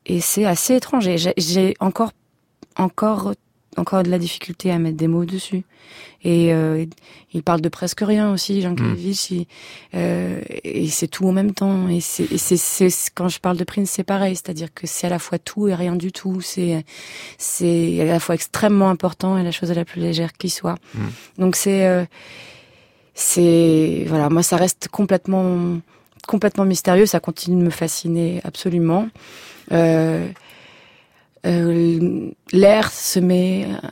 et 0.07 0.21
c'est 0.21 0.45
assez 0.45 0.77
étrange. 0.77 1.09
J'ai 1.37 1.75
encore 1.81 2.13
encore 2.77 3.35
encore 3.77 4.03
de 4.03 4.11
la 4.11 4.19
difficulté 4.19 4.71
à 4.71 4.79
mettre 4.79 4.97
des 4.97 5.09
mots 5.09 5.25
dessus. 5.25 5.65
Et 6.23 6.55
euh, 6.55 6.87
il 7.35 7.43
parle 7.43 7.61
de 7.61 7.69
presque 7.69 8.01
rien 8.01 8.33
aussi, 8.33 8.63
Jean 8.63 8.75
Kelevich. 8.75 9.31
Mm. 9.31 9.45
Euh, 9.95 10.41
et 10.65 10.89
c'est 10.89 11.07
tout 11.07 11.27
en 11.29 11.33
même 11.33 11.53
temps. 11.53 11.89
Et 11.89 12.01
c'est 12.01 12.89
quand 13.15 13.29
je 13.29 13.39
parle 13.39 13.59
de 13.59 13.65
Prince, 13.65 13.91
c'est 13.91 14.05
pareil, 14.05 14.35
c'est-à-dire 14.35 14.73
que 14.73 14.87
c'est 14.87 15.07
à 15.07 15.11
la 15.11 15.19
fois 15.19 15.39
tout 15.39 15.69
et 15.69 15.75
rien 15.75 15.97
du 15.97 16.13
tout. 16.13 16.41
C'est 16.41 16.85
c'est 17.37 18.01
à 18.01 18.05
la 18.07 18.21
fois 18.21 18.35
extrêmement 18.35 18.89
important 18.89 19.37
et 19.37 19.43
la 19.43 19.53
chose 19.53 19.71
la 19.71 19.85
plus 19.85 20.01
légère 20.01 20.33
qui 20.33 20.49
soit. 20.49 20.77
Mm. 20.95 21.01
Donc 21.39 21.57
c'est 21.57 21.87
euh, 21.87 22.05
c'est 23.13 24.05
voilà, 24.09 24.31
moi 24.31 24.43
ça 24.43 24.57
reste 24.57 24.89
complètement 24.89 25.79
complètement 26.27 26.65
mystérieux. 26.65 27.07
Ça 27.07 27.21
continue 27.21 27.61
de 27.61 27.65
me 27.67 27.71
fasciner 27.71 28.41
absolument. 28.45 29.09
Euh, 29.73 30.27
euh, 31.47 32.31
l'air 32.53 32.91
se 32.91 33.19
met 33.19 33.67
euh, 33.69 33.89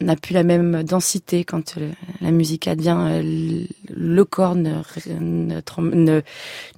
n'a 0.00 0.16
plus 0.16 0.32
la 0.32 0.42
même 0.42 0.82
densité 0.82 1.44
quand 1.44 1.78
la 2.20 2.30
musique 2.30 2.68
advient. 2.68 3.20
Le 3.22 4.24
corps 4.24 4.54
ne, 4.54 4.80
ne, 5.08 6.20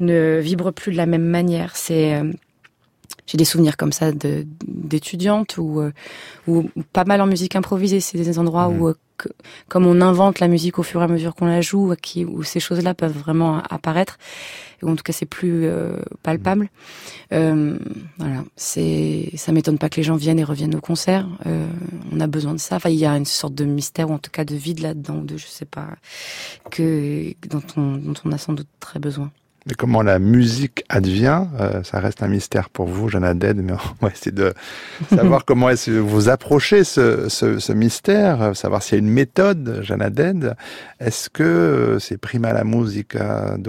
ne, 0.01 0.41
vibre 0.41 0.73
plus 0.73 0.93
de 0.93 0.97
la 0.97 1.07
même 1.07 1.25
manière. 1.25 1.77
C'est 1.77 2.21
j'ai 3.27 3.39
des 3.39 3.45
souvenirs 3.45 3.77
comme 3.77 3.93
ça 3.93 4.11
d'étudiantes 4.67 5.57
ou 5.57 5.83
ou 6.49 6.69
pas 6.93 7.05
mal 7.05 7.21
en 7.21 7.27
musique 7.27 7.55
improvisée. 7.55 8.01
C'est 8.01 8.19
des 8.19 8.39
endroits 8.41 8.69
mmh. 8.69 8.81
où 8.81 8.95
comme 9.69 9.87
on 9.87 10.01
invente 10.01 10.41
la 10.41 10.49
musique 10.49 10.79
au 10.79 10.83
fur 10.83 11.01
et 11.01 11.05
à 11.05 11.09
mesure 11.09 11.35
qu'on 11.35 11.47
la 11.47 11.61
joue, 11.61 11.95
qui, 12.01 12.25
où 12.25 12.43
ces 12.43 12.61
choses-là 12.61 12.95
peuvent 12.95 13.17
vraiment 13.17 13.63
apparaître, 13.71 14.19
ou 14.83 14.91
en 14.91 14.97
tout 14.97 15.03
cas 15.03 15.13
c'est 15.13 15.27
plus 15.27 15.65
euh, 15.65 15.97
palpable. 16.23 16.69
Euh, 17.33 17.79
voilà, 18.19 18.45
c'est, 18.57 19.31
ça 19.37 19.53
m'étonne 19.53 19.79
pas 19.79 19.89
que 19.89 19.97
les 19.97 20.03
gens 20.03 20.17
viennent 20.17 20.39
et 20.39 20.45
reviennent 20.45 20.75
au 20.75 20.81
concert. 20.81 21.27
Euh, 21.47 21.67
on 22.11 22.21
a 22.21 22.27
besoin 22.27 22.55
de 22.55 22.59
ça. 22.61 22.77
Enfin, 22.77 22.91
il 22.91 22.99
y 22.99 23.07
a 23.07 23.17
une 23.17 23.25
sorte 23.25 23.55
de 23.55 23.65
mystère 23.65 24.11
ou 24.11 24.15
en 24.15 24.19
tout 24.19 24.31
cas 24.31 24.45
de 24.45 24.55
vide 24.55 24.81
là-dedans, 24.81 25.23
de 25.23 25.37
je 25.37 25.47
sais 25.47 25.65
pas, 25.65 25.89
que 26.71 27.35
dont 27.49 27.63
on, 27.77 27.97
dont 27.97 28.15
on 28.25 28.33
a 28.33 28.39
sans 28.39 28.53
doute 28.53 28.69
très 28.81 28.99
besoin. 28.99 29.31
Mais 29.67 29.75
comment 29.75 30.03
la 30.03 30.19
musique 30.19 30.85
advient, 30.89 31.45
euh, 31.61 31.83
ça 31.85 32.01
reste 32.01 32.23
un 32.23 32.29
mystère 32.29 32.69
pour 32.69 32.87
vous, 32.87 33.09
Jeanne 33.09 33.39
Dead, 33.39 33.57
mais 33.59 33.73
on 34.01 34.07
va 34.07 34.13
essayer 34.13 34.33
de 34.33 34.53
savoir 35.09 35.45
comment 35.47 35.69
est-ce 35.69 35.91
que 35.91 35.99
vous 35.99 36.29
approchez 36.29 36.85
ce, 36.85 37.29
ce, 37.29 37.59
ce 37.59 37.73
mystère, 37.73 38.43
euh, 38.43 38.55
savoir 38.55 38.83
s'il 38.83 38.95
y 38.95 39.01
a 39.01 39.05
une 39.05 39.11
méthode, 39.11 39.81
Jeanne 39.83 40.09
Dead. 40.11 40.57
Est-ce 40.99 41.31
que 41.31 41.43
euh, 41.43 41.99
c'est 41.99 42.19
prima 42.19 42.53
la 42.53 42.65
musique 42.65 43.17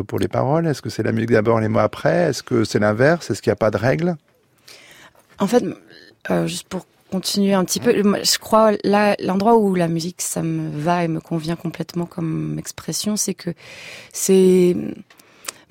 pour 0.08 0.20
les 0.20 0.28
paroles? 0.28 0.68
Est-ce 0.68 0.82
que 0.82 0.90
c'est 0.90 1.04
la 1.04 1.12
musique 1.12 1.32
d'abord, 1.32 1.60
les 1.60 1.68
mots 1.68 1.80
après? 1.80 2.30
Est-ce 2.30 2.42
que 2.42 2.64
c'est 2.64 2.80
l'inverse? 2.80 3.30
Est-ce 3.30 3.42
qu'il 3.42 3.52
n'y 3.52 3.54
a 3.54 3.58
pas 3.58 3.72
de 3.72 3.78
règle 3.78 4.16
En 5.40 5.48
fait, 5.48 5.64
juste 6.46 6.68
pour 6.68 6.86
continuer 7.12 7.54
un 7.54 7.64
petit 7.64 7.80
peu, 7.80 7.94
je 7.94 8.38
crois 8.40 8.72
là 8.84 9.16
l'endroit 9.20 9.56
où 9.56 9.76
la 9.76 9.88
musique 9.88 10.20
ça 10.20 10.42
me 10.42 10.72
va 10.80 11.04
et 11.04 11.08
me 11.08 11.20
convient 11.20 11.56
complètement 11.56 12.08
comme 12.08 12.56
expression, 12.58 13.16
c'est 13.18 13.36
que 13.36 13.52
c'est 14.12 14.76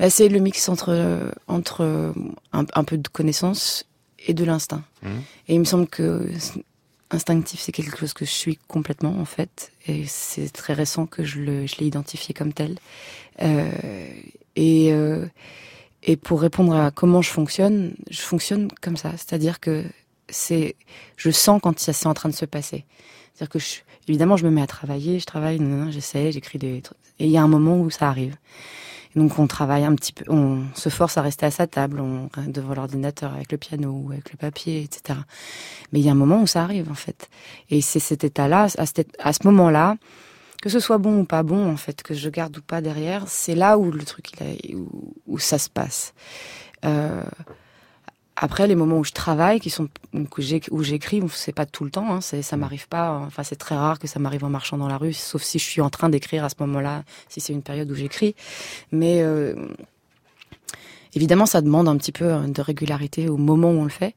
bah, 0.03 0.11
c'est 0.11 0.29
le 0.29 0.41
mix 0.41 0.69
entre 0.69 1.33
entre 1.47 2.12
un, 2.53 2.85
peu 2.85 2.99
de 2.99 3.07
connaissance 3.09 3.87
et 4.27 4.35
de 4.35 4.45
l'instinct. 4.45 4.83
Mmh. 5.03 5.09
Et 5.49 5.55
il 5.55 5.61
me 5.61 5.65
semble 5.65 5.87
que 5.87 6.29
instinctif, 7.12 7.61
c'est 7.61 7.73
quelque 7.73 7.97
chose 7.97 8.12
que 8.12 8.25
je 8.25 8.31
suis 8.31 8.57
complètement 8.69 9.17
en 9.21 9.25
fait, 9.25 9.73
et 9.87 10.05
c'est 10.07 10.49
très 10.49 10.73
récent 10.73 11.07
que 11.07 11.23
je 11.23 11.41
le 11.41 11.67
je 11.67 11.77
l'ai 11.77 11.87
identifié 11.87 12.35
comme 12.35 12.53
tel. 12.53 12.79
Euh, 13.43 13.71
et 14.57 14.93
euh, 14.93 15.27
et 16.03 16.17
pour 16.17 16.41
répondre 16.41 16.75
à 16.75 16.91
comment 16.91 17.23
je 17.23 17.31
fonctionne, 17.31 17.95
je 18.11 18.23
fonctionne 18.23 18.69
comme 18.81 18.97
ça, 18.97 19.12
c'est-à-dire 19.12 19.61
que 19.61 19.85
c'est 20.29 20.75
je 21.17 21.31
sens 21.31 21.61
quand 21.62 21.79
c'est 21.79 22.07
en 22.07 22.15
train 22.15 22.29
de 22.29 22.35
se 22.35 22.45
passer. 22.45 22.85
C'est-à-dire 23.35 23.51
que 23.51 23.59
je, 23.61 23.77
évidemment 24.09 24.37
je 24.37 24.45
me 24.45 24.51
mets 24.51 24.62
à 24.62 24.67
travailler, 24.67 25.21
je 25.21 25.27
travaille, 25.27 25.61
j'essaie, 25.91 26.33
j'écris 26.33 26.59
des 26.59 26.83
trucs, 26.83 26.99
et 27.21 27.27
il 27.27 27.31
y 27.31 27.37
a 27.37 27.43
un 27.43 27.49
moment 27.49 27.79
où 27.79 27.88
ça 27.88 28.09
arrive 28.09 28.37
donc 29.16 29.38
on 29.38 29.46
travaille 29.46 29.85
un 29.85 29.94
petit 29.94 30.12
peu, 30.12 30.25
on 30.29 30.62
se 30.75 30.88
force 30.88 31.18
à 31.18 31.22
rester 31.22 31.46
à 31.46 31.51
sa 31.51 31.66
table, 31.66 32.01
on 32.01 32.31
devant 32.46 32.75
l'ordinateur 32.75 33.35
avec 33.35 33.53
le 33.53 33.59
piano 33.59 33.90
ou 33.90 34.12
avec 34.12 34.33
le 34.33 34.38
papier, 34.38 34.83
etc. 34.83 35.18
Mais 35.92 36.01
il 36.01 36.07
y 36.07 36.09
a 36.09 36.12
un 36.12 36.16
moment 36.16 36.40
où 36.40 36.46
ça 36.46 36.62
arrive 36.62 36.90
en 36.90 36.94
fait. 36.94 37.29
Et 37.70 37.81
c'est 37.81 38.01
cet 38.01 38.25
état-là, 38.25 38.68
à, 38.79 39.33
ce 39.33 39.46
moment-là, 39.46 39.96
que 40.62 40.70
ce 40.70 40.81
soit 40.81 40.98
bon 40.98 41.20
ou 41.20 41.25
pas 41.25 41.42
bon 41.42 41.70
en 41.70 41.77
fait, 41.77 42.03
que 42.03 42.14
je 42.14 42.29
garde 42.31 42.57
ou 42.57 42.62
pas 42.62 42.81
derrière, 42.81 43.29
c'est 43.29 43.55
là 43.55 43.79
où 43.79 43.90
le 43.90 44.05
truc 44.05 44.31
où, 45.27 45.38
ça 45.38 45.59
se 45.59 45.68
passe. 45.68 46.14
Euh, 46.85 47.22
après, 48.37 48.66
les 48.66 48.75
moments 48.75 48.99
où 48.99 49.05
je 49.05 49.12
travaille, 49.12 49.61
qui 49.61 49.71
sont 49.71 49.88
où 50.14 50.83
j'écris, 50.83 51.23
c'est 51.33 51.53
pas 51.53 51.66
tout 51.66 51.85
le 51.85 51.90
temps. 51.90 52.14
Hein, 52.14 52.21
ça 52.21 52.57
m'arrive 52.57 52.88
pas. 52.88 53.12
Enfin, 53.27 53.42
c'est 53.42 53.57
très 53.57 53.75
rare 53.75 53.99
que 53.99 54.07
ça 54.07 54.18
m'arrive 54.18 54.45
en 54.45 54.51
marchant 54.51 54.79
dans 54.79 54.88
la 54.88 54.97
rue, 54.97 55.12
sauf 55.12 55.42
si 55.42 55.59
je 55.59 55.64
suis 55.64 55.81
en 55.81 55.90
train 55.90 56.09
d'écrire 56.09 56.45
à 56.45 56.49
ce 56.49 56.55
moment-là, 56.61 57.05
si 57.29 57.40
c'est 57.40 57.53
une 57.53 57.62
période 57.62 57.90
où 57.90 57.95
j'écris. 57.95 58.35
Mais 58.90 59.23
euh, 59.23 59.55
évidemment, 61.14 61.47
ça 61.47 61.61
demande 61.61 61.88
un 61.88 61.97
petit 61.97 62.12
peu 62.12 62.33
hein, 62.33 62.49
de 62.49 62.62
régularité 62.62 63.29
au 63.29 63.37
moment 63.37 63.71
où 63.71 63.81
on 63.81 63.85
le 63.85 63.90
fait. 63.90 64.14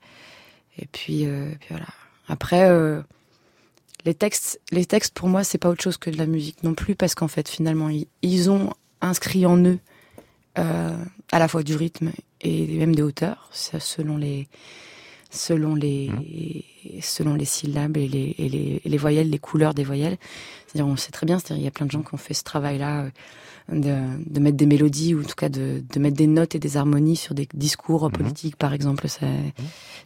Et 0.77 0.87
puis, 0.91 1.25
euh, 1.25 1.51
puis 1.59 1.69
voilà. 1.69 1.87
Après, 2.27 2.69
euh, 2.69 3.01
les 4.05 4.13
textes, 4.13 4.61
les 4.71 4.85
textes 4.85 5.13
pour 5.13 5.27
moi, 5.27 5.43
c'est 5.43 5.57
pas 5.57 5.69
autre 5.69 5.83
chose 5.83 5.97
que 5.97 6.09
de 6.09 6.17
la 6.17 6.25
musique 6.25 6.63
non 6.63 6.73
plus, 6.73 6.95
parce 6.95 7.15
qu'en 7.15 7.27
fait, 7.27 7.49
finalement, 7.49 7.89
ils, 7.89 8.07
ils 8.21 8.49
ont 8.49 8.71
inscrit 9.01 9.45
en 9.45 9.57
eux 9.57 9.79
euh, 10.57 10.95
à 11.31 11.39
la 11.39 11.47
fois 11.47 11.63
du 11.63 11.75
rythme 11.75 12.11
et 12.41 12.67
même 12.77 12.95
des 12.95 13.01
hauteurs, 13.01 13.49
selon 13.51 14.17
les 14.17 14.47
selon 15.29 15.75
les 15.75 16.09
mmh. 16.09 17.01
selon 17.01 17.33
les 17.35 17.45
syllabes 17.45 17.97
et 17.97 18.07
les, 18.07 18.35
et 18.37 18.49
les, 18.49 18.81
les 18.83 18.97
voyelles, 18.97 19.29
les 19.29 19.39
couleurs 19.39 19.73
des 19.73 19.83
voyelles. 19.83 20.17
C'est-à-dire, 20.67 20.87
on 20.87 20.95
sait 20.95 21.11
très 21.11 21.25
bien, 21.25 21.39
c'est-à-dire 21.39 21.61
il 21.61 21.65
y 21.65 21.67
a 21.67 21.71
plein 21.71 21.85
de 21.85 21.91
gens 21.91 22.01
qui 22.01 22.13
ont 22.13 22.17
fait 22.17 22.33
ce 22.33 22.43
travail-là 22.43 23.03
euh, 23.03 23.09
de, 23.69 24.23
de, 24.29 24.39
mettre 24.39 24.57
des 24.57 24.65
mélodies 24.65 25.13
ou 25.15 25.21
en 25.21 25.23
tout 25.23 25.35
cas 25.35 25.49
de, 25.49 25.83
de, 25.91 25.99
mettre 25.99 26.15
des 26.15 26.27
notes 26.27 26.55
et 26.55 26.59
des 26.59 26.77
harmonies 26.77 27.15
sur 27.15 27.33
des 27.33 27.47
discours 27.53 28.07
mmh. 28.07 28.11
politiques, 28.11 28.55
par 28.55 28.73
exemple. 28.73 29.09
Ça, 29.09 29.25
mmh. 29.25 29.51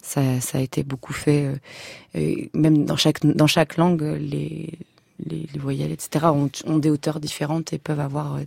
ça, 0.02 0.40
ça, 0.40 0.58
a 0.58 0.60
été 0.60 0.82
beaucoup 0.82 1.12
fait. 1.12 1.46
Euh, 1.46 1.56
et 2.14 2.50
même 2.54 2.84
dans 2.84 2.96
chaque 2.96 3.24
dans 3.24 3.46
chaque 3.46 3.76
langue, 3.76 4.02
les 4.02 4.78
les, 5.26 5.46
les 5.52 5.60
voyelles, 5.60 5.92
etc. 5.92 6.26
Ont, 6.26 6.50
ont, 6.64 6.78
des 6.78 6.88
hauteurs 6.88 7.20
différentes 7.20 7.74
et 7.74 7.78
peuvent 7.78 8.00
avoir 8.00 8.38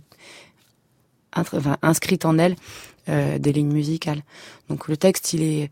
enfin, 1.36 1.76
inscrite 1.82 2.24
en 2.24 2.38
elle 2.38 2.56
euh, 3.08 3.38
des 3.38 3.52
lignes 3.52 3.72
musicales. 3.72 4.22
Donc 4.68 4.88
le 4.88 4.96
texte, 4.96 5.32
il 5.32 5.42
est, 5.42 5.70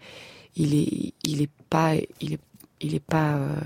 il 0.57 0.75
est, 0.75 1.15
il 1.25 1.43
est 1.43 1.51
pas, 1.71 1.95
il 2.21 2.35
est, 2.35 2.41
il 2.81 2.95
est 2.95 3.05
pas 3.05 3.35
euh, 3.35 3.57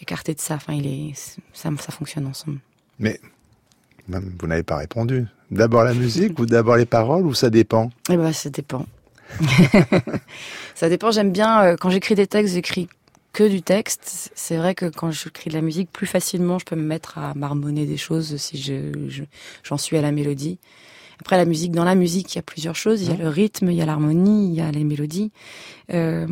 écarté 0.00 0.34
de 0.34 0.40
ça. 0.40 0.54
Enfin, 0.54 0.74
il 0.74 0.86
est, 0.86 1.38
ça, 1.52 1.70
ça 1.78 1.92
fonctionne 1.92 2.26
ensemble. 2.26 2.58
Mais 2.98 3.20
vous 4.08 4.46
n'avez 4.46 4.62
pas 4.62 4.76
répondu. 4.76 5.26
D'abord 5.50 5.84
la 5.84 5.94
musique 5.94 6.38
ou 6.38 6.46
d'abord 6.46 6.76
les 6.76 6.86
paroles 6.86 7.26
ou 7.26 7.34
ça 7.34 7.50
dépend? 7.50 7.90
Eh 8.08 8.16
ben, 8.16 8.32
ça 8.32 8.50
dépend. 8.50 8.86
ça 10.74 10.88
dépend. 10.88 11.10
J'aime 11.10 11.32
bien 11.32 11.62
euh, 11.62 11.76
quand 11.78 11.90
j'écris 11.90 12.14
des 12.14 12.26
textes, 12.26 12.54
j'écris 12.54 12.88
que 13.32 13.44
du 13.44 13.62
texte. 13.62 14.30
C'est 14.34 14.56
vrai 14.56 14.74
que 14.74 14.86
quand 14.86 15.10
j'écris 15.10 15.50
de 15.50 15.54
la 15.54 15.60
musique, 15.60 15.90
plus 15.90 16.06
facilement, 16.06 16.58
je 16.58 16.64
peux 16.64 16.76
me 16.76 16.82
mettre 16.82 17.18
à 17.18 17.34
marmonner 17.34 17.86
des 17.86 17.96
choses 17.96 18.36
si 18.36 18.60
je 18.60 19.26
j'en 19.62 19.76
suis 19.76 19.96
à 19.96 20.02
la 20.02 20.12
mélodie. 20.12 20.58
Après, 21.20 21.36
la 21.36 21.44
musique, 21.44 21.72
dans 21.72 21.84
la 21.84 21.94
musique, 21.94 22.34
il 22.34 22.38
y 22.38 22.38
a 22.38 22.42
plusieurs 22.42 22.76
choses. 22.76 23.02
Il 23.02 23.08
y 23.08 23.12
a 23.12 23.16
le 23.16 23.28
rythme, 23.28 23.70
il 23.70 23.76
y 23.76 23.82
a 23.82 23.86
l'harmonie, 23.86 24.48
il 24.48 24.54
y 24.54 24.60
a 24.60 24.70
les 24.70 24.84
mélodies. 24.84 25.30
Euh... 25.92 26.26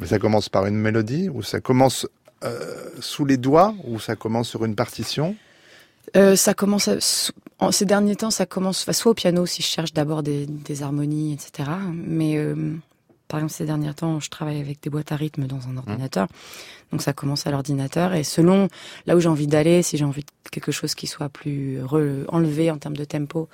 Mais 0.00 0.06
ça 0.06 0.18
commence 0.18 0.48
par 0.48 0.66
une 0.66 0.76
mélodie 0.76 1.28
ou 1.28 1.42
ça 1.42 1.60
commence 1.60 2.06
euh, 2.44 2.88
sous 3.00 3.24
les 3.24 3.36
doigts 3.36 3.74
ou 3.84 4.00
ça 4.00 4.16
commence 4.16 4.48
sur 4.48 4.64
une 4.64 4.74
partition? 4.74 5.36
Euh, 6.16 6.34
ça 6.34 6.54
commence 6.54 6.88
en 7.58 7.70
ces 7.70 7.84
derniers 7.84 8.16
temps, 8.16 8.30
ça 8.30 8.46
commence 8.46 8.90
soit 8.90 9.10
au 9.10 9.14
piano 9.14 9.46
si 9.46 9.62
je 9.62 9.68
cherche 9.68 9.92
d'abord 9.92 10.22
des, 10.22 10.46
des, 10.46 10.82
harmonies, 10.82 11.34
etc. 11.34 11.68
Mais 11.92 12.36
par 13.30 13.38
exemple, 13.38 13.52
ces 13.52 13.64
derniers 13.64 13.94
temps, 13.94 14.18
je 14.18 14.28
travaille 14.28 14.60
avec 14.60 14.82
des 14.82 14.90
boîtes 14.90 15.12
à 15.12 15.16
rythme 15.16 15.46
dans 15.46 15.68
un 15.68 15.76
ordinateur. 15.76 16.26
Donc 16.90 17.00
ça 17.00 17.12
commence 17.12 17.46
à 17.46 17.52
l'ordinateur. 17.52 18.12
Et 18.12 18.24
selon 18.24 18.66
là 19.06 19.14
où 19.14 19.20
j'ai 19.20 19.28
envie 19.28 19.46
d'aller, 19.46 19.82
si 19.82 19.96
j'ai 19.96 20.04
envie 20.04 20.22
de 20.22 20.50
quelque 20.50 20.72
chose 20.72 20.96
qui 20.96 21.06
soit 21.06 21.28
plus 21.28 21.78
enlevé 22.28 22.72
en 22.72 22.78
termes 22.78 22.96
de 22.96 23.04
tempo, 23.04 23.48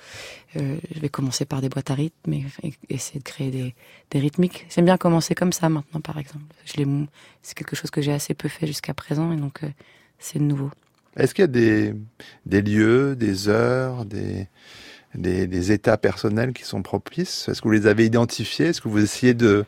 euh, 0.55 0.77
je 0.93 0.99
vais 0.99 1.09
commencer 1.09 1.45
par 1.45 1.61
des 1.61 1.69
boîtes 1.69 1.91
à 1.91 1.93
rythme 1.93 2.33
et, 2.33 2.45
essayer 2.89 3.19
de 3.19 3.23
créer 3.23 3.51
des, 3.51 3.75
des 4.09 4.19
rythmiques. 4.19 4.65
J'aime 4.73 4.85
bien 4.85 4.97
commencer 4.97 5.35
comme 5.35 5.53
ça 5.53 5.69
maintenant, 5.69 6.01
par 6.01 6.17
exemple. 6.17 6.43
C'est 6.65 7.55
quelque 7.55 7.75
chose 7.75 7.91
que 7.91 8.01
j'ai 8.01 8.13
assez 8.13 8.33
peu 8.33 8.49
fait 8.49 8.65
jusqu'à 8.65 8.95
présent 8.95 9.31
et 9.31 9.37
donc 9.37 9.63
euh, 9.63 9.69
c'est 10.17 10.39
nouveau. 10.39 10.71
Est-ce 11.15 11.35
qu'il 11.35 11.43
y 11.43 11.45
a 11.45 11.47
des, 11.47 11.93
des 12.47 12.63
lieux, 12.63 13.15
des 13.15 13.47
heures, 13.47 14.05
des 14.05 14.47
des, 15.17 15.71
états 15.71 15.97
personnels 15.97 16.53
qui 16.53 16.63
sont 16.63 16.81
propices? 16.81 17.47
Est-ce 17.49 17.61
que 17.61 17.67
vous 17.67 17.73
les 17.73 17.87
avez 17.87 18.05
identifiés? 18.05 18.67
Est-ce 18.67 18.81
que 18.81 18.87
vous 18.87 19.03
essayez 19.03 19.33
de, 19.33 19.65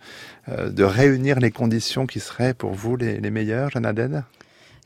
euh, 0.50 0.72
réunir 0.80 1.39
les 1.39 1.52
conditions 1.52 2.06
qui 2.08 2.20
seraient 2.20 2.54
pour 2.54 2.74
vous 2.74 2.95
les, 2.95 3.20
meilleures, 3.32 3.70
Jeanne 3.70 3.86
Aden 3.86 4.24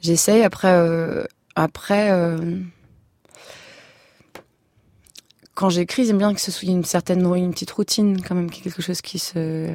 J'essaye. 0.02 0.44
Après, 0.44 0.74
euh, 0.74 1.24
après 1.56 2.12
quand 5.56 5.70
j'écris, 5.70 6.06
j'aime 6.06 6.18
bien 6.18 6.34
que 6.34 6.42
ce 6.42 6.52
soit 6.52 6.68
une 6.68 6.84
certaine, 6.84 7.26
une 7.36 7.52
petite 7.52 7.72
routine, 7.72 8.22
quand 8.22 8.36
même, 8.36 8.50
quelque 8.50 8.82
chose 8.82 9.02
qui 9.02 9.20
se, 9.20 9.70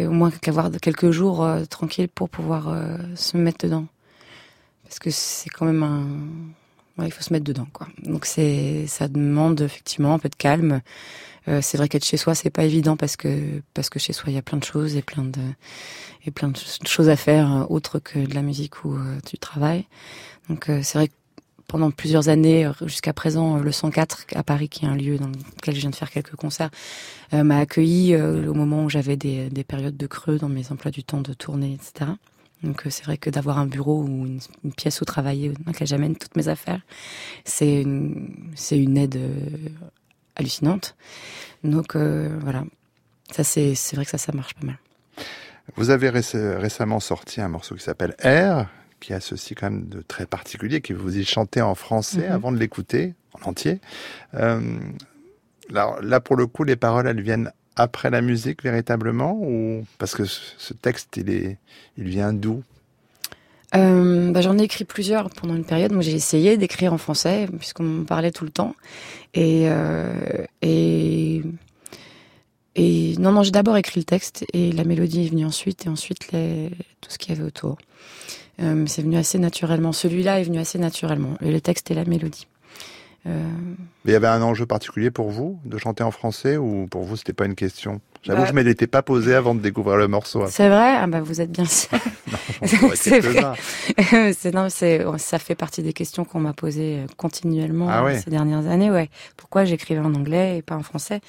au 0.00 0.10
moins 0.10 0.30
qu'avoir 0.30 0.70
quelques 0.70 1.10
jours 1.10 1.44
euh, 1.44 1.64
tranquilles 1.64 2.08
pour 2.08 2.28
pouvoir 2.30 2.68
euh, 2.68 2.96
se 3.14 3.36
mettre 3.36 3.66
dedans. 3.66 3.86
Parce 4.84 4.98
que 4.98 5.10
c'est 5.10 5.50
quand 5.50 5.66
même 5.66 5.82
un, 5.82 6.08
il 6.98 7.10
faut 7.10 7.22
se 7.22 7.32
mettre 7.32 7.44
dedans, 7.44 7.66
quoi. 7.72 7.88
Donc 8.02 8.26
c'est, 8.26 8.86
ça 8.86 9.08
demande 9.08 9.60
effectivement 9.60 10.14
un 10.14 10.18
peu 10.18 10.28
de 10.28 10.34
calme. 10.34 10.80
Euh, 11.48 11.60
c'est 11.62 11.76
vrai 11.76 11.88
qu'être 11.88 12.04
chez 12.04 12.16
soi, 12.16 12.34
c'est 12.34 12.50
pas 12.50 12.64
évident 12.64 12.96
parce 12.96 13.16
que 13.16 13.62
parce 13.74 13.90
que 13.90 13.98
chez 13.98 14.12
soi, 14.12 14.26
il 14.28 14.34
y 14.34 14.38
a 14.38 14.42
plein 14.42 14.58
de 14.58 14.64
choses 14.64 14.96
et 14.96 15.02
plein 15.02 15.24
de 15.24 15.40
et 16.24 16.30
plein 16.30 16.48
de 16.48 16.58
choses 16.86 17.08
à 17.08 17.16
faire 17.16 17.66
autres 17.70 17.98
que 17.98 18.18
de 18.18 18.34
la 18.34 18.42
musique 18.42 18.84
ou 18.84 18.96
du 19.28 19.38
travail. 19.38 19.86
Donc 20.48 20.66
c'est 20.82 20.98
vrai 20.98 21.08
que 21.08 21.14
pendant 21.72 21.90
plusieurs 21.90 22.28
années, 22.28 22.66
euh, 22.66 22.72
jusqu'à 22.82 23.14
présent, 23.14 23.56
euh, 23.56 23.62
le 23.62 23.72
104 23.72 24.26
à 24.34 24.42
Paris, 24.42 24.68
qui 24.68 24.84
est 24.84 24.88
un 24.88 24.94
lieu 24.94 25.16
dans 25.16 25.28
lequel 25.28 25.74
je 25.74 25.80
viens 25.80 25.88
de 25.88 25.96
faire 25.96 26.10
quelques 26.10 26.36
concerts, 26.36 26.68
euh, 27.32 27.44
m'a 27.44 27.58
accueilli 27.58 28.14
au 28.14 28.52
moment 28.52 28.84
où 28.84 28.90
j'avais 28.90 29.16
des, 29.16 29.48
des, 29.48 29.64
périodes 29.64 29.96
de 29.96 30.06
creux 30.06 30.36
dans 30.36 30.50
mes 30.50 30.70
emplois 30.70 30.90
du 30.90 31.02
temps 31.02 31.22
de 31.22 31.32
tournée, 31.32 31.72
etc. 31.72 32.10
Donc 32.62 32.82
c'est 32.88 33.04
vrai 33.04 33.16
que 33.16 33.30
d'avoir 33.30 33.58
un 33.58 33.66
bureau 33.66 34.02
ou 34.02 34.26
une, 34.26 34.40
pièce 34.72 35.00
où 35.00 35.04
travailler 35.04 35.50
dans 35.50 35.64
laquelle 35.66 35.88
j'amène 35.88 36.16
toutes 36.16 36.36
mes 36.36 36.48
affaires, 36.48 36.80
c'est 37.44 37.82
une, 37.82 38.52
c'est 38.54 38.78
une 38.78 38.96
aide 38.96 39.18
hallucinante. 40.36 40.96
Donc 41.64 41.96
voilà, 41.96 42.64
ça 43.30 43.44
c'est, 43.44 43.74
c'est 43.74 43.96
vrai 43.96 44.04
que 44.04 44.10
ça, 44.10 44.18
ça 44.18 44.32
marche 44.32 44.54
pas 44.54 44.66
mal. 44.66 44.78
Vous 45.76 45.90
avez 45.90 46.10
récemment 46.10 47.00
sorti 47.00 47.40
un 47.40 47.48
morceau 47.48 47.74
qui 47.74 47.82
s'appelle 47.82 48.14
Air, 48.18 48.68
qui 49.02 49.12
a 49.12 49.20
ceci 49.20 49.54
quand 49.54 49.70
même 49.70 49.88
de 49.88 50.00
très 50.00 50.26
particulier, 50.26 50.80
qui 50.80 50.92
vous 50.92 51.18
y 51.18 51.24
chanter 51.24 51.60
en 51.60 51.74
français 51.74 52.28
mhm. 52.28 52.32
avant 52.32 52.52
de 52.52 52.58
l'écouter 52.58 53.14
en 53.34 53.50
entier. 53.50 53.80
Euh, 54.34 54.78
alors, 55.70 56.00
là, 56.02 56.20
pour 56.20 56.36
le 56.36 56.46
coup, 56.46 56.64
les 56.64 56.76
paroles, 56.76 57.06
elles 57.06 57.20
viennent 57.20 57.52
après 57.76 58.10
la 58.10 58.20
musique 58.20 58.62
véritablement 58.62 59.38
ou 59.40 59.84
parce 59.98 60.14
que 60.14 60.24
ce 60.24 60.74
texte, 60.74 61.16
il 61.16 61.30
est, 61.30 61.58
il 61.96 62.04
vient 62.04 62.32
d'où? 62.32 62.62
Euh, 63.74 64.30
bah, 64.30 64.40
J'en 64.42 64.58
ai 64.58 64.64
écrit 64.64 64.84
plusieurs 64.84 65.30
pendant 65.30 65.54
une 65.54 65.64
période. 65.64 65.92
Moi, 65.92 66.02
j'ai 66.02 66.12
essayé 66.12 66.56
d'écrire 66.56 66.92
en 66.92 66.98
français 66.98 67.48
puisqu'on 67.58 67.84
me 67.84 68.04
parlait 68.04 68.30
tout 68.30 68.44
le 68.44 68.50
temps. 68.50 68.74
Et, 69.34 69.64
euh, 69.68 70.44
et, 70.60 71.42
non, 73.18 73.32
non, 73.32 73.42
j'ai 73.42 73.50
d'abord 73.50 73.76
écrit 73.76 74.00
le 74.00 74.04
texte 74.04 74.44
et 74.52 74.72
la 74.72 74.84
mélodie 74.84 75.26
est 75.26 75.28
venue 75.28 75.44
ensuite 75.44 75.86
et 75.86 75.88
ensuite 75.88 76.28
tout 76.30 77.10
ce 77.10 77.18
qu'il 77.18 77.34
y 77.34 77.38
avait 77.38 77.46
autour. 77.46 77.78
Euh, 78.60 78.84
c'est 78.86 79.02
venu 79.02 79.16
assez 79.16 79.38
naturellement. 79.38 79.92
Celui-là 79.92 80.40
est 80.40 80.44
venu 80.44 80.58
assez 80.58 80.78
naturellement. 80.78 81.36
Le 81.40 81.60
texte 81.60 81.90
et 81.90 81.94
la 81.94 82.04
mélodie. 82.04 82.46
Euh... 83.26 83.30
Mais 84.04 84.10
il 84.10 84.12
y 84.12 84.16
avait 84.16 84.26
un 84.26 84.42
enjeu 84.42 84.66
particulier 84.66 85.10
pour 85.10 85.30
vous 85.30 85.60
de 85.64 85.78
chanter 85.78 86.02
en 86.02 86.10
français 86.10 86.56
ou 86.56 86.88
pour 86.90 87.04
vous 87.04 87.16
c'était 87.16 87.32
pas 87.32 87.46
une 87.46 87.54
question? 87.54 88.00
J'avoue, 88.22 88.42
bah, 88.42 88.46
je 88.46 88.52
ne 88.52 88.62
m'étais 88.62 88.86
pas 88.86 89.02
posé 89.02 89.34
avant 89.34 89.54
de 89.54 89.60
découvrir 89.60 89.96
le 89.96 90.06
morceau. 90.06 90.44
C'est 90.48 90.68
vrai, 90.68 90.94
ah 90.96 91.06
bah 91.08 91.20
vous 91.20 91.40
êtes 91.40 91.50
bien 91.50 91.64
sûr. 91.64 91.98
c'est 92.94 93.20
vrai. 93.20 94.32
c'est 94.32 94.54
non, 94.54 94.68
ça 94.68 95.38
fait 95.38 95.54
partie 95.54 95.82
des 95.82 95.92
questions 95.92 96.24
qu'on 96.24 96.40
m'a 96.40 96.52
posées 96.52 96.98
euh, 96.98 97.06
continuellement 97.16 97.88
ah 97.90 98.14
ces 98.14 98.30
dernières 98.30 98.68
années. 98.68 98.90
Ouais, 98.90 99.10
pourquoi 99.36 99.64
j'écrivais 99.64 100.00
en 100.00 100.14
anglais 100.14 100.58
et 100.58 100.62
pas 100.62 100.76
en 100.76 100.82
français? 100.82 101.20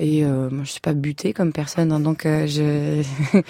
Et 0.00 0.24
euh, 0.24 0.50
moi, 0.50 0.64
je 0.64 0.70
suis 0.70 0.80
pas 0.80 0.92
butée 0.92 1.32
comme 1.32 1.52
personne, 1.52 1.92
hein, 1.92 2.00
donc 2.00 2.26
euh, 2.26 2.46
je. 2.46 3.04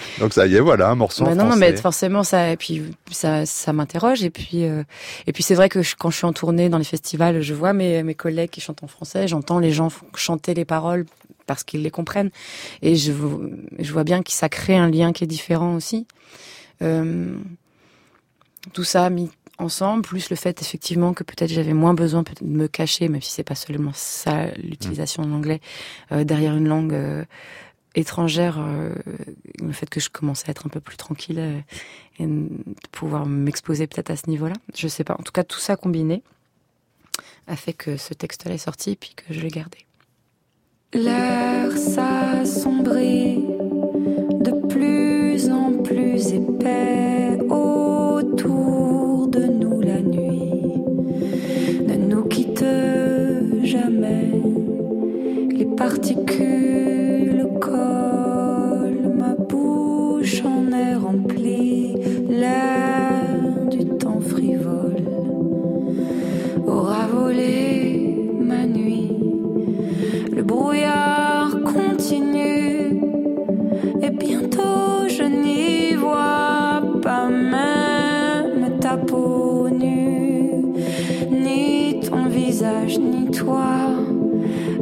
donc 0.19 0.33
ça 0.33 0.45
y 0.45 0.55
est, 0.55 0.59
voilà, 0.59 0.89
un 0.89 0.95
morceau. 0.95 1.25
Bah 1.25 1.31
en 1.31 1.35
non, 1.35 1.45
français. 1.45 1.59
non, 1.59 1.73
mais 1.73 1.77
forcément 1.77 2.23
ça, 2.23 2.51
et 2.51 2.57
puis 2.57 2.83
ça, 3.09 3.47
ça 3.47 3.73
m'interroge, 3.73 4.23
et 4.23 4.29
puis 4.29 4.65
euh, 4.65 4.83
et 5.25 5.33
puis 5.33 5.41
c'est 5.41 5.55
vrai 5.55 5.69
que 5.69 5.79
quand 5.97 6.11
je 6.11 6.17
suis 6.17 6.25
en 6.25 6.33
tournée 6.33 6.69
dans 6.69 6.77
les 6.77 6.83
festivals, 6.83 7.41
je 7.41 7.53
vois 7.55 7.73
mes 7.73 8.03
mes 8.03 8.13
collègues 8.13 8.51
qui 8.51 8.61
chantent 8.61 8.83
en 8.83 8.87
français, 8.87 9.27
j'entends 9.27 9.57
les 9.57 9.71
gens 9.71 9.89
chanter 10.15 10.53
les 10.53 10.65
paroles 10.65 11.05
parce 11.47 11.63
qu'ils 11.63 11.81
les 11.81 11.91
comprennent, 11.91 12.31
et 12.83 12.95
je 12.95 13.11
je 13.79 13.91
vois 13.91 14.03
bien 14.03 14.21
que 14.21 14.31
ça 14.31 14.47
crée 14.47 14.77
un 14.77 14.89
lien 14.89 15.13
qui 15.13 15.23
est 15.23 15.27
différent 15.27 15.73
aussi. 15.73 16.05
Euh, 16.83 17.37
tout 18.73 18.83
ça 18.83 19.09
mis 19.09 19.31
ensemble, 19.57 20.01
plus 20.03 20.29
le 20.29 20.35
fait 20.35 20.61
effectivement 20.61 21.13
que 21.13 21.23
peut-être 21.23 21.51
j'avais 21.51 21.73
moins 21.73 21.93
besoin 21.93 22.23
de 22.23 22.45
me 22.45 22.67
cacher, 22.67 23.07
même 23.07 23.21
si 23.21 23.31
c'est 23.31 23.43
pas 23.43 23.55
seulement 23.55 23.91
ça 23.93 24.47
l'utilisation 24.55 25.23
de 25.23 25.29
l'anglais 25.29 25.61
euh, 26.11 26.23
derrière 26.23 26.55
une 26.55 26.67
langue 26.67 26.93
euh, 26.93 27.23
étrangère, 27.95 28.59
euh, 28.59 28.93
le 29.61 29.71
fait 29.71 29.89
que 29.89 29.99
je 29.99 30.09
commençais 30.09 30.47
à 30.47 30.51
être 30.51 30.65
un 30.65 30.69
peu 30.69 30.81
plus 30.81 30.97
tranquille 30.97 31.63
et 32.19 32.25
de 32.25 32.49
pouvoir 32.91 33.25
m'exposer 33.25 33.87
peut-être 33.87 34.11
à 34.11 34.15
ce 34.15 34.29
niveau-là, 34.29 34.55
je 34.75 34.87
sais 34.87 35.03
pas. 35.03 35.15
En 35.17 35.23
tout 35.23 35.31
cas, 35.31 35.43
tout 35.43 35.59
ça 35.59 35.75
combiné 35.75 36.21
a 37.47 37.55
fait 37.55 37.73
que 37.73 37.95
ce 37.95 38.13
texte-là 38.13 38.55
est 38.55 38.59
sorti 38.59 38.91
et 38.91 38.95
puis 38.95 39.13
que 39.15 39.33
je 39.33 39.39
l'ai 39.39 39.49
gardé. 39.49 39.77
L'air 40.93 41.71
s'assombrit 41.77 43.37
de 44.41 44.67
plus 44.67 45.49
en 45.49 45.83
plus 45.83 46.27
épais 46.33 47.14
Les 55.57 55.65
particules 55.65 57.47
collent, 57.59 59.11
ma 59.17 59.35
bouche 59.35 60.43
en 60.45 60.71
est 60.71 60.95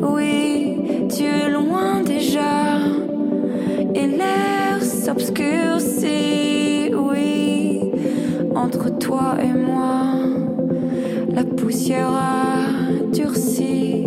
Oui, 0.06 1.08
tu 1.10 1.24
es 1.24 1.50
loin 1.50 2.02
déjà, 2.06 2.78
et 3.96 4.08
l'air 4.08 4.82
s'obscurcit, 4.82 6.92
oui, 6.94 7.82
entre 8.56 8.90
toi 8.98 9.36
et 9.42 9.58
moi, 9.58 10.16
la 11.30 11.44
poussière 11.44 12.12
a 12.12 13.12
durci, 13.12 14.06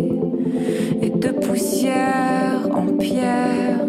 et 1.01 1.09
de 1.09 1.29
poussière 1.29 2.69
en 2.73 2.97
pierre, 2.97 3.85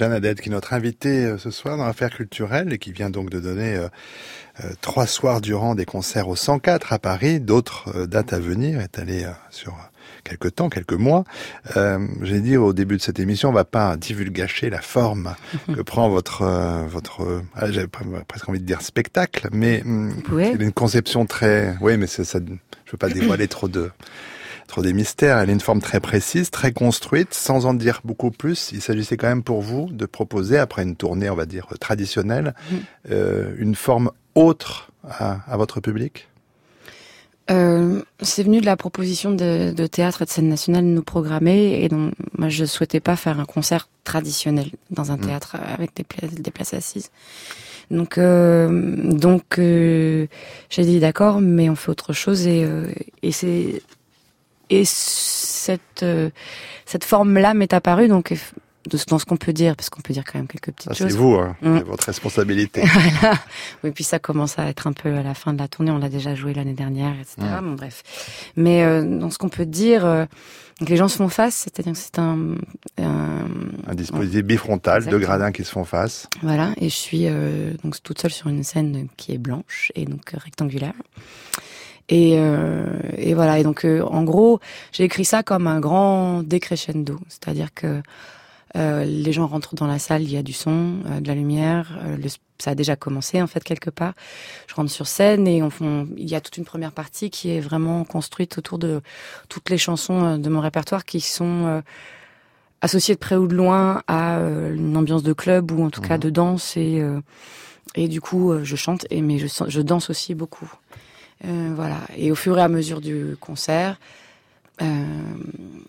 Jeanne 0.00 0.14
Haddad, 0.14 0.40
qui 0.40 0.48
est 0.48 0.52
notre 0.52 0.72
invitée 0.72 1.26
euh, 1.26 1.36
ce 1.36 1.50
soir 1.50 1.76
dans 1.76 1.84
l'affaire 1.84 2.08
culturelle 2.08 2.72
et 2.72 2.78
qui 2.78 2.90
vient 2.90 3.10
donc 3.10 3.28
de 3.28 3.38
donner 3.38 3.76
euh, 3.76 3.88
euh, 4.64 4.70
trois 4.80 5.06
soirs 5.06 5.42
durant 5.42 5.74
des 5.74 5.84
concerts 5.84 6.28
au 6.28 6.36
104 6.36 6.94
à 6.94 6.98
Paris. 6.98 7.38
D'autres 7.38 8.06
dates 8.06 8.32
à 8.32 8.38
venir, 8.38 8.80
est 8.80 8.98
allée 8.98 9.26
sur 9.50 9.76
quelques 10.24 10.54
temps, 10.54 10.70
quelques 10.70 10.94
mois. 10.94 11.24
J'ai 12.22 12.40
dit 12.40 12.56
au 12.56 12.72
début 12.72 12.96
de 12.96 13.02
cette 13.02 13.20
émission, 13.20 13.50
on 13.50 13.52
va 13.52 13.66
pas 13.66 13.98
divulgacher 13.98 14.70
la 14.70 14.80
forme 14.80 15.34
que 15.66 15.82
prend 15.82 16.08
votre 16.08 16.46
votre. 16.86 17.42
Ah, 17.54 17.70
J'avais 17.70 17.86
presque 17.86 18.48
envie 18.48 18.60
de 18.60 18.64
dire 18.64 18.80
spectacle, 18.80 19.48
mais 19.52 19.82
hum, 19.82 20.14
c'est 20.30 20.62
une 20.62 20.72
conception 20.72 21.26
très. 21.26 21.76
Oui, 21.82 21.98
mais 21.98 22.06
ça. 22.06 22.22
Je 22.22 22.92
veux 22.92 22.98
pas 22.98 23.08
dévoiler 23.10 23.48
trop 23.48 23.68
de 23.68 23.90
trop 24.70 24.82
des 24.82 24.94
mystères. 24.94 25.38
Elle 25.38 25.50
a 25.50 25.52
une 25.52 25.60
forme 25.60 25.80
très 25.80 26.00
précise, 26.00 26.50
très 26.50 26.72
construite, 26.72 27.34
sans 27.34 27.66
en 27.66 27.74
dire 27.74 28.00
beaucoup 28.04 28.30
plus. 28.30 28.70
Il 28.72 28.80
s'agissait 28.80 29.16
quand 29.16 29.28
même 29.28 29.42
pour 29.42 29.60
vous 29.60 29.90
de 29.90 30.06
proposer, 30.06 30.56
après 30.56 30.82
une 30.82 30.96
tournée, 30.96 31.28
on 31.28 31.36
va 31.36 31.46
dire, 31.46 31.66
traditionnelle, 31.78 32.54
mm. 32.70 32.76
euh, 33.10 33.54
une 33.58 33.74
forme 33.74 34.10
autre 34.34 34.90
à, 35.06 35.40
à 35.46 35.56
votre 35.56 35.80
public? 35.80 36.28
Euh, 37.50 38.00
c'est 38.20 38.44
venu 38.44 38.60
de 38.60 38.66
la 38.66 38.76
proposition 38.76 39.32
de, 39.32 39.72
de, 39.72 39.86
théâtre 39.86 40.22
et 40.22 40.24
de 40.24 40.30
scène 40.30 40.48
nationale 40.48 40.84
de 40.84 40.90
nous 40.90 41.02
programmer 41.02 41.82
et 41.82 41.88
donc 41.88 42.14
moi 42.38 42.48
je 42.48 42.64
souhaitais 42.64 43.00
pas 43.00 43.16
faire 43.16 43.40
un 43.40 43.44
concert 43.44 43.88
traditionnel 44.04 44.70
dans 44.90 45.10
un 45.10 45.16
mm. 45.16 45.20
théâtre 45.20 45.56
avec 45.74 45.90
des 45.96 46.04
places, 46.04 46.32
des 46.32 46.50
places 46.52 46.74
assises. 46.74 47.10
Donc 47.90 48.18
euh, 48.18 48.68
donc 49.02 49.58
euh, 49.58 50.28
j'ai 50.68 50.84
dit 50.84 51.00
d'accord 51.00 51.40
mais 51.40 51.68
on 51.68 51.74
fait 51.74 51.90
autre 51.90 52.12
chose 52.12 52.46
et, 52.46 52.64
et 53.24 53.32
c'est 53.32 53.82
et 54.70 54.84
cette 54.84 56.02
euh, 56.02 56.30
cette 56.86 57.04
forme-là 57.04 57.54
m'est 57.54 57.72
apparue 57.72 58.08
donc 58.08 58.32
dans 59.08 59.18
ce 59.18 59.24
qu'on 59.24 59.36
peut 59.36 59.52
dire, 59.52 59.76
parce 59.76 59.90
qu'on 59.90 60.00
peut 60.00 60.12
dire 60.12 60.24
quand 60.24 60.38
même 60.38 60.48
quelques 60.48 60.72
petites 60.72 60.94
choses. 60.94 61.08
C'est 61.08 61.16
vous, 61.16 61.34
hein, 61.34 61.56
mm. 61.60 61.78
c'est 61.78 61.84
votre 61.84 62.06
responsabilité. 62.06 62.82
voilà. 63.20 63.36
Oui, 63.84 63.90
puis 63.90 64.04
ça 64.04 64.18
commence 64.18 64.58
à 64.58 64.66
être 64.66 64.86
un 64.86 64.92
peu 64.92 65.14
à 65.14 65.22
la 65.22 65.34
fin 65.34 65.52
de 65.52 65.58
la 65.58 65.68
tournée. 65.68 65.90
On 65.90 65.98
l'a 65.98 66.08
déjà 66.08 66.34
joué 66.34 66.54
l'année 66.54 66.72
dernière, 66.72 67.12
etc. 67.20 67.36
Mm. 67.60 67.64
Bon, 67.64 67.72
bref. 67.72 68.02
Mais 68.56 68.82
euh, 68.82 69.02
dans 69.02 69.30
ce 69.30 69.38
qu'on 69.38 69.48
peut 69.48 69.66
dire, 69.66 70.06
euh, 70.06 70.24
les 70.80 70.96
gens 70.96 71.08
se 71.08 71.18
font 71.18 71.28
face, 71.28 71.56
c'est-à-dire 71.56 71.92
que 71.92 71.98
c'est 71.98 72.18
un, 72.18 72.54
un, 72.98 73.46
un 73.86 73.94
dispositif 73.94 74.42
bifrontal, 74.42 75.04
deux 75.06 75.18
gradins 75.18 75.52
qui 75.52 75.64
se 75.64 75.70
font 75.70 75.84
face. 75.84 76.26
Voilà. 76.42 76.72
Et 76.78 76.88
je 76.88 76.96
suis 76.96 77.26
euh, 77.26 77.72
donc 77.84 78.02
toute 78.02 78.20
seule 78.20 78.32
sur 78.32 78.48
une 78.48 78.64
scène 78.64 79.08
qui 79.16 79.32
est 79.32 79.38
blanche 79.38 79.92
et 79.94 80.06
donc 80.06 80.30
rectangulaire. 80.30 80.94
Et, 82.10 82.34
euh, 82.36 82.84
et 83.16 83.34
voilà. 83.34 83.58
Et 83.58 83.62
donc, 83.62 83.84
euh, 83.84 84.02
en 84.02 84.24
gros, 84.24 84.60
j'ai 84.92 85.04
écrit 85.04 85.24
ça 85.24 85.42
comme 85.42 85.66
un 85.66 85.80
grand 85.80 86.42
décrescendo, 86.42 87.18
c'est-à-dire 87.28 87.72
que 87.72 88.02
euh, 88.76 89.04
les 89.04 89.32
gens 89.32 89.46
rentrent 89.46 89.74
dans 89.76 89.86
la 89.86 89.98
salle, 89.98 90.22
il 90.22 90.30
y 90.30 90.36
a 90.36 90.42
du 90.42 90.52
son, 90.52 90.98
de 91.20 91.26
la 91.26 91.34
lumière. 91.34 91.98
Le, 92.18 92.28
ça 92.58 92.72
a 92.72 92.74
déjà 92.74 92.94
commencé 92.94 93.40
en 93.40 93.46
fait 93.46 93.64
quelque 93.64 93.90
part. 93.90 94.14
Je 94.66 94.74
rentre 94.74 94.90
sur 94.90 95.06
scène 95.06 95.48
et 95.48 95.62
on, 95.62 95.70
on, 95.80 96.08
il 96.16 96.28
y 96.28 96.34
a 96.34 96.40
toute 96.40 96.56
une 96.56 96.64
première 96.64 96.92
partie 96.92 97.30
qui 97.30 97.50
est 97.50 97.60
vraiment 97.60 98.04
construite 98.04 98.58
autour 98.58 98.78
de 98.78 99.00
toutes 99.48 99.70
les 99.70 99.78
chansons 99.78 100.36
de 100.36 100.48
mon 100.48 100.60
répertoire 100.60 101.04
qui 101.04 101.20
sont 101.20 101.82
associées 102.80 103.14
de 103.14 103.18
près 103.18 103.36
ou 103.36 103.48
de 103.48 103.54
loin 103.56 104.02
à 104.06 104.36
une 104.36 104.96
ambiance 104.96 105.22
de 105.22 105.32
club 105.32 105.72
ou 105.72 105.82
en 105.82 105.90
tout 105.90 106.02
cas 106.02 106.14
mhm. 106.14 106.20
de 106.20 106.30
danse 106.30 106.76
et 106.76 107.02
et 107.96 108.08
du 108.08 108.20
coup 108.20 108.52
je 108.62 108.76
chante 108.76 109.06
et 109.10 109.22
mais 109.22 109.38
je, 109.38 109.46
je 109.66 109.80
danse 109.80 110.10
aussi 110.10 110.34
beaucoup. 110.34 110.70
Voilà 111.44 111.98
et 112.16 112.30
au 112.30 112.34
fur 112.34 112.58
et 112.58 112.62
à 112.62 112.68
mesure 112.68 113.00
du 113.00 113.36
concert. 113.40 113.98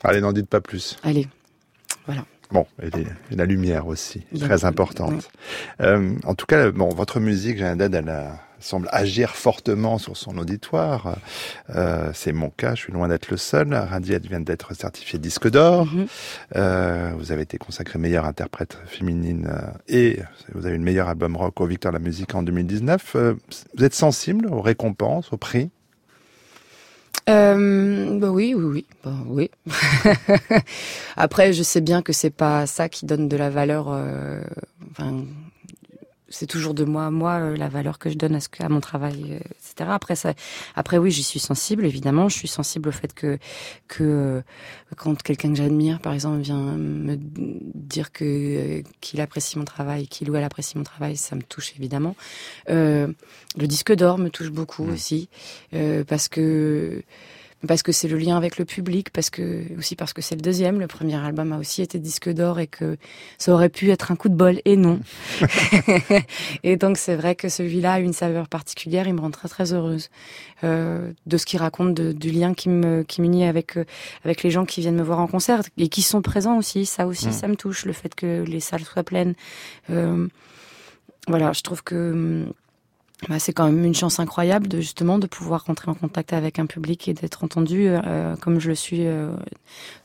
Allez, 0.03 0.21
n'en 0.21 0.33
dites 0.33 0.49
pas 0.49 0.61
plus. 0.61 0.97
Allez, 1.03 1.27
voilà. 2.05 2.25
Bon, 2.51 2.65
et, 2.83 2.89
la 3.35 3.45
lumière 3.45 3.87
aussi, 3.87 4.25
très 4.37 4.65
importante. 4.65 5.29
Euh, 5.79 6.15
en 6.25 6.35
tout 6.35 6.45
cas, 6.45 6.71
bon, 6.71 6.89
votre 6.89 7.19
musique, 7.19 7.57
j'ai 7.57 7.65
un 7.65 7.77
dad, 7.77 7.95
elle 7.95 8.09
semble 8.61 8.87
agir 8.91 9.35
fortement 9.35 9.97
sur 9.97 10.17
son 10.17 10.37
auditoire. 10.37 11.17
Euh, 11.75 12.11
c'est 12.13 12.31
mon 12.31 12.49
cas, 12.49 12.75
je 12.75 12.81
suis 12.81 12.93
loin 12.93 13.07
d'être 13.07 13.29
le 13.29 13.37
seul. 13.37 13.73
Radiette 13.73 14.25
vient 14.25 14.39
d'être 14.39 14.73
certifiée 14.75 15.19
disque 15.19 15.49
d'or. 15.49 15.85
Mhm. 15.85 16.07
euh, 16.55 17.11
vous 17.17 17.31
avez 17.31 17.41
été 17.41 17.57
consacrée 17.57 17.99
meilleure 17.99 18.25
interprète 18.25 18.77
féminine 18.85 19.49
euh, 19.49 19.71
et 19.87 20.19
vous 20.53 20.65
avez 20.65 20.75
eu 20.75 20.77
le 20.77 20.83
meilleur 20.83 21.09
album 21.09 21.35
rock 21.35 21.59
au 21.61 21.65
Victor 21.65 21.91
de 21.91 21.97
la 21.97 22.03
musique 22.03 22.35
en 22.35 22.43
2019. 22.43 23.15
Euh, 23.15 23.33
vous 23.77 23.83
êtes 23.83 23.95
sensible 23.95 24.47
aux 24.47 24.61
récompenses, 24.61 25.31
aux 25.33 25.37
prix? 25.37 25.69
Euh, 27.29 28.19
bah 28.19 28.29
oui, 28.29 28.53
oui, 28.55 28.63
oui, 28.63 28.85
bah 29.03 29.13
oui. 29.27 29.51
Après, 31.15 31.53
je 31.53 31.63
sais 31.63 31.81
bien 31.81 32.01
que 32.01 32.13
c'est 32.13 32.31
pas 32.31 32.65
ça 32.65 32.89
qui 32.89 33.05
donne 33.05 33.27
de 33.27 33.37
la 33.37 33.49
valeur. 33.49 33.87
Euh, 33.89 34.41
enfin, 34.91 35.23
c'est 36.31 36.47
toujours 36.47 36.73
de 36.73 36.83
moi 36.83 37.05
à 37.05 37.11
moi 37.11 37.33
euh, 37.39 37.55
la 37.55 37.69
valeur 37.69 37.99
que 37.99 38.09
je 38.09 38.17
donne 38.17 38.35
à, 38.35 38.39
ce, 38.39 38.47
à 38.59 38.69
mon 38.69 38.79
travail, 38.79 39.23
euh, 39.29 39.35
etc. 39.35 39.89
Après 39.91 40.15
ça, 40.15 40.33
après 40.75 40.97
oui, 40.97 41.11
j'y 41.11 41.23
suis 41.23 41.39
sensible 41.39 41.85
évidemment. 41.85 42.29
Je 42.29 42.37
suis 42.37 42.47
sensible 42.47 42.89
au 42.89 42.91
fait 42.91 43.13
que 43.13 43.37
que 43.87 44.03
euh, 44.03 44.41
quand 44.97 45.21
quelqu'un 45.21 45.49
que 45.49 45.57
j'admire, 45.57 45.99
par 45.99 46.13
exemple, 46.13 46.39
vient 46.39 46.57
me 46.57 47.17
dire 47.17 48.11
que 48.11 48.81
qu'il 49.01 49.21
apprécie 49.21 49.57
mon 49.57 49.65
travail, 49.65 50.07
qu'il 50.07 50.29
ou 50.29 50.35
elle 50.35 50.43
apprécie 50.43 50.77
mon 50.77 50.83
travail, 50.83 51.17
ça 51.17 51.35
me 51.35 51.43
touche 51.43 51.73
évidemment. 51.77 52.15
Euh, 52.69 53.07
le 53.57 53.67
disque 53.67 53.93
d'or 53.93 54.17
me 54.17 54.29
touche 54.29 54.51
beaucoup 54.51 54.85
mmh. 54.85 54.93
aussi 54.93 55.29
euh, 55.73 56.03
parce 56.03 56.27
que 56.27 57.03
parce 57.67 57.83
que 57.83 57.91
c'est 57.91 58.07
le 58.07 58.17
lien 58.17 58.37
avec 58.37 58.57
le 58.57 58.65
public, 58.65 59.11
parce 59.11 59.29
que 59.29 59.63
aussi 59.77 59.95
parce 59.95 60.13
que 60.13 60.21
c'est 60.21 60.35
le 60.35 60.41
deuxième. 60.41 60.79
Le 60.79 60.87
premier 60.87 61.15
album 61.15 61.53
a 61.53 61.57
aussi 61.57 61.81
été 61.81 61.99
disque 61.99 62.29
d'or 62.29 62.59
et 62.59 62.67
que 62.67 62.97
ça 63.37 63.53
aurait 63.53 63.69
pu 63.69 63.91
être 63.91 64.11
un 64.11 64.15
coup 64.15 64.29
de 64.29 64.35
bol 64.35 64.59
et 64.65 64.75
non. 64.75 64.99
et 66.63 66.77
donc 66.77 66.97
c'est 66.97 67.15
vrai 67.15 67.35
que 67.35 67.49
celui-là 67.49 67.93
a 67.93 67.99
une 67.99 68.13
saveur 68.13 68.47
particulière. 68.47 69.07
Il 69.07 69.13
me 69.13 69.21
rend 69.21 69.31
très 69.31 69.47
très 69.47 69.73
heureuse 69.73 70.09
euh, 70.63 71.11
de 71.25 71.37
ce 71.37 71.45
qu'il 71.45 71.59
raconte, 71.59 71.93
de, 71.93 72.11
du 72.11 72.31
lien 72.31 72.53
qui 72.53 72.69
me 72.69 73.03
qui 73.03 73.21
m'unit 73.21 73.45
avec 73.45 73.77
euh, 73.77 73.85
avec 74.25 74.43
les 74.43 74.51
gens 74.51 74.65
qui 74.65 74.81
viennent 74.81 74.95
me 74.95 75.03
voir 75.03 75.19
en 75.19 75.27
concert 75.27 75.61
et 75.77 75.87
qui 75.87 76.01
sont 76.01 76.21
présents 76.21 76.57
aussi. 76.57 76.85
Ça 76.85 77.05
aussi, 77.05 77.27
mmh. 77.27 77.33
ça 77.33 77.47
me 77.47 77.55
touche. 77.55 77.85
Le 77.85 77.93
fait 77.93 78.15
que 78.15 78.43
les 78.47 78.59
salles 78.59 78.83
soient 78.83 79.03
pleines. 79.03 79.35
Euh, 79.89 80.27
voilà, 81.27 81.53
je 81.53 81.61
trouve 81.61 81.83
que 81.83 82.45
bah, 83.29 83.37
c'est 83.37 83.53
quand 83.53 83.65
même 83.65 83.83
une 83.83 83.93
chance 83.93 84.19
incroyable 84.19 84.67
de 84.67 84.79
justement 84.79 85.19
de 85.19 85.27
pouvoir 85.27 85.65
rentrer 85.65 85.91
en 85.91 85.93
contact 85.93 86.33
avec 86.33 86.57
un 86.57 86.65
public 86.65 87.07
et 87.07 87.13
d'être 87.13 87.43
entendu 87.43 87.85
euh, 87.87 88.35
comme 88.37 88.59
je 88.59 88.69
le 88.69 88.75
suis 88.75 89.05
euh, 89.05 89.31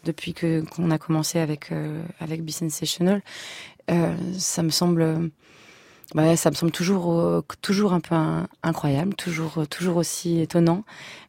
depuis 0.04 0.34
que 0.34 0.62
qu'on 0.66 0.90
a 0.90 0.98
commencé 0.98 1.38
avec 1.38 1.72
euh, 1.72 2.02
avec 2.20 2.44
Be 2.44 2.50
Sensational. 2.50 3.22
Euh, 3.90 4.14
ça 4.36 4.62
me 4.62 4.68
semble 4.68 5.30
bah, 6.14 6.36
ça 6.36 6.50
me 6.50 6.54
semble 6.54 6.72
toujours 6.72 7.42
toujours 7.62 7.94
un 7.94 8.00
peu 8.00 8.14
incroyable, 8.62 9.14
toujours 9.14 9.66
toujours 9.68 9.96
aussi 9.96 10.40
étonnant, 10.40 10.84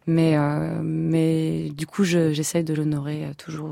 mais 0.07 0.37
mais 0.83 1.69
du 1.69 1.87
coup 1.87 2.03
j'essaye 2.03 2.65
de 2.65 2.73
l'honorer 2.73 3.31
toujours 3.37 3.71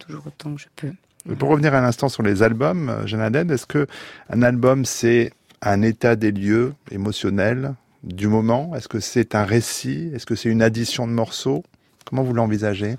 toujours 0.00 0.26
autant 0.26 0.54
que 0.54 0.60
je 0.60 0.68
peux. 0.76 1.34
Pour 1.36 1.48
revenir 1.48 1.74
un 1.74 1.84
instant 1.84 2.08
sur 2.08 2.22
les 2.22 2.42
albums, 2.42 3.02
Jeanne 3.06 3.50
est-ce 3.50 3.66
que 3.66 3.86
un 4.30 4.42
album 4.42 4.84
c'est 4.84 5.32
un 5.62 5.82
état 5.82 6.16
des 6.16 6.32
lieux 6.32 6.74
émotionnel 6.90 7.74
du 8.02 8.28
moment? 8.28 8.72
Est-ce 8.74 8.88
que 8.88 9.00
c'est 9.00 9.34
un 9.34 9.44
récit? 9.44 10.10
Est-ce 10.14 10.26
que 10.26 10.34
c'est 10.34 10.48
une 10.48 10.62
addition 10.62 11.06
de 11.06 11.12
morceaux? 11.12 11.64
Comment 12.04 12.22
vous 12.22 12.32
l'envisagez? 12.32 12.96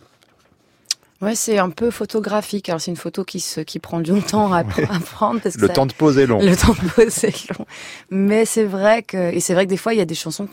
Ouais, 1.22 1.36
c'est 1.36 1.57
un 1.57 1.70
peu 1.70 1.91
photographique. 1.91 2.70
Alors 2.70 2.80
c'est 2.80 2.91
une 2.91 2.97
photo 2.97 3.26
qui 3.26 3.41
se, 3.41 3.60
qui 3.60 3.80
prend 3.80 3.99
du 3.99 4.22
temps 4.22 4.53
à, 4.53 4.64
prendre 4.64 5.41
parce 5.41 5.57
que 5.57 5.62
le 5.62 5.70
temps 5.70 5.86
de 5.86 5.93
poser 5.93 6.26
long. 6.26 6.39
Le 6.39 6.55
temps 6.55 6.74
de 6.74 6.89
poser 6.91 7.34
long. 7.57 7.66
Mais 8.10 8.45
c'est 8.45 8.64
vrai 8.64 9.03
que 9.03 9.34
et 9.34 9.41
c'est 9.41 9.53
vrai 9.53 9.66
que 9.66 9.70
des 9.70 9.78
fois 9.78 9.93
il 9.93 9.97
y 9.97 10.01
a 10.01 10.05
des 10.05 10.16
chansons 10.16 10.47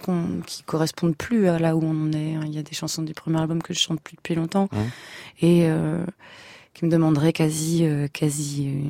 qui 0.45 0.65
correspondent 0.65 1.17
plus 1.17 1.49
à 1.49 1.61
là 1.61 1.77
où 1.77 1.83
on 1.85 2.13
est. 2.13 2.35
Il 2.47 2.55
y 2.55 2.59
a 2.59 2.63
des 2.63 2.75
chansons 2.75 3.03
du 3.03 3.15
premier 3.15 3.41
album 3.41 3.63
que 3.63 3.73
je 3.75 3.79
chante 3.79 4.01
plus 4.01 4.17
depuis 4.17 4.35
longtemps 4.35 4.69
mmh. 4.73 4.79
et 5.43 5.67
euh, 5.69 6.05
qui 6.77 6.85
me 6.85 6.91
demanderait 6.91 7.33
quasi, 7.33 7.87
euh, 7.87 8.07
quasi 8.07 8.68
euh, 8.68 8.81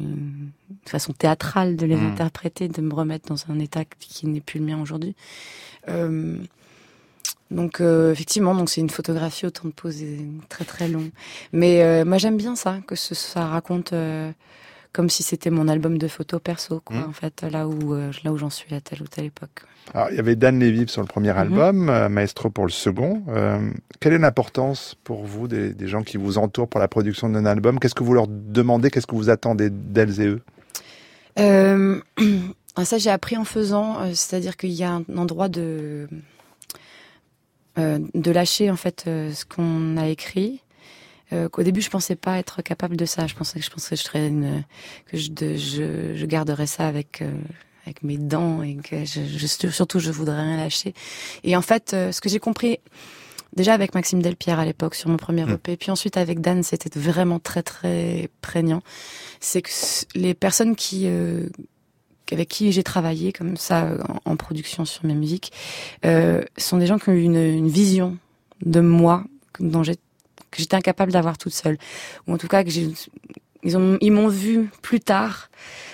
façon 0.87 1.12
théâtrale 1.12 1.76
de 1.76 1.87
les 1.87 1.95
mmh. 1.95 2.07
interpréter, 2.07 2.66
de 2.66 2.80
me 2.80 2.93
remettre 2.93 3.28
dans 3.28 3.49
un 3.49 3.61
état 3.61 3.84
qui 3.84 4.26
n'est 4.26 4.41
plus 4.41 4.59
le 4.59 4.66
mien 4.66 4.82
aujourd'hui. 4.82 5.14
Euh, 5.89 6.37
donc 7.53 7.80
euh, 7.80 8.11
effectivement, 8.11 8.57
donc 8.57 8.70
c'est 8.70 8.80
une 8.80 8.91
photographie 8.91 9.47
au 9.47 9.51
temps 9.51 9.68
de 9.68 9.72
poser 9.72 10.18
très 10.49 10.64
très 10.64 10.89
long. 10.89 11.12
Mais 11.53 12.05
moi 12.05 12.18
j'aime 12.18 12.37
bien 12.37 12.57
ça, 12.57 12.78
que 12.89 12.97
ce, 12.97 13.14
ça 13.14 13.47
raconte 13.47 13.95
comme 14.93 15.09
si 15.09 15.22
c'était 15.22 15.51
mon 15.51 15.68
album 15.68 15.99
de 15.99 16.09
photos 16.09 16.41
perso, 16.43 16.80
quoi, 16.80 16.97
mmh. 16.97 17.09
en 17.09 17.12
fait, 17.12 17.43
là 17.43 17.68
où 17.68 17.95
là 17.95 18.32
où 18.32 18.37
j'en 18.37 18.51
suis 18.51 18.74
à 18.74 18.80
telle 18.80 19.03
ou 19.03 19.07
telle 19.07 19.26
époque. 19.26 19.62
Alors, 19.95 20.11
il 20.11 20.16
y 20.16 20.18
avait 20.18 20.37
Dan 20.37 20.59
Levy 20.59 20.89
sur 20.89 21.01
le 21.01 21.07
premier 21.07 21.32
mhm. 21.32 21.39
album, 21.39 21.89
euh, 21.89 22.09
Maestro 22.09 22.51
pour 22.51 22.64
le 22.64 22.70
second. 22.70 23.22
Euh, 23.28 23.70
quelle 24.01 24.14
est 24.14 24.18
l'importance 24.18 24.97
pour 25.05 25.24
vous 25.24 25.49
des, 25.49 25.72
des, 25.72 25.87
gens 25.87 26.03
qui 26.03 26.16
vous 26.16 26.39
entourent 26.39 26.68
pour 26.68 26.80
la 26.80 26.89
production 26.89 27.28
d'un 27.28 27.47
album? 27.47 27.78
Qu'est-ce 27.78 27.95
que 27.95 28.03
vous 28.03 28.14
leur 28.14 28.26
demandez? 28.28 28.91
Qu'est-ce 28.91 29.07
que 29.07 29.14
vous 29.14 29.30
attendez 29.30 29.70
d'elles 29.70 30.20
et 30.20 30.26
eux? 30.26 30.43
Euh, 31.39 32.01
Ça, 32.84 32.99
j'ai 32.99 33.11
appris 33.11 33.39
en 33.39 33.45
faisant, 33.45 34.01
euh, 34.01 34.11
c'est-à-dire 34.12 34.57
qu'il 34.57 34.72
y 34.72 34.84
a 34.84 34.93
un 34.93 35.05
endroit 35.16 35.49
de 35.49 36.09
de 38.14 38.30
lâcher 38.30 38.70
en 38.70 38.76
fait 38.76 39.03
ce 39.05 39.45
qu'on 39.45 39.99
a 39.99 40.09
écrit 40.09 40.62
euh, 41.33 41.49
qu'au 41.49 41.62
début 41.62 41.81
je 41.81 41.91
pensais 41.91 42.16
pas 42.16 42.39
être 42.39 42.62
capable 42.62 42.97
de 42.97 43.05
ça. 43.05 43.27
Je 43.27 43.35
pensais 43.35 43.59
que 43.59 43.64
je 43.64 43.70
pensais 43.70 43.97
que 43.97 44.01
je 44.01 44.07
serais 44.07 44.29
une, 44.29 44.64
que 45.07 45.16
je, 45.16 45.31
de, 45.31 45.57
je, 45.57 46.14
je 46.14 46.27
garderais 46.27 46.66
ça 46.66 46.87
avec 46.87 47.22
euh, 47.22 47.31
avec 47.87 48.03
mes 48.03 48.18
dents 48.18 48.62
et 48.62 48.77
que 48.77 49.05
je, 49.05 49.20
je, 49.24 49.47
surtout 49.47 49.99
je 49.99 50.11
voudrais 50.11 50.41
rien 50.41 50.57
lâcher. 50.57 50.93
Et 51.45 51.57
en 51.57 51.62
fait, 51.62 51.95
euh, 51.95 52.12
ce 52.12 52.20
que 52.20 52.29
j'ai 52.29 52.41
compris 52.41 52.79
déjà 53.55 53.72
avec 53.72 53.95
Maxime 53.95 54.20
Delpierre 54.20 54.59
à 54.59 54.64
l'époque 54.64 54.95
sur 54.95 55.09
mon 55.09 55.16
premier 55.16 55.51
EP, 55.51 55.77
puis 55.77 55.91
ensuite 55.91 56.16
avec 56.16 56.41
Dan, 56.41 56.62
c'était 56.62 56.91
vraiment 56.99 57.39
très 57.39 57.62
très 57.62 58.29
prégnant. 58.43 58.83
C'est 59.41 59.62
que 59.62 59.70
les 60.14 60.35
personnes 60.35 60.77
qui 60.77 61.05
euh, 61.07 61.49
avec 62.33 62.49
qui 62.49 62.72
j'ai 62.72 62.83
travaillé 62.83 63.33
comme 63.33 63.57
ça 63.57 63.89
en, 64.24 64.33
en, 64.33 64.37
production 64.37 64.85
sur 64.85 65.05
mes 65.05 65.14
musiques 65.14 65.53
euh, 66.05 66.43
sont 66.59 66.77
des 66.77 66.87
gens 66.87 66.99
qui 66.99 67.09
ont 67.09 67.12
eu 67.12 67.22
une, 67.22 67.37
une 67.37 67.68
vision 67.68 68.18
de 68.64 68.81
moi 68.81 69.24
dont 69.61 69.85
j'ai 69.85 69.97
que 70.57 70.63
j'étais 70.63 70.77
incapable 70.77 71.13
d'avoir 71.13 71.39
toute 71.39 71.55
seule. 71.55 71.79
Ou 72.27 72.35
en 72.35 72.39
tout 72.39 72.49
cas 72.49 72.65
que 72.65 72.71
ils 73.63 73.77
ont 73.77 73.99
ils 74.01 74.13
m'ont 74.13 74.29
vu 74.29 74.71
plus 74.83 75.01
tard. 75.01 75.51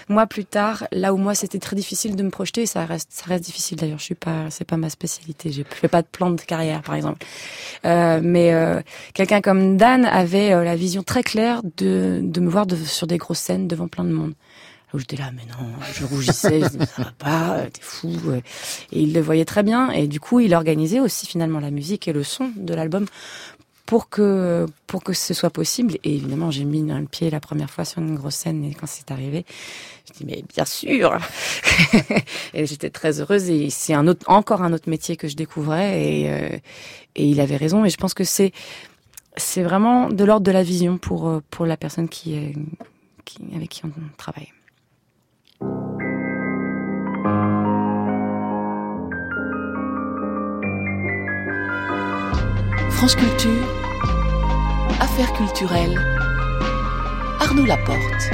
Moi 0.09 0.27
plus 0.27 0.45
tard 0.45 0.87
là 0.93 1.15
où 1.15 1.17
moi 1.17 1.35
c'était 1.35 1.59
très 1.59 1.77
difficile 1.77 2.17
de 2.17 2.23
me 2.23 2.31
projeter 2.31 2.67
ça 2.67 2.85
reste 2.85 3.09
ça 3.13 3.25
reste 3.27 3.45
difficile. 3.45 3.79
D'ailleurs 3.79 3.99
je 3.99 4.05
suis 4.05 4.15
pas 4.15 4.51
c'est 4.51 4.67
pas 4.67 4.77
ma 4.77 4.91
spécialité. 4.91 5.53
Je 5.53 5.63
fais 5.69 5.89
pas 5.89 6.03
de 6.03 6.07
plan 6.07 6.31
de 6.31 6.41
carrière 6.41 6.83
par 6.83 6.95
exemple. 6.95 7.25
Euh, 7.85 8.21
mais 8.23 8.53
euh, 8.53 8.81
quelqu'un 9.15 9.41
comme 9.41 9.77
Dan 9.77 10.05
avait 10.05 10.53
euh, 10.53 10.65
la 10.65 10.77
vision 10.77 11.03
très 11.03 11.23
claire 11.23 11.63
de 11.63 12.41
me 12.41 12.51
voir 12.51 12.67
sur 12.85 13.07
des 13.07 13.19
grosses 13.19 13.39
scènes 13.39 13.69
devant 13.69 13.89
plein 13.89 14.05
de 14.05 14.13
monde. 14.13 14.35
Où 14.95 14.99
j'étais 14.99 15.17
là, 15.17 15.31
mais 15.35 15.41
non, 15.47 15.71
je 15.95 16.05
rougissais, 16.05 16.61
je 16.61 16.69
disais, 16.69 16.85
ça 16.85 17.05
va 17.05 17.13
pas, 17.17 17.63
t'es 17.73 17.81
fou. 17.81 18.13
Et 18.93 19.01
il 19.01 19.15
le 19.15 19.23
voyait 19.23 19.47
très 19.47 19.63
bien, 19.63 19.91
et 19.91 20.07
du 20.07 20.21
coup, 20.21 20.41
il 20.41 20.55
organisait 20.55 21.01
aussi 21.01 21.27
finalement 21.27 21.61
la 21.61 21.71
musique 21.71 22.09
et 22.09 22.13
le 22.13 22.23
son 22.23 22.51
de 22.57 22.75
l'album 22.75 23.07
pour 23.87 24.09
que 24.09 24.66
pour 24.87 25.03
que 25.03 25.12
ce 25.12 25.35
soit 25.35 25.51
possible. 25.51 25.97
Et 26.05 26.14
évidemment, 26.14 26.51
j'ai 26.51 26.64
mis 26.64 26.91
un 26.91 27.05
pied 27.05 27.30
la 27.30 27.41
première 27.41 27.70
fois 27.70 27.85
sur 27.85 28.01
une 28.01 28.14
grosse 28.14 28.37
scène, 28.37 28.64
et 28.64 28.74
quand 28.74 28.87
c'est 28.87 29.11
arrivé, 29.11 29.45
je 30.07 30.18
dis 30.18 30.24
mais 30.24 30.45
bien 30.55 30.64
sûr. 30.64 31.18
et 32.55 32.66
j'étais 32.66 32.91
très 32.91 33.20
heureuse. 33.20 33.51
Et 33.51 33.70
c'est 33.70 33.95
un 33.95 34.07
autre, 34.07 34.28
encore 34.28 34.62
un 34.62 34.72
autre 34.72 34.89
métier 34.89 35.16
que 35.16 35.28
je 35.28 35.37
découvrais, 35.37 36.03
et 36.03 36.30
euh, 36.30 36.59
et 37.16 37.26
il 37.26 37.41
avait 37.41 37.57
raison. 37.57 37.85
Et 37.85 37.91
je 37.91 37.97
pense 37.97 38.14
que 38.14 38.24
c'est 38.24 38.53
c'est 39.37 39.62
vraiment 39.62 40.09
de 40.09 40.24
l'ordre 40.24 40.45
de 40.45 40.53
la 40.53 40.62
vision 40.62 40.99
pour 40.99 41.43
pour 41.51 41.66
la 41.66 41.76
personne 41.76 42.09
qui, 42.09 42.55
qui 43.24 43.39
avec 43.55 43.68
qui 43.68 43.85
on 43.85 43.93
travaille. 44.16 44.53
France 53.03 53.16
Culture, 53.16 53.66
Affaires 55.00 55.32
culturelles, 55.32 55.98
Arnaud 57.40 57.64
Laporte. 57.64 58.30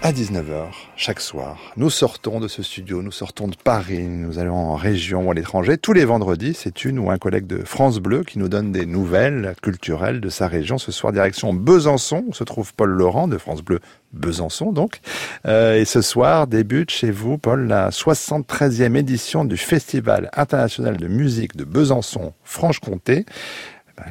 À 0.00 0.12
19h, 0.12 0.66
chaque 0.94 1.18
soir, 1.18 1.58
nous 1.76 1.90
sortons 1.90 2.38
de 2.38 2.46
ce 2.46 2.62
studio, 2.62 3.02
nous 3.02 3.10
sortons 3.10 3.48
de 3.48 3.56
Paris, 3.56 4.04
nous 4.04 4.38
allons 4.38 4.54
en 4.54 4.76
région 4.76 5.26
ou 5.26 5.32
à 5.32 5.34
l'étranger. 5.34 5.76
Tous 5.76 5.92
les 5.92 6.04
vendredis, 6.04 6.54
c'est 6.54 6.84
une 6.84 7.00
ou 7.00 7.10
un 7.10 7.18
collègue 7.18 7.48
de 7.48 7.64
France 7.64 7.98
Bleu 7.98 8.22
qui 8.22 8.38
nous 8.38 8.48
donne 8.48 8.70
des 8.70 8.86
nouvelles 8.86 9.56
culturelles 9.60 10.20
de 10.20 10.28
sa 10.28 10.46
région. 10.46 10.78
Ce 10.78 10.92
soir, 10.92 11.12
direction 11.12 11.52
Besançon, 11.52 12.24
où 12.28 12.32
se 12.32 12.44
trouve 12.44 12.72
Paul 12.74 12.90
Laurent 12.90 13.26
de 13.26 13.38
France 13.38 13.60
Bleu 13.60 13.80
Besançon 14.12 14.70
donc. 14.70 15.00
Euh, 15.46 15.80
et 15.80 15.84
ce 15.84 16.00
soir 16.00 16.46
débute 16.46 16.90
chez 16.90 17.10
vous, 17.10 17.36
Paul, 17.36 17.66
la 17.66 17.90
73e 17.90 18.94
édition 18.94 19.44
du 19.44 19.56
Festival 19.56 20.30
international 20.32 20.96
de 20.96 21.08
musique 21.08 21.56
de 21.56 21.64
Besançon-Franche-Comté. 21.64 23.26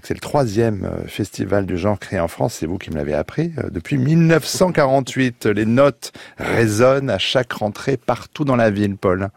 C'est 0.03 0.13
le 0.13 0.19
troisième 0.19 0.89
festival 1.07 1.65
du 1.65 1.77
genre 1.77 1.99
créé 1.99 2.19
en 2.19 2.27
France, 2.27 2.55
c'est 2.59 2.65
vous 2.65 2.77
qui 2.77 2.89
me 2.89 2.95
l'avez 2.95 3.13
appris. 3.13 3.51
Depuis 3.71 3.97
1948, 3.97 5.45
les 5.47 5.65
notes 5.65 6.11
résonnent 6.38 7.09
à 7.09 7.17
chaque 7.17 7.53
rentrée 7.53 7.97
partout 7.97 8.45
dans 8.45 8.55
la 8.55 8.69
ville, 8.69 8.97
Paul. 8.97 9.29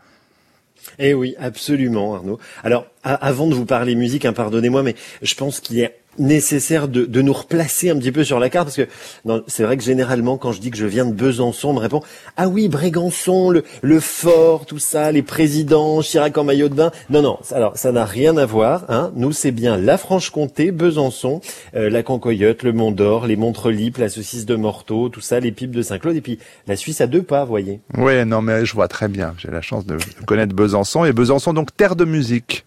Eh 0.99 1.15
oui, 1.15 1.35
absolument, 1.39 2.15
Arnaud. 2.15 2.39
Alors, 2.65 2.87
avant 3.03 3.47
de 3.47 3.55
vous 3.55 3.67
parler 3.67 3.95
musique, 3.95 4.25
hein, 4.25 4.33
pardonnez-moi, 4.33 4.83
mais 4.83 4.97
je 5.23 5.35
pense 5.35 5.61
qu'il 5.61 5.79
est 5.79 6.00
nécessaire 6.21 6.89
de, 6.89 7.05
de, 7.05 7.23
nous 7.23 7.33
replacer 7.33 7.91
un 7.91 7.99
petit 7.99 8.13
peu 8.13 8.25
sur 8.25 8.39
la 8.39 8.49
carte 8.49 8.67
parce 8.67 8.77
que 8.77 9.43
c'est 9.49 9.65
vrai 9.65 9.77
que 9.77 9.83
généralement 9.83 10.39
quand 10.39 10.53
je 10.53 10.61
dis 10.61 10.71
que 10.71 10.77
je 10.77 10.87
viens 10.87 11.05
de 11.05 11.13
Besançon 11.13 11.71
on 11.71 11.75
me 11.75 11.81
répond 11.81 12.01
ah 12.37 12.49
oui 12.49 12.69
Brégançon 12.69 13.51
le, 13.51 13.65
le 13.83 14.01
fort 14.01 14.67
tout 14.67 14.79
ça 14.79 15.13
les 15.13 15.23
présidents 15.23 16.01
Chirac 16.01 16.39
en 16.39 16.45
maillot 16.45 16.69
de 16.69 16.75
bain 16.75 16.91
non 17.11 17.23
non 17.23 17.39
alors 17.53 17.77
ça 17.77 17.93
n'a 17.93 18.05
rien 18.05 18.37
à 18.37 18.47
voir 18.47 18.85
hein. 18.89 19.13
Nous 19.17 19.33
c'est 19.33 19.51
bien 19.53 19.77
la 19.77 19.99
Franche-Comté 19.99 20.71
Besançon 20.71 21.41
euh, 21.75 21.91
la 21.91 22.03
Concoyote 22.03 22.63
le 22.63 22.73
Mont 22.73 22.93
d'Or 22.93 23.27
les 23.27 23.37
Montrelipes 23.37 23.99
la 23.99 24.09
saucisse 24.09 24.47
de 24.47 24.57
Morteau 24.57 25.09
tout 25.09 25.21
ça 25.21 25.41
les 25.41 25.53
pipes 25.53 25.75
de 25.75 25.83
Saint-Claude 25.83 26.17
et 26.17 26.21
puis 26.21 26.39
la 26.67 26.77
Suisse 26.77 27.01
à 27.01 27.07
deux 27.07 27.23
pas 27.23 27.45
voyez. 27.51 27.81
Oui 27.99 28.25
non 28.25 28.41
mais 28.41 28.65
je 28.65 28.75
vois 28.75 28.89
très 28.89 29.09
bien. 29.09 29.35
J'ai 29.39 29.51
la 29.51 29.61
chance 29.61 29.85
de 29.87 29.99
connaître 30.27 30.55
Besançon 30.55 31.05
et 31.05 31.13
Besançon 31.13 31.53
donc 31.53 31.77
terre 31.77 31.97
de 31.97 32.05
musique 32.05 32.65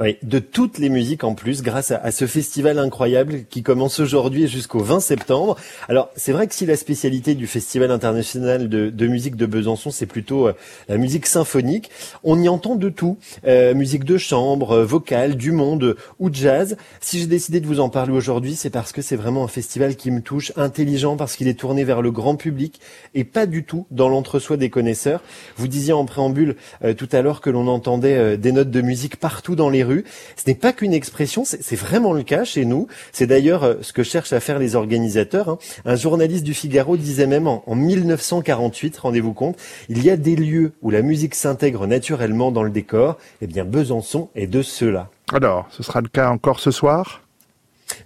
oui, 0.00 0.16
de 0.22 0.40
toutes 0.40 0.78
les 0.78 0.88
musiques 0.88 1.22
en 1.22 1.34
plus, 1.34 1.62
grâce 1.62 1.92
à, 1.92 2.10
ce 2.10 2.26
festival 2.26 2.80
incroyable 2.80 3.44
qui 3.48 3.62
commence 3.62 4.00
aujourd'hui 4.00 4.48
jusqu'au 4.48 4.80
20 4.80 4.98
septembre. 4.98 5.56
Alors, 5.88 6.10
c'est 6.16 6.32
vrai 6.32 6.48
que 6.48 6.54
si 6.54 6.66
la 6.66 6.76
spécialité 6.76 7.34
du 7.34 7.46
Festival 7.46 7.92
international 7.92 8.68
de, 8.68 9.06
musique 9.06 9.36
de 9.36 9.46
Besançon, 9.46 9.92
c'est 9.92 10.06
plutôt 10.06 10.48
euh, 10.48 10.54
la 10.88 10.96
musique 10.96 11.26
symphonique, 11.26 11.90
on 12.24 12.40
y 12.40 12.48
entend 12.48 12.74
de 12.74 12.88
tout. 12.88 13.18
Euh, 13.46 13.74
musique 13.74 14.04
de 14.04 14.18
chambre, 14.18 14.72
euh, 14.72 14.84
vocale, 14.84 15.36
du 15.36 15.52
monde 15.52 15.96
ou 16.18 16.28
jazz. 16.32 16.76
Si 17.00 17.20
j'ai 17.20 17.26
décidé 17.26 17.60
de 17.60 17.66
vous 17.66 17.78
en 17.78 17.88
parler 17.88 18.12
aujourd'hui, 18.12 18.56
c'est 18.56 18.70
parce 18.70 18.90
que 18.90 19.00
c'est 19.02 19.16
vraiment 19.16 19.44
un 19.44 19.48
festival 19.48 19.94
qui 19.94 20.10
me 20.10 20.22
touche, 20.22 20.52
intelligent, 20.56 21.16
parce 21.16 21.36
qu'il 21.36 21.46
est 21.46 21.58
tourné 21.58 21.84
vers 21.84 22.02
le 22.02 22.10
grand 22.10 22.34
public 22.34 22.80
et 23.14 23.22
pas 23.22 23.46
du 23.46 23.62
tout 23.62 23.86
dans 23.92 24.08
l'entre-soi 24.08 24.56
des 24.56 24.70
connaisseurs. 24.70 25.22
Vous 25.56 25.68
disiez 25.68 25.92
en 25.92 26.04
préambule 26.04 26.56
tout 26.96 27.08
à 27.12 27.22
l'heure 27.22 27.40
que 27.40 27.50
l'on 27.50 27.68
entendait 27.68 28.36
des 28.36 28.52
notes 28.52 28.70
de 28.70 28.80
musique 28.80 29.16
partout 29.16 29.54
dans 29.54 29.70
les 29.70 29.83
Ce 29.84 30.42
n'est 30.46 30.54
pas 30.54 30.72
qu'une 30.72 30.92
expression, 30.92 31.44
c'est 31.44 31.76
vraiment 31.76 32.12
le 32.12 32.22
cas 32.22 32.44
chez 32.44 32.64
nous. 32.64 32.86
C'est 33.12 33.26
d'ailleurs 33.26 33.76
ce 33.80 33.92
que 33.92 34.02
cherchent 34.02 34.32
à 34.32 34.40
faire 34.40 34.58
les 34.58 34.76
organisateurs. 34.76 35.48
Hein. 35.48 35.58
Un 35.84 35.96
journaliste 35.96 36.44
du 36.44 36.54
Figaro 36.54 36.96
disait 36.96 37.26
même 37.26 37.46
en, 37.46 37.62
en 37.66 37.74
1948, 37.74 38.98
rendez-vous 38.98 39.32
compte, 39.32 39.56
il 39.88 40.04
y 40.04 40.10
a 40.10 40.16
des 40.16 40.36
lieux 40.36 40.72
où 40.82 40.90
la 40.90 41.02
musique 41.02 41.34
s'intègre 41.34 41.86
naturellement 41.86 42.52
dans 42.52 42.62
le 42.62 42.70
décor. 42.70 43.18
Eh 43.40 43.46
bien, 43.46 43.64
Besançon 43.64 44.28
est 44.34 44.46
de 44.46 44.62
ceux-là. 44.62 45.10
Alors, 45.32 45.66
ce 45.70 45.82
sera 45.82 46.00
le 46.00 46.08
cas 46.08 46.30
encore 46.30 46.60
ce 46.60 46.70
soir? 46.70 47.23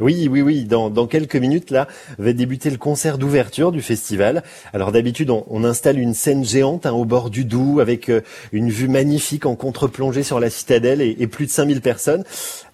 Oui, 0.01 0.29
oui, 0.31 0.43
oui. 0.43 0.65
Dans, 0.65 1.07
quelques 1.07 1.37
minutes, 1.37 1.71
là, 1.71 1.89
va 2.19 2.33
débuter 2.33 2.71
le 2.71 2.77
concert 2.77 3.19
d'ouverture 3.19 3.73
du 3.73 3.83
festival. 3.83 4.43
Alors 4.73 4.93
d'habitude, 4.93 5.31
on, 5.31 5.65
installe 5.65 5.99
une 5.99 6.15
scène 6.15 6.45
géante 6.45 6.87
hein, 6.87 6.93
au 6.93 7.05
bord 7.05 7.31
du 7.31 7.45
Doubs 7.45 7.81
avec 7.81 8.09
euh, 8.09 8.23
une 8.53 8.71
vue 8.71 8.89
magnifique 8.89 9.45
en 9.45 9.55
contre-plongée 9.57 10.23
sur 10.23 10.41
la 10.41 10.51
citadelle 10.51 11.03
et, 11.03 11.17
et, 11.19 11.27
plus 11.27 11.47
de 11.47 11.51
5000 11.51 11.81
personnes. 11.81 12.25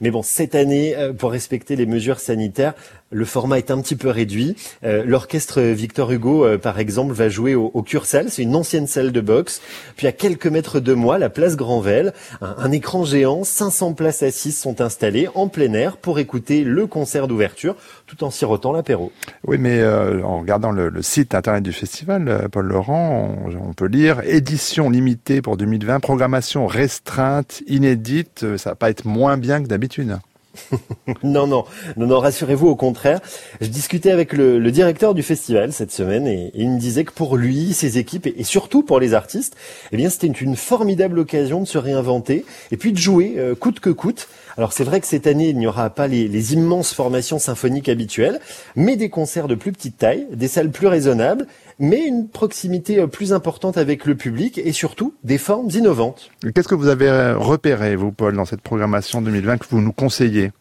Mais 0.01 0.11
bon, 0.11 0.23
cette 0.23 0.55
année, 0.55 0.95
euh, 0.97 1.13
pour 1.13 1.33
respecter 1.33 1.77
les 1.77 1.87
mesures 1.87 2.21
sanitaires, 2.21 2.75
le 3.15 3.25
format 3.25 3.59
est 3.59 3.71
un 3.71 3.81
petit 3.81 3.97
peu 3.97 4.11
réduit. 4.11 4.57
Euh, 4.85 5.05
L'orchestre 5.07 5.61
Victor 5.61 6.11
Hugo, 6.11 6.45
euh, 6.45 6.59
par 6.59 6.79
exemple, 6.81 7.15
va 7.15 7.29
jouer 7.29 7.55
au, 7.55 7.71
Cursal. 7.83 8.31
C'est 8.31 8.43
une 8.43 8.57
ancienne 8.57 8.87
salle 8.87 9.13
de 9.13 9.21
boxe. 9.21 9.63
Puis 9.97 10.07
à 10.07 10.13
quelques 10.13 10.47
mètres 10.47 10.81
de 10.81 10.95
moi, 10.95 11.19
la 11.19 11.31
place 11.31 11.57
Granvelle, 11.57 12.13
un, 12.41 12.73
écran 12.73 13.05
géant, 13.05 13.45
500 13.45 13.93
places 13.93 14.23
assises 14.23 14.59
sont 14.59 14.81
installées 14.81 15.29
en 15.35 15.49
plein 15.49 15.73
air 15.75 15.97
pour 15.97 16.19
écouter 16.19 16.65
le 16.65 16.87
concert 16.87 17.29
d'ouverture 17.29 17.77
tout 18.07 18.25
en 18.25 18.31
sirotant 18.31 18.73
l'apéro. 18.73 19.13
Oui, 19.47 19.59
mais 19.59 19.81
euh, 19.81 20.23
en 20.23 20.41
regardant 20.41 20.73
le, 20.73 20.91
site 21.03 21.35
internet 21.35 21.63
du 21.63 21.73
festival, 21.73 22.49
Paul 22.51 22.67
Laurent, 22.67 23.37
on, 23.47 23.69
on, 23.69 23.73
peut 23.75 23.87
lire 23.87 24.23
édition 24.25 24.91
limitée 24.91 25.43
pour 25.43 25.57
2020, 25.57 26.01
programmation 26.01 26.67
restreinte, 26.67 27.63
inédite. 27.67 28.57
Ça 28.57 28.71
va 28.71 28.77
pas 28.77 28.91
être 28.91 29.05
moins 29.05 29.37
bien 29.37 29.63
que 29.63 29.69
d'habitude. 29.69 30.17
non, 31.23 31.47
non, 31.47 31.65
non, 31.97 32.07
non 32.07 32.19
rassurez-vous, 32.19 32.69
au 32.69 32.77
contraire. 32.77 33.21
Je 33.61 33.69
discutais 33.69 34.11
avec 34.11 34.33
le, 34.33 34.59
le, 34.59 34.71
directeur 34.71 35.15
du 35.15 35.23
festival 35.23 35.73
cette 35.73 35.93
semaine 35.93 36.27
et, 36.27 36.51
il 36.55 36.71
me 36.71 36.79
disait 36.79 37.05
que 37.05 37.13
pour 37.13 37.37
lui, 37.37 37.73
ses 37.73 37.99
équipes 37.99 38.27
et, 38.27 38.45
surtout 38.45 38.83
pour 38.83 39.01
les 39.01 39.15
artistes, 39.15 39.57
eh 39.93 39.97
bien, 39.97 40.11
c'était 40.11 40.27
une, 40.27 40.35
une, 40.41 40.57
formidable 40.57 41.19
occasion 41.19 41.61
de 41.61 41.67
se 41.67 41.79
réinventer 41.79 42.45
et 42.71 42.77
puis 42.77 42.93
de 42.93 42.99
jouer 42.99 43.35
euh, 43.39 43.55
coûte 43.55 43.81
que 43.81 43.91
coûte. 43.91 44.29
Alors 44.57 44.73
c'est 44.73 44.85
vrai 44.85 45.01
que 45.01 45.07
cette 45.07 45.27
année, 45.27 45.49
il 45.49 45.59
n'y 45.59 45.67
aura 45.67 45.91
pas 45.91 46.07
les, 46.07 46.29
les, 46.29 46.55
immenses 46.55 46.93
formations 46.93 47.39
symphoniques 47.39 47.89
habituelles, 47.89 48.39
mais 48.77 48.97
des 48.97 49.09
concerts 49.09 49.49
de 49.49 49.57
plus 49.57 49.73
petite 49.73 49.99
taille, 49.99 50.27
des 50.33 50.49
salles 50.49 50.71
plus 50.71 50.87
raisonnables, 50.87 51.47
mais 51.79 52.07
une 52.07 52.29
proximité 52.29 53.01
euh, 53.01 53.07
plus 53.07 53.33
importante 53.33 53.77
avec 53.77 54.05
le 54.05 54.15
public 54.15 54.59
et 54.59 54.73
surtout 54.73 55.15
des 55.25 55.39
formes 55.39 55.71
innovantes. 55.71 56.31
Qu'est-ce 56.55 56.69
que 56.69 56.75
vous 56.75 56.89
avez 56.89 57.33
repéré, 57.33 57.97
vous, 57.97 58.13
Paul, 58.13 58.37
dans 58.37 58.45
cette 58.45 58.63
programmation 58.63 59.23
2020 59.23 59.59
que 59.59 59.67
vous 59.69 59.81
nous 59.81 59.93
conseillez? 59.93 60.53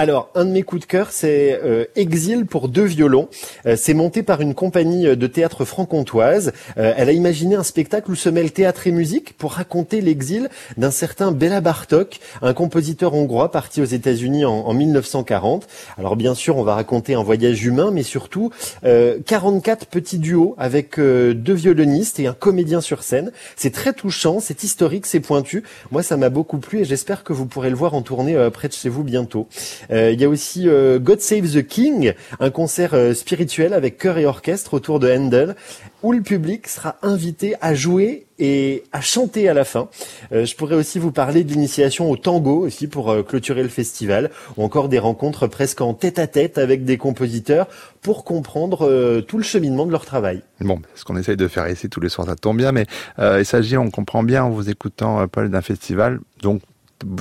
Alors, 0.00 0.30
un 0.34 0.46
de 0.46 0.50
mes 0.50 0.62
coups 0.62 0.80
de 0.80 0.86
cœur, 0.86 1.08
c'est 1.10 1.60
euh, 1.62 1.84
Exil 1.94 2.46
pour 2.46 2.70
deux 2.70 2.86
violons. 2.86 3.28
Euh, 3.66 3.76
c'est 3.76 3.92
monté 3.92 4.22
par 4.22 4.40
une 4.40 4.54
compagnie 4.54 5.14
de 5.14 5.26
théâtre 5.26 5.66
franc-comtoise. 5.66 6.54
Euh, 6.78 6.94
elle 6.96 7.10
a 7.10 7.12
imaginé 7.12 7.54
un 7.54 7.62
spectacle 7.62 8.10
où 8.10 8.14
se 8.14 8.30
mêlent 8.30 8.50
théâtre 8.50 8.86
et 8.86 8.92
musique 8.92 9.36
pour 9.36 9.52
raconter 9.52 10.00
l'exil 10.00 10.48
d'un 10.78 10.90
certain 10.90 11.32
Béla 11.32 11.60
Bartok, 11.60 12.18
un 12.40 12.54
compositeur 12.54 13.12
hongrois 13.12 13.50
parti 13.50 13.82
aux 13.82 13.84
États-Unis 13.84 14.46
en, 14.46 14.60
en, 14.60 14.72
1940. 14.72 15.68
Alors 15.98 16.16
bien 16.16 16.34
sûr, 16.34 16.56
on 16.56 16.62
va 16.62 16.76
raconter 16.76 17.12
un 17.12 17.22
voyage 17.22 17.62
humain, 17.62 17.90
mais 17.92 18.02
surtout 18.02 18.50
44 18.82 19.84
petits 19.84 20.18
duos 20.18 20.54
avec 20.56 20.98
deux 20.98 21.52
violonistes 21.52 22.18
et 22.20 22.26
un 22.26 22.32
comédien 22.32 22.80
sur 22.80 23.02
scène. 23.02 23.32
C'est 23.54 23.74
très 23.74 23.92
touchant, 23.92 24.40
c'est 24.40 24.64
historique, 24.64 25.04
c'est 25.04 25.20
pointu. 25.20 25.62
Moi, 25.90 26.02
ça 26.02 26.16
m'a 26.16 26.30
beaucoup 26.30 26.56
plu 26.56 26.78
et 26.80 26.84
j'espère 26.86 27.22
que 27.22 27.34
vous 27.34 27.44
pourrez 27.44 27.68
le 27.68 27.76
voir 27.76 27.92
en 27.92 28.00
tournée 28.00 28.48
près 28.50 28.68
de 28.68 28.72
chez 28.72 28.88
vous 28.88 29.04
bientôt. 29.04 29.46
Euh, 29.92 30.12
il 30.12 30.20
y 30.20 30.24
a 30.24 30.28
aussi 30.28 30.68
euh, 30.68 30.98
God 30.98 31.20
Save 31.20 31.50
the 31.52 31.66
King, 31.66 32.14
un 32.38 32.50
concert 32.50 32.94
euh, 32.94 33.14
spirituel 33.14 33.74
avec 33.74 33.98
chœur 33.98 34.18
et 34.18 34.26
orchestre 34.26 34.74
autour 34.74 35.00
de 35.00 35.10
Handel, 35.10 35.56
où 36.02 36.12
le 36.12 36.22
public 36.22 36.68
sera 36.68 36.96
invité 37.02 37.54
à 37.60 37.74
jouer 37.74 38.26
et 38.38 38.84
à 38.92 39.00
chanter 39.02 39.50
à 39.50 39.54
la 39.54 39.64
fin. 39.64 39.90
je 40.30 40.54
pourrais 40.56 40.74
aussi 40.74 40.98
vous 40.98 41.12
parler 41.12 41.44
de 41.44 41.52
l'initiation 41.52 42.10
au 42.10 42.16
tango 42.16 42.60
aussi 42.60 42.86
pour 42.86 43.14
clôturer 43.26 43.62
le 43.62 43.68
festival, 43.68 44.30
ou 44.56 44.62
encore 44.62 44.88
des 44.88 44.98
rencontres 44.98 45.46
presque 45.46 45.82
en 45.82 45.92
tête-à-tête 45.92 46.56
avec 46.56 46.86
des 46.86 46.96
compositeurs 46.96 47.68
pour 48.00 48.24
comprendre 48.24 49.20
tout 49.28 49.36
le 49.36 49.42
cheminement 49.42 49.84
de 49.84 49.90
leur 49.90 50.06
travail. 50.06 50.40
Bon, 50.60 50.80
ce 50.94 51.04
qu'on 51.04 51.18
essaye 51.18 51.36
de 51.36 51.48
faire 51.48 51.68
ici 51.68 51.90
tous 51.90 52.00
les 52.00 52.08
soirs, 52.08 52.28
ça 52.28 52.34
tombe 52.34 52.56
bien, 52.56 52.72
mais 52.72 52.86
il 53.18 53.44
s'agit, 53.44 53.76
on 53.76 53.90
comprend 53.90 54.22
bien 54.22 54.44
en 54.44 54.48
vous 54.48 54.70
écoutant, 54.70 55.28
Paul, 55.28 55.50
d'un 55.50 55.60
festival 55.60 56.18
donc 56.40 56.62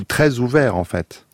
très 0.08 0.40
ouvert 0.40 0.78
en 0.78 0.86
fait. 0.86 1.26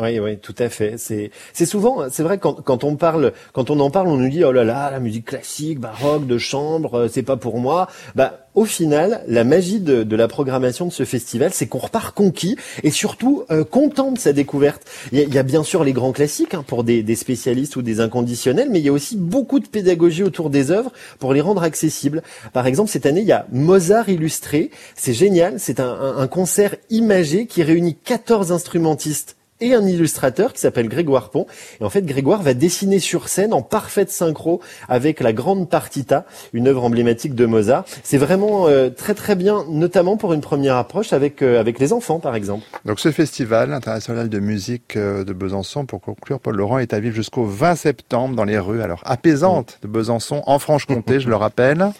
Oui, 0.00 0.18
oui, 0.18 0.38
tout 0.38 0.54
à 0.58 0.70
fait. 0.70 0.94
C'est, 0.96 1.30
c'est 1.52 1.66
souvent, 1.66 2.08
c'est 2.10 2.22
vrai 2.22 2.38
quand, 2.38 2.54
quand 2.54 2.84
on 2.84 2.96
parle, 2.96 3.32
quand 3.52 3.68
on 3.70 3.78
en 3.80 3.90
parle, 3.90 4.08
on 4.08 4.16
nous 4.16 4.30
dit 4.30 4.42
oh 4.44 4.52
là 4.52 4.64
là, 4.64 4.90
la 4.90 4.98
musique 4.98 5.26
classique, 5.26 5.78
baroque, 5.78 6.26
de 6.26 6.38
chambre, 6.38 7.00
euh, 7.00 7.08
c'est 7.08 7.22
pas 7.22 7.36
pour 7.36 7.58
moi. 7.58 7.88
Bah, 8.14 8.46
au 8.54 8.64
final, 8.64 9.22
la 9.28 9.44
magie 9.44 9.78
de, 9.78 10.02
de 10.02 10.16
la 10.16 10.26
programmation 10.26 10.86
de 10.86 10.90
ce 10.92 11.04
festival, 11.04 11.52
c'est 11.52 11.66
qu'on 11.66 11.78
repart 11.78 12.14
conquis 12.14 12.56
et 12.82 12.90
surtout 12.90 13.44
euh, 13.50 13.62
content 13.62 14.10
de 14.10 14.18
sa 14.18 14.32
découverte. 14.32 14.82
Il 15.12 15.18
y, 15.18 15.20
a, 15.20 15.24
il 15.24 15.34
y 15.34 15.38
a 15.38 15.42
bien 15.42 15.62
sûr 15.62 15.84
les 15.84 15.92
grands 15.92 16.12
classiques 16.12 16.54
hein, 16.54 16.64
pour 16.66 16.82
des, 16.82 17.02
des, 17.02 17.14
spécialistes 17.14 17.76
ou 17.76 17.82
des 17.82 18.00
inconditionnels, 18.00 18.68
mais 18.70 18.78
il 18.78 18.86
y 18.86 18.88
a 18.88 18.92
aussi 18.92 19.18
beaucoup 19.18 19.60
de 19.60 19.68
pédagogie 19.68 20.22
autour 20.22 20.48
des 20.48 20.70
œuvres 20.70 20.92
pour 21.18 21.34
les 21.34 21.42
rendre 21.42 21.62
accessibles. 21.62 22.22
Par 22.54 22.66
exemple, 22.66 22.90
cette 22.90 23.06
année, 23.06 23.20
il 23.20 23.26
y 23.26 23.32
a 23.32 23.46
Mozart 23.52 24.08
illustré. 24.08 24.70
C'est 24.96 25.14
génial. 25.14 25.60
C'est 25.60 25.78
un, 25.78 25.90
un, 25.90 26.18
un 26.18 26.26
concert 26.26 26.74
imagé 26.88 27.46
qui 27.46 27.62
réunit 27.62 27.96
14 27.96 28.50
instrumentistes 28.50 29.36
et 29.60 29.74
un 29.74 29.86
illustrateur 29.86 30.52
qui 30.52 30.60
s'appelle 30.60 30.88
Grégoire 30.88 31.30
Pont. 31.30 31.46
Et 31.80 31.84
en 31.84 31.90
fait, 31.90 32.04
Grégoire 32.04 32.42
va 32.42 32.54
dessiner 32.54 32.98
sur 32.98 33.28
scène 33.28 33.52
en 33.52 33.62
parfaite 33.62 34.10
synchro 34.10 34.60
avec 34.88 35.20
la 35.20 35.32
grande 35.32 35.68
partita, 35.68 36.24
une 36.52 36.68
œuvre 36.68 36.84
emblématique 36.84 37.34
de 37.34 37.46
Mozart. 37.46 37.84
C'est 38.02 38.18
vraiment 38.18 38.68
euh, 38.68 38.90
très 38.90 39.14
très 39.14 39.34
bien, 39.34 39.64
notamment 39.68 40.16
pour 40.16 40.32
une 40.32 40.40
première 40.40 40.76
approche 40.76 41.12
avec 41.12 41.42
euh, 41.42 41.60
avec 41.60 41.78
les 41.78 41.92
enfants, 41.92 42.20
par 42.20 42.34
exemple. 42.34 42.64
Donc 42.84 43.00
ce 43.00 43.10
festival 43.10 43.72
international 43.72 44.28
de 44.28 44.38
musique 44.38 44.96
euh, 44.96 45.24
de 45.24 45.32
Besançon, 45.32 45.86
pour 45.86 46.00
conclure, 46.00 46.40
Paul 46.40 46.56
Laurent 46.56 46.78
est 46.78 46.92
à 46.92 47.00
vivre 47.00 47.14
jusqu'au 47.14 47.44
20 47.44 47.74
septembre 47.74 48.34
dans 48.34 48.44
les 48.44 48.58
rues, 48.58 48.82
alors 48.82 49.02
apaisantes 49.04 49.78
de 49.82 49.88
Besançon, 49.88 50.42
en 50.46 50.58
Franche-Comté, 50.58 51.20
je 51.20 51.28
le 51.28 51.36
rappelle. 51.36 51.92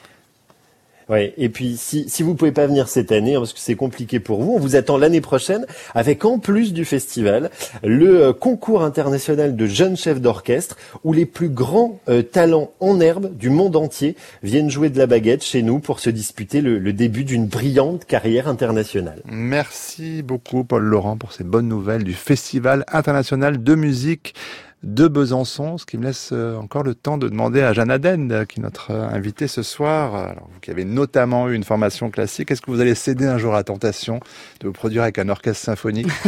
Ouais. 1.11 1.35
Et 1.37 1.49
puis, 1.49 1.77
si, 1.77 2.09
si 2.09 2.23
vous 2.23 2.37
pouvez 2.37 2.53
pas 2.53 2.69
venir 2.69 2.89
cette 2.89 3.11
année, 3.11 3.35
hein, 3.35 3.41
parce 3.41 3.53
que 3.53 3.59
c'est 3.59 3.75
compliqué 3.75 4.21
pour 4.21 4.41
vous, 4.41 4.55
on 4.55 4.61
vous 4.61 4.77
attend 4.77 4.97
l'année 4.97 5.21
prochaine 5.21 5.67
avec, 5.93 6.25
en 6.25 6.39
plus 6.39 6.73
du 6.73 6.85
festival, 6.85 7.51
le 7.83 8.23
euh, 8.23 8.33
concours 8.33 8.85
international 8.85 9.57
de 9.57 9.67
jeunes 9.67 9.97
chefs 9.97 10.21
d'orchestre 10.21 10.77
où 11.03 11.13
les 11.13 11.27
plus 11.27 11.49
grands 11.49 11.99
euh, 12.09 12.23
talents 12.23 12.71
en 12.79 13.01
herbe 13.01 13.37
du 13.37 13.51
monde 13.51 13.75
entier 13.75 14.15
viennent 14.45 14.71
jouer 14.71 14.89
de 14.89 14.99
la 14.99 15.09
baguette 15.09 15.43
chez 15.43 15.63
nous 15.63 15.81
pour 15.81 15.99
se 15.99 16.11
disputer 16.11 16.61
le 16.61 16.93
début 16.93 17.25
d'une 17.25 17.47
brillante 17.47 18.05
carrière 18.05 18.47
internationale. 18.47 19.23
Merci 19.27 20.23
beaucoup, 20.23 20.63
Paul 20.65 20.85
Laurent, 20.85 21.17
pour 21.17 21.33
ces 21.33 21.45
bonnes 21.45 21.69
nouvelles 21.69 22.05
du 22.05 22.15
Festival 22.15 22.85
international 22.93 23.63
de 23.63 23.75
musique 23.75 24.35
de 24.83 25.09
Besançon, 25.09 25.76
ce 25.76 25.85
qui 25.85 25.99
me 25.99 26.05
laisse 26.05 26.31
euh, 26.33 26.57
encore 26.57 26.83
le 26.83 26.95
temps 26.95 27.18
de 27.18 27.28
demander 27.28 27.61
à 27.61 27.72
Jeanne 27.72 27.91
Aden, 27.91 28.33
euh, 28.33 28.45
qui 28.45 28.61
est 28.61 28.62
notre 28.62 28.93
euh, 28.93 29.09
invitée 29.09 29.47
ce 29.47 29.62
soir, 29.62 30.14
alors 30.14 30.49
vous 30.53 30.61
qui 30.61 30.70
avez 30.70 30.85
notamment 30.85 31.49
eu 31.49 31.55
une 31.55 31.64
formation 31.64 32.11
classique, 32.11 32.51
est-ce 32.51 32.62
que 32.62 32.70
vous 32.70 32.81
allez 32.81 32.95
céder 32.95 33.26
un 33.26 33.37
jour 33.37 33.53
à 33.53 33.59
la 33.59 33.64
tentation 33.64 34.20
de 34.61 34.68
vous 34.68 34.72
produire 34.72 35.03
avec 35.03 35.18
un 35.18 35.28
orchestre 35.28 35.64
symphonique? 35.64 36.09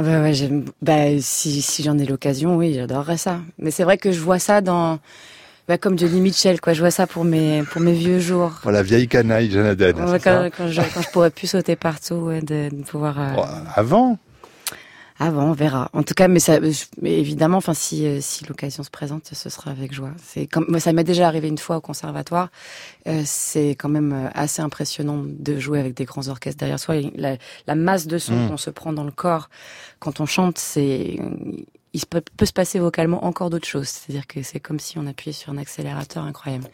Bah, 0.00 0.22
ouais, 0.22 0.32
bah, 0.80 1.20
si, 1.20 1.60
si 1.60 1.82
j'en 1.82 1.98
ai 1.98 2.06
l'occasion, 2.06 2.54
oui, 2.54 2.72
j'adorerais 2.72 3.16
ça. 3.16 3.40
Mais 3.58 3.72
c'est 3.72 3.82
vrai 3.82 3.98
que 3.98 4.12
je 4.12 4.20
vois 4.20 4.38
ça 4.38 4.60
dans... 4.60 5.00
Bah, 5.66 5.76
comme 5.76 5.98
Johnny 5.98 6.20
Mitchell, 6.20 6.60
quoi. 6.60 6.72
Je 6.72 6.78
vois 6.78 6.92
ça 6.92 7.08
pour 7.08 7.24
mes, 7.24 7.64
pour 7.64 7.80
mes 7.80 7.94
vieux 7.94 8.20
jours. 8.20 8.60
Voilà, 8.62 8.84
vieille 8.84 9.08
canaille, 9.08 9.50
Jeanne 9.50 9.66
Aden. 9.66 9.96
quand, 10.22 10.50
quand, 10.56 10.68
je, 10.68 10.82
quand 10.94 11.02
je 11.02 11.10
pourrais 11.10 11.30
plus 11.30 11.48
sauter 11.48 11.74
partout, 11.74 12.14
ouais, 12.14 12.42
de, 12.42 12.68
de 12.70 12.82
pouvoir... 12.84 13.16
avant? 13.74 14.18
Avant, 15.18 15.46
on 15.46 15.52
verra. 15.52 15.90
En 15.92 16.02
tout 16.04 16.14
cas, 16.14 16.28
mais 16.28 16.38
ça, 16.38 16.58
évidemment, 17.02 17.58
enfin, 17.58 17.74
si, 17.74 18.06
euh, 18.06 18.18
si 18.20 18.44
l'occasion 18.44 18.82
se 18.84 18.90
présente, 18.90 19.30
ce 19.32 19.50
sera 19.50 19.70
avec 19.70 19.92
joie. 19.92 20.12
C'est 20.22 20.46
comme, 20.46 20.78
ça 20.78 20.92
m'est 20.92 21.04
déjà 21.04 21.26
arrivé 21.26 21.48
une 21.48 21.58
fois 21.58 21.78
au 21.78 21.80
conservatoire. 21.80 22.50
Euh, 23.08 23.22
c'est 23.24 23.70
quand 23.70 23.88
même 23.88 24.12
euh, 24.12 24.28
assez 24.34 24.62
impressionnant 24.62 25.24
de 25.26 25.58
jouer 25.58 25.80
avec 25.80 25.94
des 25.94 26.04
grands 26.04 26.28
orchestres 26.28 26.58
derrière 26.58 26.78
soi. 26.78 26.96
La, 27.16 27.36
la 27.66 27.74
masse 27.74 28.06
de 28.06 28.18
son 28.18 28.34
mmh. 28.34 28.48
qu'on 28.48 28.56
se 28.56 28.70
prend 28.70 28.92
dans 28.92 29.04
le 29.04 29.10
corps 29.10 29.50
quand 29.98 30.20
on 30.20 30.26
chante, 30.26 30.58
c'est, 30.58 31.18
il 31.92 32.06
peut, 32.06 32.22
peut 32.36 32.46
se 32.46 32.52
passer 32.52 32.78
vocalement 32.78 33.24
encore 33.24 33.50
d'autres 33.50 33.66
choses. 33.66 33.88
C'est-à-dire 33.88 34.26
que 34.26 34.42
c'est 34.42 34.60
comme 34.60 34.78
si 34.78 34.98
on 34.98 35.06
appuyait 35.06 35.32
sur 35.32 35.52
un 35.52 35.58
accélérateur 35.58 36.24
incroyable. 36.24 36.68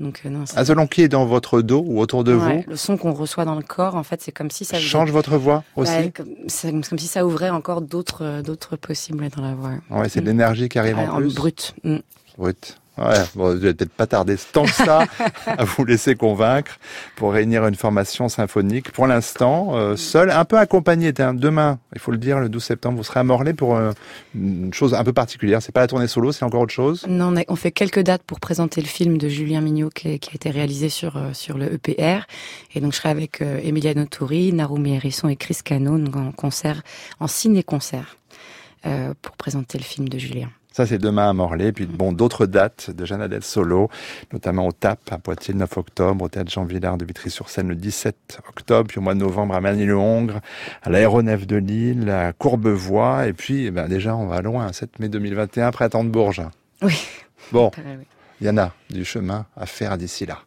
Donc, 0.00 0.22
euh, 0.24 0.30
non, 0.30 0.44
ah, 0.54 0.64
selon 0.64 0.86
qui 0.86 1.02
est 1.02 1.08
dans 1.08 1.26
votre 1.26 1.60
dos 1.60 1.82
ou 1.84 2.00
autour 2.00 2.22
de 2.22 2.32
vous 2.32 2.62
Le 2.68 2.76
son 2.76 2.96
qu'on 2.96 3.12
reçoit 3.12 3.44
dans 3.44 3.56
le 3.56 3.62
corps, 3.62 3.96
en 3.96 4.04
fait, 4.04 4.22
c'est 4.22 4.30
comme 4.30 4.50
si 4.50 4.64
ça 4.64 4.78
change 4.78 5.10
votre 5.10 5.36
voix 5.36 5.64
aussi. 5.74 6.12
c'est 6.46 6.70
comme 6.70 6.98
si 6.98 7.08
ça 7.08 7.26
ouvrait 7.26 7.50
encore 7.50 7.80
d'autres 7.80 8.24
euh, 8.24 8.42
d'autres 8.42 8.76
possibles 8.76 9.28
dans 9.28 9.42
la 9.42 9.54
voix. 9.54 9.70
Ouais, 9.90 10.08
c'est 10.08 10.20
de 10.20 10.26
l'énergie 10.26 10.68
qui 10.68 10.78
arrive 10.78 10.98
en, 10.98 11.16
plus. 11.16 11.34
Brut. 11.34 11.74
Mm. 11.82 11.96
Brut. 12.36 12.78
Ouais, 12.98 13.14
bon, 13.34 13.54
vous 13.54 13.60
n'allez 13.60 13.74
peut-être 13.74 13.92
pas 13.92 14.06
tarder 14.06 14.36
tant 14.52 14.64
que 14.64 14.72
ça 14.72 15.04
à 15.46 15.64
vous 15.64 15.84
laisser 15.84 16.16
convaincre 16.16 16.78
pour 17.16 17.32
réunir 17.32 17.66
une 17.66 17.76
formation 17.76 18.28
symphonique. 18.28 18.90
Pour 18.90 19.06
l'instant, 19.06 19.76
euh, 19.76 19.96
seul, 19.96 20.30
un 20.30 20.44
peu 20.44 20.58
accompagné. 20.58 21.12
Demain, 21.12 21.78
il 21.94 22.00
faut 22.00 22.10
le 22.10 22.18
dire, 22.18 22.40
le 22.40 22.48
12 22.48 22.62
septembre, 22.62 22.96
vous 22.98 23.04
serez 23.04 23.20
à 23.20 23.24
Morlaix 23.24 23.54
pour 23.54 23.76
euh, 23.76 23.92
une 24.34 24.74
chose 24.74 24.94
un 24.94 25.04
peu 25.04 25.12
particulière. 25.12 25.62
C'est 25.62 25.72
pas 25.72 25.80
la 25.80 25.86
tournée 25.86 26.08
solo, 26.08 26.32
c'est 26.32 26.44
encore 26.44 26.62
autre 26.62 26.74
chose? 26.74 27.06
Non, 27.08 27.32
on, 27.48 27.56
fait 27.56 27.72
quelques 27.72 28.00
dates 28.00 28.22
pour 28.22 28.40
présenter 28.40 28.80
le 28.80 28.86
film 28.86 29.16
de 29.16 29.28
Julien 29.28 29.60
Mignot 29.60 29.90
qui, 29.90 30.08
a 30.08 30.12
été 30.12 30.50
réalisé 30.50 30.88
sur, 30.88 31.16
euh, 31.16 31.32
sur 31.32 31.56
le 31.56 31.72
EPR. 31.74 32.26
Et 32.74 32.80
donc, 32.80 32.92
je 32.92 32.98
serai 32.98 33.10
avec 33.10 33.40
Emiliano 33.40 34.04
Touri, 34.06 34.52
Narumi 34.52 34.94
Hérisson 34.94 35.28
et 35.28 35.36
Chris 35.36 35.58
Cano 35.64 35.98
en 36.14 36.32
concert, 36.32 36.82
en 37.20 37.26
ciné-concert, 37.26 38.16
pour 39.22 39.36
présenter 39.36 39.78
le 39.78 39.84
film 39.84 40.08
de 40.08 40.18
Julien. 40.18 40.48
Ça, 40.78 40.86
c'est 40.86 40.98
demain 40.98 41.28
à 41.28 41.32
Morlaix. 41.32 41.72
Puis, 41.72 41.86
bon, 41.86 42.12
d'autres 42.12 42.46
dates 42.46 42.92
de 42.92 43.04
Jeanne 43.04 43.20
Adèle 43.20 43.42
Solo, 43.42 43.90
notamment 44.32 44.64
au 44.64 44.70
TAP 44.70 45.00
à 45.10 45.18
Poitiers 45.18 45.52
le 45.52 45.58
9 45.58 45.76
octobre, 45.76 46.24
au 46.24 46.28
Théâtre 46.28 46.52
Jean 46.52 46.62
Villard 46.62 46.96
de 46.96 47.04
Vitry-sur-Seine 47.04 47.66
le 47.66 47.74
17 47.74 48.38
octobre, 48.48 48.86
puis 48.86 48.98
au 48.98 49.00
mois 49.00 49.14
de 49.14 49.18
novembre 49.18 49.56
à 49.56 49.60
Manille-le-Hongre, 49.60 50.40
à 50.84 50.88
l'aéronef 50.90 51.48
de 51.48 51.56
Lille, 51.56 52.08
à 52.10 52.32
Courbevoie. 52.32 53.26
Et 53.26 53.32
puis, 53.32 53.66
eh 53.66 53.70
ben, 53.72 53.88
déjà, 53.88 54.14
on 54.14 54.28
va 54.28 54.40
loin, 54.40 54.72
7 54.72 55.00
mai 55.00 55.08
2021, 55.08 55.72
Printemps 55.72 56.04
de 56.04 56.10
Bourges. 56.10 56.44
Oui. 56.80 56.96
Bon, 57.50 57.72
il 58.40 58.46
y 58.46 58.50
en 58.50 58.56
a 58.56 58.72
du 58.88 59.04
chemin 59.04 59.46
à 59.56 59.66
faire 59.66 59.98
d'ici 59.98 60.26
là. 60.26 60.38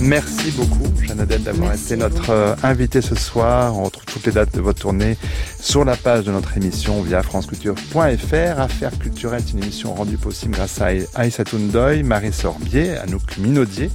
Merci 0.00 0.50
beaucoup, 0.52 0.90
Jeanne 1.02 1.26
d'avoir 1.26 1.74
été 1.74 1.94
notre 1.94 2.30
euh, 2.30 2.54
invitée 2.62 3.02
ce 3.02 3.14
soir. 3.14 3.76
On 3.76 3.84
retrouve 3.84 4.06
toutes 4.06 4.24
les 4.24 4.32
dates 4.32 4.54
de 4.54 4.60
votre 4.62 4.80
tournée 4.80 5.18
sur 5.60 5.84
la 5.84 5.94
page 5.94 6.24
de 6.24 6.32
notre 6.32 6.56
émission 6.56 7.02
via 7.02 7.22
franceculture.fr. 7.22 8.60
Affaires 8.60 8.98
culturelles, 8.98 9.42
c'est 9.44 9.52
une 9.52 9.62
émission 9.62 9.94
rendue 9.94 10.16
possible 10.16 10.54
grâce 10.54 10.80
à 10.80 10.88
Aïssa 11.14 11.44
Toundoy, 11.44 12.02
Marie 12.02 12.32
Sorbier, 12.32 12.96
Anouk 12.96 13.36
Minaudier, 13.36 13.90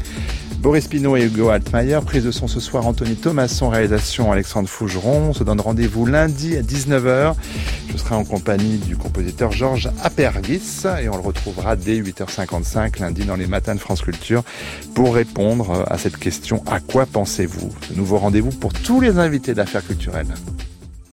Boris 0.66 0.88
Pinot 0.88 1.16
et 1.16 1.26
Hugo 1.26 1.50
Altmaier. 1.50 2.00
Prise 2.04 2.24
de 2.24 2.32
son 2.32 2.48
ce 2.48 2.60
soir, 2.60 2.88
Anthony 2.88 3.16
Thomasson, 3.16 3.70
réalisation 3.70 4.32
Alexandre 4.32 4.68
Fougeron. 4.68 5.28
On 5.30 5.34
se 5.34 5.44
donne 5.44 5.62
rendez-vous 5.62 6.08
lundi 6.08 6.58
à 6.58 6.64
19h. 6.64 7.36
Je 7.92 7.98
serai 7.98 8.16
en 8.16 8.26
compagnie 8.26 8.80
du 8.80 8.98
compositeur 8.98 9.52
Georges 9.52 9.92
Apergis 10.04 10.88
et 11.00 11.08
on 11.08 11.18
le 11.18 11.22
retrouvera 11.22 11.76
dès 11.76 12.02
8h55 12.02 13.00
lundi 13.00 13.26
dans 13.26 13.36
les 13.36 13.46
matins 13.46 13.76
de 13.76 13.80
France 13.80 14.02
Culture 14.02 14.42
pour 14.96 15.14
répondre 15.14 15.86
à 15.88 16.00
cette 16.00 16.18
question 16.18 16.64
à 16.66 16.80
quoi 16.80 17.06
pensez-vous? 17.06 17.70
Ce 17.88 17.94
nouveau 17.94 18.18
rendez-vous 18.18 18.50
pour 18.50 18.74
tous 18.74 19.00
les 19.02 19.20
invités 19.20 19.54
d'affaires 19.54 19.86
culturelles. 19.86 20.34